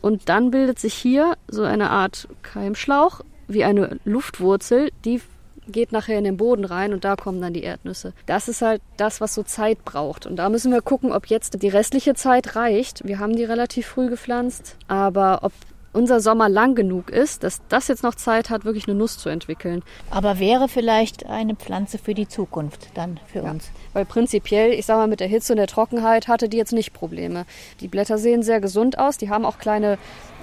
Und 0.00 0.28
dann 0.28 0.52
bildet 0.52 0.78
sich 0.78 0.94
hier 0.94 1.32
so 1.48 1.64
eine 1.64 1.90
Art 1.90 2.28
Keimschlauch, 2.42 3.22
wie 3.48 3.64
eine 3.64 3.98
Luftwurzel, 4.04 4.92
die 5.04 5.20
geht 5.66 5.90
nachher 5.90 6.18
in 6.18 6.24
den 6.24 6.36
Boden 6.36 6.64
rein 6.64 6.92
und 6.92 7.04
da 7.04 7.16
kommen 7.16 7.40
dann 7.40 7.52
die 7.52 7.64
Erdnüsse. 7.64 8.12
Das 8.26 8.46
ist 8.46 8.62
halt 8.62 8.80
das, 8.96 9.20
was 9.20 9.34
so 9.34 9.42
Zeit 9.42 9.84
braucht. 9.84 10.24
Und 10.24 10.36
da 10.36 10.50
müssen 10.50 10.70
wir 10.70 10.82
gucken, 10.82 11.10
ob 11.10 11.26
jetzt 11.26 11.60
die 11.60 11.68
restliche 11.68 12.14
Zeit 12.14 12.54
reicht. 12.54 13.04
Wir 13.08 13.18
haben 13.18 13.34
die 13.34 13.44
relativ 13.44 13.88
früh 13.88 14.08
gepflanzt, 14.08 14.76
aber 14.86 15.40
ob 15.42 15.52
unser 15.92 16.20
Sommer 16.20 16.48
lang 16.48 16.74
genug 16.74 17.10
ist, 17.10 17.42
dass 17.42 17.60
das 17.68 17.88
jetzt 17.88 18.02
noch 18.02 18.14
Zeit 18.14 18.50
hat, 18.50 18.64
wirklich 18.64 18.88
eine 18.88 18.96
Nuss 18.96 19.18
zu 19.18 19.28
entwickeln. 19.28 19.82
Aber 20.10 20.38
wäre 20.38 20.68
vielleicht 20.68 21.26
eine 21.26 21.54
Pflanze 21.54 21.98
für 21.98 22.14
die 22.14 22.28
Zukunft 22.28 22.88
dann 22.94 23.20
für 23.26 23.40
ja, 23.40 23.50
uns? 23.50 23.70
Weil 23.92 24.04
prinzipiell, 24.04 24.72
ich 24.72 24.86
sag 24.86 24.96
mal, 24.96 25.08
mit 25.08 25.20
der 25.20 25.28
Hitze 25.28 25.52
und 25.52 25.58
der 25.58 25.66
Trockenheit 25.66 26.28
hatte 26.28 26.48
die 26.48 26.56
jetzt 26.56 26.72
nicht 26.72 26.92
Probleme. 26.92 27.44
Die 27.80 27.88
Blätter 27.88 28.18
sehen 28.18 28.42
sehr 28.42 28.60
gesund 28.60 28.98
aus, 28.98 29.18
die 29.18 29.30
haben 29.30 29.44
auch 29.44 29.58
kleine 29.58 29.98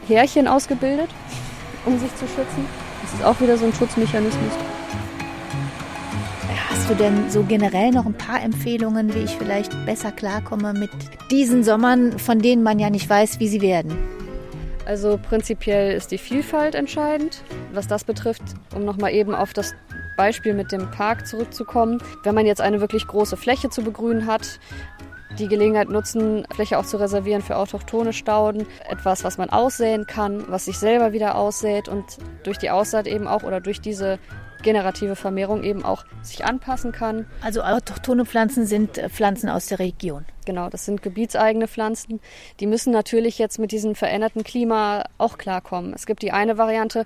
Härchen 0.07 0.47
ausgebildet, 0.47 1.09
um 1.85 1.99
sich 1.99 2.15
zu 2.15 2.27
schützen. 2.27 2.65
Das 3.01 3.13
ist 3.13 3.23
auch 3.23 3.39
wieder 3.41 3.57
so 3.57 3.65
ein 3.65 3.73
Schutzmechanismus. 3.73 4.53
Hast 6.69 6.89
du 6.89 6.93
denn 6.93 7.29
so 7.29 7.43
generell 7.43 7.91
noch 7.91 8.05
ein 8.05 8.13
paar 8.13 8.41
Empfehlungen, 8.41 9.13
wie 9.13 9.19
ich 9.19 9.31
vielleicht 9.31 9.85
besser 9.85 10.11
klarkomme 10.11 10.73
mit 10.73 10.91
diesen 11.31 11.63
Sommern, 11.63 12.17
von 12.19 12.39
denen 12.39 12.63
man 12.63 12.79
ja 12.79 12.89
nicht 12.89 13.09
weiß, 13.09 13.39
wie 13.39 13.47
sie 13.47 13.61
werden? 13.61 13.97
Also 14.89 15.19
prinzipiell 15.19 15.91
ist 15.91 16.09
die 16.09 16.17
Vielfalt 16.17 16.73
entscheidend. 16.73 17.43
Was 17.73 17.85
das 17.85 18.03
betrifft, 18.03 18.41
um 18.73 18.85
nochmal 18.85 19.13
eben 19.13 19.35
auf 19.35 19.53
das 19.53 19.75
Beispiel 20.17 20.55
mit 20.55 20.71
dem 20.71 20.89
Park 20.89 21.27
zurückzukommen. 21.27 22.01
Wenn 22.23 22.33
man 22.33 22.47
jetzt 22.47 22.59
eine 22.59 22.81
wirklich 22.81 23.05
große 23.05 23.37
Fläche 23.37 23.69
zu 23.69 23.83
begrünen 23.83 24.25
hat, 24.25 24.59
die 25.37 25.47
Gelegenheit 25.47 25.89
nutzen, 25.89 26.43
Fläche 26.55 26.79
auch 26.79 26.87
zu 26.87 26.97
reservieren 26.97 27.43
für 27.43 27.57
autochthone 27.57 28.13
Stauden. 28.13 28.65
Etwas, 28.89 29.23
was 29.23 29.37
man 29.37 29.51
aussäen 29.51 30.07
kann, 30.07 30.45
was 30.49 30.65
sich 30.65 30.79
selber 30.79 31.13
wieder 31.13 31.35
aussät 31.35 31.87
und 31.87 32.17
durch 32.41 32.57
die 32.57 32.71
Aussaat 32.71 33.05
eben 33.05 33.27
auch 33.27 33.43
oder 33.43 33.61
durch 33.61 33.81
diese 33.81 34.17
generative 34.63 35.15
Vermehrung 35.15 35.63
eben 35.63 35.83
auch 35.83 36.05
sich 36.21 36.45
anpassen 36.45 36.91
kann. 36.91 37.25
Also 37.41 37.61
autochthone 37.61 38.25
Pflanzen 38.25 38.65
sind 38.65 38.97
äh, 38.97 39.09
Pflanzen 39.09 39.49
aus 39.49 39.67
der 39.67 39.79
Region. 39.79 40.25
Genau, 40.45 40.69
das 40.69 40.85
sind 40.85 41.01
gebietseigene 41.01 41.67
Pflanzen. 41.67 42.19
Die 42.59 42.67
müssen 42.67 42.91
natürlich 42.91 43.37
jetzt 43.37 43.59
mit 43.59 43.71
diesem 43.71 43.95
veränderten 43.95 44.43
Klima 44.43 45.03
auch 45.17 45.37
klarkommen. 45.37 45.93
Es 45.93 46.05
gibt 46.05 46.21
die 46.23 46.31
eine 46.31 46.57
Variante, 46.57 47.05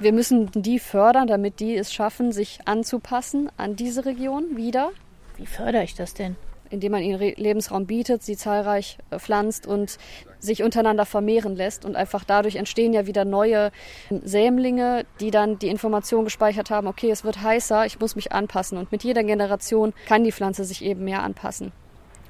wir 0.00 0.12
müssen 0.12 0.50
die 0.54 0.78
fördern, 0.78 1.26
damit 1.26 1.60
die 1.60 1.76
es 1.76 1.92
schaffen, 1.92 2.32
sich 2.32 2.60
anzupassen 2.66 3.50
an 3.56 3.76
diese 3.76 4.04
Region 4.04 4.56
wieder. 4.56 4.90
Wie 5.36 5.46
fördere 5.46 5.82
ich 5.82 5.94
das 5.94 6.14
denn? 6.14 6.36
indem 6.70 6.92
man 6.92 7.02
ihnen 7.02 7.20
Lebensraum 7.20 7.86
bietet, 7.86 8.22
sie 8.22 8.36
zahlreich 8.36 8.98
äh, 9.10 9.18
pflanzt 9.18 9.66
und 9.66 9.98
sich 10.44 10.62
untereinander 10.62 11.06
vermehren 11.06 11.56
lässt. 11.56 11.84
Und 11.84 11.96
einfach 11.96 12.24
dadurch 12.24 12.56
entstehen 12.56 12.92
ja 12.92 13.06
wieder 13.06 13.24
neue 13.24 13.72
ähm, 14.10 14.20
Sämlinge, 14.24 15.04
die 15.20 15.30
dann 15.30 15.58
die 15.58 15.68
Information 15.68 16.24
gespeichert 16.24 16.70
haben, 16.70 16.86
okay, 16.86 17.10
es 17.10 17.24
wird 17.24 17.42
heißer, 17.42 17.86
ich 17.86 17.98
muss 17.98 18.16
mich 18.16 18.32
anpassen. 18.32 18.78
Und 18.78 18.92
mit 18.92 19.04
jeder 19.04 19.24
Generation 19.24 19.92
kann 20.06 20.24
die 20.24 20.32
Pflanze 20.32 20.64
sich 20.64 20.84
eben 20.84 21.04
mehr 21.04 21.22
anpassen. 21.22 21.72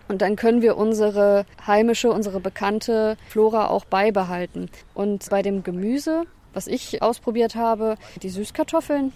Und 0.06 0.20
dann 0.20 0.36
können 0.36 0.62
wir 0.62 0.76
unsere 0.76 1.46
heimische, 1.66 2.12
unsere 2.12 2.40
bekannte 2.40 3.16
Flora 3.28 3.68
auch 3.68 3.84
beibehalten. 3.84 4.70
Und 4.92 5.28
bei 5.30 5.42
dem 5.42 5.62
Gemüse, 5.62 6.24
was 6.52 6.66
ich 6.66 7.02
ausprobiert 7.02 7.54
habe, 7.54 7.96
die 8.22 8.28
Süßkartoffeln, 8.28 9.12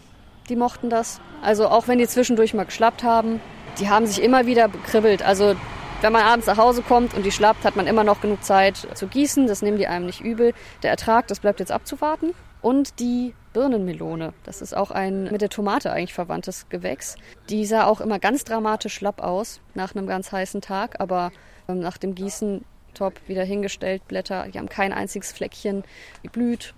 die 0.49 0.57
mochten 0.57 0.89
das. 0.89 1.21
Also 1.43 1.69
auch 1.69 1.89
wenn 1.89 1.99
die 1.99 2.09
zwischendurch 2.09 2.55
mal 2.55 2.65
geschlappt 2.65 3.03
haben, 3.03 3.41
die 3.79 3.89
haben 3.89 4.07
sich 4.07 4.23
immer 4.23 4.47
wieder 4.47 4.69
bekribbelt. 4.69 5.23
Also 5.23 5.55
wenn 6.01 6.13
man 6.13 6.23
abends 6.23 6.47
nach 6.47 6.59
Hause 6.59 6.83
kommt 6.83 7.15
und 7.15 7.27
die 7.27 7.33
schlappt, 7.33 7.65
hat 7.65 7.77
man 7.77 7.87
immer 7.87 8.05
noch 8.05 8.21
genug 8.21 8.45
Zeit 8.45 8.87
zu 8.95 9.07
gießen. 9.09 9.47
Das 9.47 9.63
nehmen 9.63 9.79
die 9.79 9.89
einem 9.89 10.07
nicht 10.07 10.21
übel. 10.21 10.55
Der 10.83 10.91
Ertrag, 10.91 11.27
das 11.27 11.41
bleibt 11.41 11.61
jetzt 11.61 11.73
abzuwarten. 11.73 12.35
Und 12.61 13.01
die 13.01 13.35
Birnenmelone, 13.53 14.33
das 14.45 14.63
ist 14.63 14.77
auch 14.77 14.91
ein 14.91 15.25
mit 15.25 15.41
der 15.41 15.49
Tomate 15.49 15.93
eigentlich 15.93 16.15
verwandtes 16.15 16.69
Gewächs. 16.69 17.17
Die 17.51 17.65
sah 17.67 17.87
auch 17.87 18.01
immer 18.01 18.19
ganz 18.19 18.45
dramatisch 18.45 18.95
schlapp 18.95 19.23
aus 19.23 19.61
nach 19.75 19.95
einem 19.95 20.07
ganz 20.07 20.33
heißen 20.33 20.61
Tag, 20.61 21.01
aber 21.01 21.33
ähm, 21.69 21.81
nach 21.81 21.99
dem 21.99 22.15
Gießen 22.15 22.65
top 22.95 23.15
wieder 23.27 23.45
hingestellt. 23.45 24.07
Blätter, 24.09 24.47
die 24.53 24.59
haben 24.59 24.69
kein 24.69 24.93
einziges 24.93 25.33
Fleckchen, 25.33 25.85
die 26.25 26.29
blüht. 26.29 26.75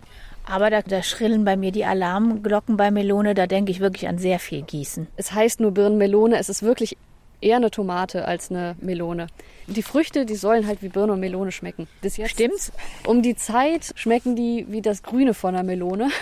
Aber 0.46 0.70
da, 0.70 0.83
da, 0.83 1.02
schrillen 1.02 1.44
bei 1.44 1.56
mir 1.56 1.70
die 1.70 1.85
Alarmglocken 1.85 2.76
bei 2.76 2.90
Melone, 2.90 3.35
da 3.35 3.46
denke 3.46 3.70
ich 3.70 3.80
wirklich 3.80 4.09
an 4.09 4.18
sehr 4.18 4.38
viel 4.38 4.62
Gießen. 4.62 5.06
Es 5.16 5.33
heißt 5.33 5.61
nur 5.61 5.72
Birnenmelone, 5.72 6.38
es 6.38 6.48
ist 6.48 6.62
wirklich 6.62 6.96
eher 7.40 7.57
eine 7.57 7.70
Tomate 7.70 8.24
als 8.24 8.50
eine 8.50 8.76
Melone. 8.81 9.29
Die 9.66 9.83
Früchte, 9.83 10.26
die 10.26 10.35
sollen 10.35 10.66
halt 10.66 10.83
wie 10.83 10.88
Birne 10.88 11.12
und 11.12 11.20
Melone 11.20 11.53
schmecken. 11.53 11.88
Bis 12.00 12.16
jetzt 12.16 12.31
Stimmt's? 12.31 12.72
Um 13.07 13.22
die 13.22 13.37
Zeit 13.37 13.92
schmecken 13.94 14.37
die 14.37 14.66
wie 14.68 14.83
das 14.83 15.03
Grüne 15.03 15.35
von 15.35 15.55
der 15.55 15.62
Melone. 15.62 16.09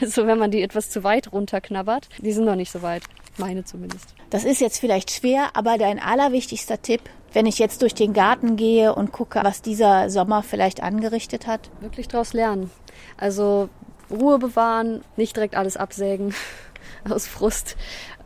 Also 0.00 0.26
wenn 0.26 0.38
man 0.38 0.50
die 0.50 0.62
etwas 0.62 0.88
zu 0.88 1.04
weit 1.04 1.34
runterknabbert, 1.34 2.08
die 2.16 2.32
sind 2.32 2.46
noch 2.46 2.54
nicht 2.54 2.72
so 2.72 2.80
weit. 2.80 3.02
Meine 3.36 3.64
zumindest. 3.64 4.14
Das 4.30 4.44
ist 4.44 4.58
jetzt 4.58 4.78
vielleicht 4.78 5.10
schwer, 5.10 5.50
aber 5.52 5.76
dein 5.76 5.98
allerwichtigster 5.98 6.80
Tipp, 6.80 7.02
wenn 7.34 7.44
ich 7.44 7.58
jetzt 7.58 7.82
durch 7.82 7.94
den 7.94 8.14
Garten 8.14 8.56
gehe 8.56 8.94
und 8.94 9.12
gucke, 9.12 9.40
was 9.42 9.60
dieser 9.60 10.08
Sommer 10.08 10.42
vielleicht 10.42 10.82
angerichtet 10.82 11.46
hat? 11.46 11.68
Wirklich 11.80 12.08
daraus 12.08 12.32
lernen. 12.32 12.70
Also 13.18 13.68
Ruhe 14.10 14.38
bewahren, 14.38 15.02
nicht 15.16 15.36
direkt 15.36 15.56
alles 15.56 15.76
absägen 15.76 16.34
aus 17.08 17.26
Frust 17.26 17.76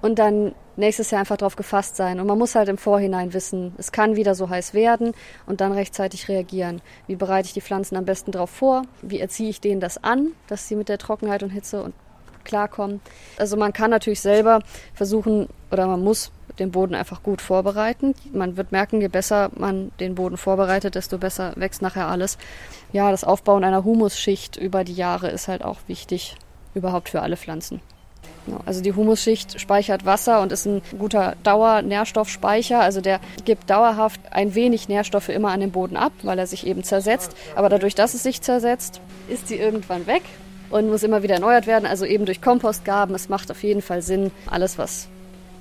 und 0.02 0.18
dann 0.18 0.54
nächstes 0.76 1.10
Jahr 1.10 1.20
einfach 1.20 1.36
darauf 1.36 1.56
gefasst 1.56 1.96
sein. 1.96 2.20
Und 2.20 2.26
man 2.26 2.38
muss 2.38 2.54
halt 2.54 2.68
im 2.68 2.78
Vorhinein 2.78 3.32
wissen, 3.32 3.74
es 3.78 3.92
kann 3.92 4.16
wieder 4.16 4.34
so 4.34 4.48
heiß 4.48 4.74
werden 4.74 5.12
und 5.46 5.60
dann 5.60 5.72
rechtzeitig 5.72 6.28
reagieren. 6.28 6.82
Wie 7.06 7.16
bereite 7.16 7.46
ich 7.46 7.54
die 7.54 7.60
Pflanzen 7.60 7.96
am 7.96 8.04
besten 8.04 8.32
darauf 8.32 8.50
vor? 8.50 8.82
Wie 9.02 9.20
erziehe 9.20 9.50
ich 9.50 9.60
denen 9.60 9.80
das 9.80 10.02
an, 10.02 10.32
dass 10.48 10.68
sie 10.68 10.76
mit 10.76 10.88
der 10.88 10.98
Trockenheit 10.98 11.42
und 11.42 11.50
Hitze 11.50 11.82
und 11.82 11.94
klarkommen? 12.44 13.00
Also 13.38 13.56
man 13.56 13.72
kann 13.72 13.90
natürlich 13.90 14.20
selber 14.20 14.60
versuchen 14.94 15.48
oder 15.70 15.86
man 15.86 16.02
muss 16.02 16.30
den 16.58 16.70
Boden 16.70 16.94
einfach 16.94 17.22
gut 17.22 17.42
vorbereiten. 17.42 18.14
Man 18.32 18.56
wird 18.56 18.72
merken, 18.72 19.00
je 19.00 19.08
besser 19.08 19.50
man 19.54 19.92
den 20.00 20.14
Boden 20.14 20.36
vorbereitet, 20.36 20.94
desto 20.94 21.18
besser 21.18 21.52
wächst 21.56 21.82
nachher 21.82 22.08
alles. 22.08 22.38
Ja, 22.92 23.10
das 23.10 23.24
Aufbauen 23.24 23.64
einer 23.64 23.84
Humusschicht 23.84 24.56
über 24.56 24.84
die 24.84 24.94
Jahre 24.94 25.28
ist 25.28 25.48
halt 25.48 25.62
auch 25.62 25.80
wichtig, 25.86 26.36
überhaupt 26.74 27.08
für 27.08 27.22
alle 27.22 27.36
Pflanzen. 27.36 27.80
Also 28.64 28.82
die 28.82 28.94
Humusschicht 28.94 29.60
speichert 29.60 30.04
Wasser 30.04 30.40
und 30.40 30.52
ist 30.52 30.66
ein 30.66 30.82
guter 30.98 31.36
Dauernährstoffspeicher. 31.42 32.80
Also 32.80 33.00
der 33.00 33.20
gibt 33.44 33.70
dauerhaft 33.70 34.20
ein 34.30 34.54
wenig 34.54 34.88
Nährstoffe 34.88 35.28
immer 35.28 35.50
an 35.50 35.60
den 35.60 35.72
Boden 35.72 35.96
ab, 35.96 36.12
weil 36.22 36.38
er 36.38 36.46
sich 36.46 36.66
eben 36.66 36.82
zersetzt. 36.82 37.36
Aber 37.54 37.68
dadurch, 37.68 37.94
dass 37.94 38.14
es 38.14 38.22
sich 38.22 38.42
zersetzt, 38.42 39.00
ist 39.28 39.48
sie 39.48 39.56
irgendwann 39.56 40.06
weg 40.06 40.22
und 40.70 40.88
muss 40.88 41.02
immer 41.02 41.22
wieder 41.22 41.34
erneuert 41.34 41.66
werden. 41.66 41.86
Also 41.86 42.04
eben 42.04 42.26
durch 42.26 42.40
Kompostgaben. 42.40 43.14
Es 43.14 43.28
macht 43.28 43.50
auf 43.50 43.62
jeden 43.62 43.82
Fall 43.82 44.02
Sinn, 44.02 44.30
alles, 44.46 44.78
was 44.78 45.08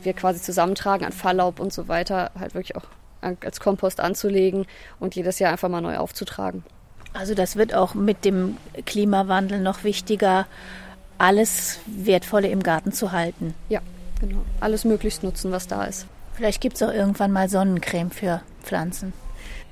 wir 0.04 0.13
quasi 0.13 0.41
zusammentragen 0.41 1.06
an 1.06 1.12
Falllaub 1.12 1.60
und 1.60 1.74
so 1.74 1.88
weiter, 1.88 2.32
halt 2.39 2.54
wirklich 2.54 2.76
auch 2.76 2.86
als 3.21 3.60
Kompost 3.60 4.00
anzulegen 4.00 4.67
und 5.00 5.15
jedes 5.15 5.39
Jahr 5.39 5.52
einfach 5.52 5.69
mal 5.69 5.82
neu 5.82 5.98
aufzutragen. 5.98 6.63
Also 7.13 7.34
das 7.34 7.56
wird 7.56 7.74
auch 7.74 7.95
mit 7.95 8.26
dem 8.26 8.58
Klimawandel 8.86 9.62
noch 9.62 9.84
wichtiger, 9.84 10.45
alles 11.17 11.80
Wertvolle 11.86 12.47
im 12.47 12.63
Garten 12.63 12.91
zu 12.91 13.12
halten. 13.12 13.54
Ja, 13.69 13.82
genau. 14.19 14.39
Alles 14.60 14.86
möglichst 14.86 15.23
nutzen, 15.23 15.51
was 15.51 15.67
da 15.67 15.84
ist. 15.86 16.08
Vielleicht 16.34 16.62
gibt 16.62 16.75
es 16.75 16.84
auch 16.84 16.91
irgendwann 16.91 17.32
mal 17.32 17.49
Sonnencreme 17.49 18.12
für 18.12 18.41
Pflanzen. 18.63 19.13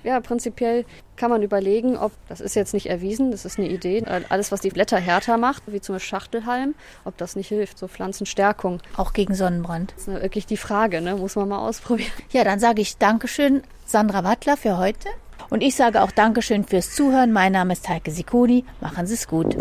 Ja, 0.04 0.20
prinzipiell 0.20 0.86
kann 1.16 1.30
man 1.30 1.44
überlegen, 1.44 1.96
ob, 1.96 2.12
das 2.28 2.42
ist 2.42 2.56
jetzt 2.56 2.74
nicht 2.74 2.88
erwiesen, 2.88 3.32
das 3.32 3.46
ist 3.46 3.58
eine 3.58 3.70
Idee, 3.70 4.04
alles, 4.30 4.52
was 4.52 4.60
die 4.60 4.70
Blätter 4.70 4.98
härter 4.98 5.38
macht, 5.38 5.64
wie 5.68 5.80
zum 5.80 5.96
Beispiel 5.96 6.10
Schachtelhalm, 6.10 6.76
ob 7.06 7.18
das 7.18 7.36
nicht 7.36 7.48
hilft, 7.48 7.78
so 7.78 7.88
Pflanzenstärkung. 7.88 8.82
Auch 8.98 9.14
gegen 9.14 9.34
Sonnenbrand. 9.34 9.94
Das 9.96 10.08
ist 10.08 10.22
wirklich 10.22 10.46
die 10.46 10.58
Frage, 10.58 11.02
ne? 11.02 11.16
muss 11.16 11.36
man 11.36 11.48
mal 11.48 11.60
ausprobieren. 11.60 12.12
Ja, 12.32 12.44
dann 12.44 12.60
sage 12.60 12.82
ich 12.82 12.98
Dankeschön, 12.98 13.64
Sandra 13.86 14.24
Wattler, 14.24 14.58
für 14.58 14.78
heute. 14.78 15.08
Und 15.50 15.62
ich 15.62 15.76
sage 15.76 16.02
auch 16.02 16.12
Dankeschön 16.12 16.64
fürs 16.64 16.92
Zuhören. 16.96 17.32
Mein 17.32 17.52
Name 17.52 17.74
ist 17.74 17.88
Heike 17.88 18.12
Sikoni. 18.12 18.66
Machen 18.82 19.08
Sie 19.08 19.14
es 19.14 19.28
gut. 19.28 19.56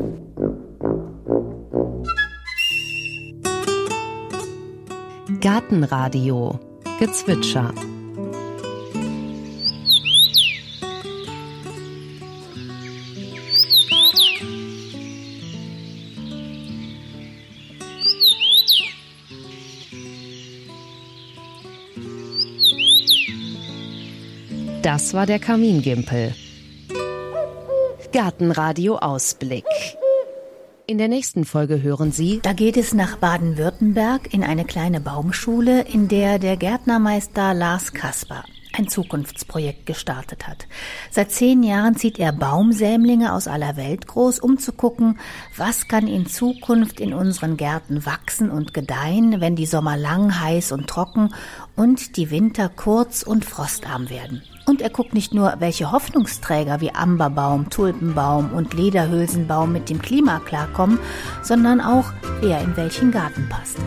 Gartenradio 5.42 6.61
Gezwitscher 7.00 7.74
Das 24.83 25.12
war 25.12 25.26
der 25.26 25.40
Kamingimpel. 25.40 26.35
Gartenradio 28.12 28.96
Ausblick. 28.98 29.64
In 30.92 30.98
der 30.98 31.09
nächsten 31.09 31.46
Folge 31.46 31.81
hören 31.81 32.12
Sie. 32.12 32.40
Da 32.42 32.52
geht 32.52 32.76
es 32.76 32.92
nach 32.92 33.16
Baden-Württemberg 33.16 34.35
in 34.35 34.44
eine 34.44 34.66
kleine 34.66 35.00
Baumschule, 35.00 35.81
in 35.81 36.07
der 36.07 36.38
der 36.38 36.59
Gärtnermeister 36.59 37.55
Lars 37.55 37.94
Kasper 37.94 38.44
ein 38.74 38.88
Zukunftsprojekt 38.88 39.87
gestartet 39.87 40.46
hat. 40.46 40.66
Seit 41.11 41.33
zehn 41.33 41.62
Jahren 41.62 41.96
zieht 41.96 42.18
er 42.18 42.33
Baumsämlinge 42.33 43.33
aus 43.33 43.48
aller 43.48 43.78
Welt 43.78 44.07
groß, 44.07 44.38
um 44.38 44.59
zu 44.59 44.72
gucken, 44.72 45.18
was 45.57 45.88
kann 45.88 46.07
in 46.07 46.26
Zukunft 46.26 47.00
in 47.00 47.14
unseren 47.14 47.57
Gärten 47.57 48.05
wachsen 48.05 48.50
und 48.50 48.74
gedeihen, 48.74 49.40
wenn 49.40 49.57
die 49.57 49.64
Sommer 49.64 49.96
lang, 49.96 50.40
heiß 50.40 50.72
und 50.72 50.88
trocken 50.88 51.33
und 51.74 52.18
die 52.18 52.31
Winter 52.31 52.68
kurz 52.68 53.22
und 53.22 53.46
frostarm 53.46 54.11
werden. 54.11 54.42
Und 54.64 54.81
er 54.81 54.90
guckt 54.90 55.14
nicht 55.14 55.35
nur, 55.35 55.55
welche 55.59 55.90
Hoffnungsträger 55.90 56.81
wie 56.81 56.94
Amberbaum, 56.94 57.68
Tulpenbaum 57.70 58.53
und 58.53 58.75
Lederhülsenbaum 58.75 59.72
mit 59.72 59.90
dem 59.90 60.01
Klima 60.01 60.40
klarkommen, 60.40 60.98
sondern 61.42 61.81
auch, 61.81 62.12
wer 62.40 62.61
in 62.61 62.77
welchen 62.77 63.11
Garten 63.11 63.48
passt. 63.48 63.79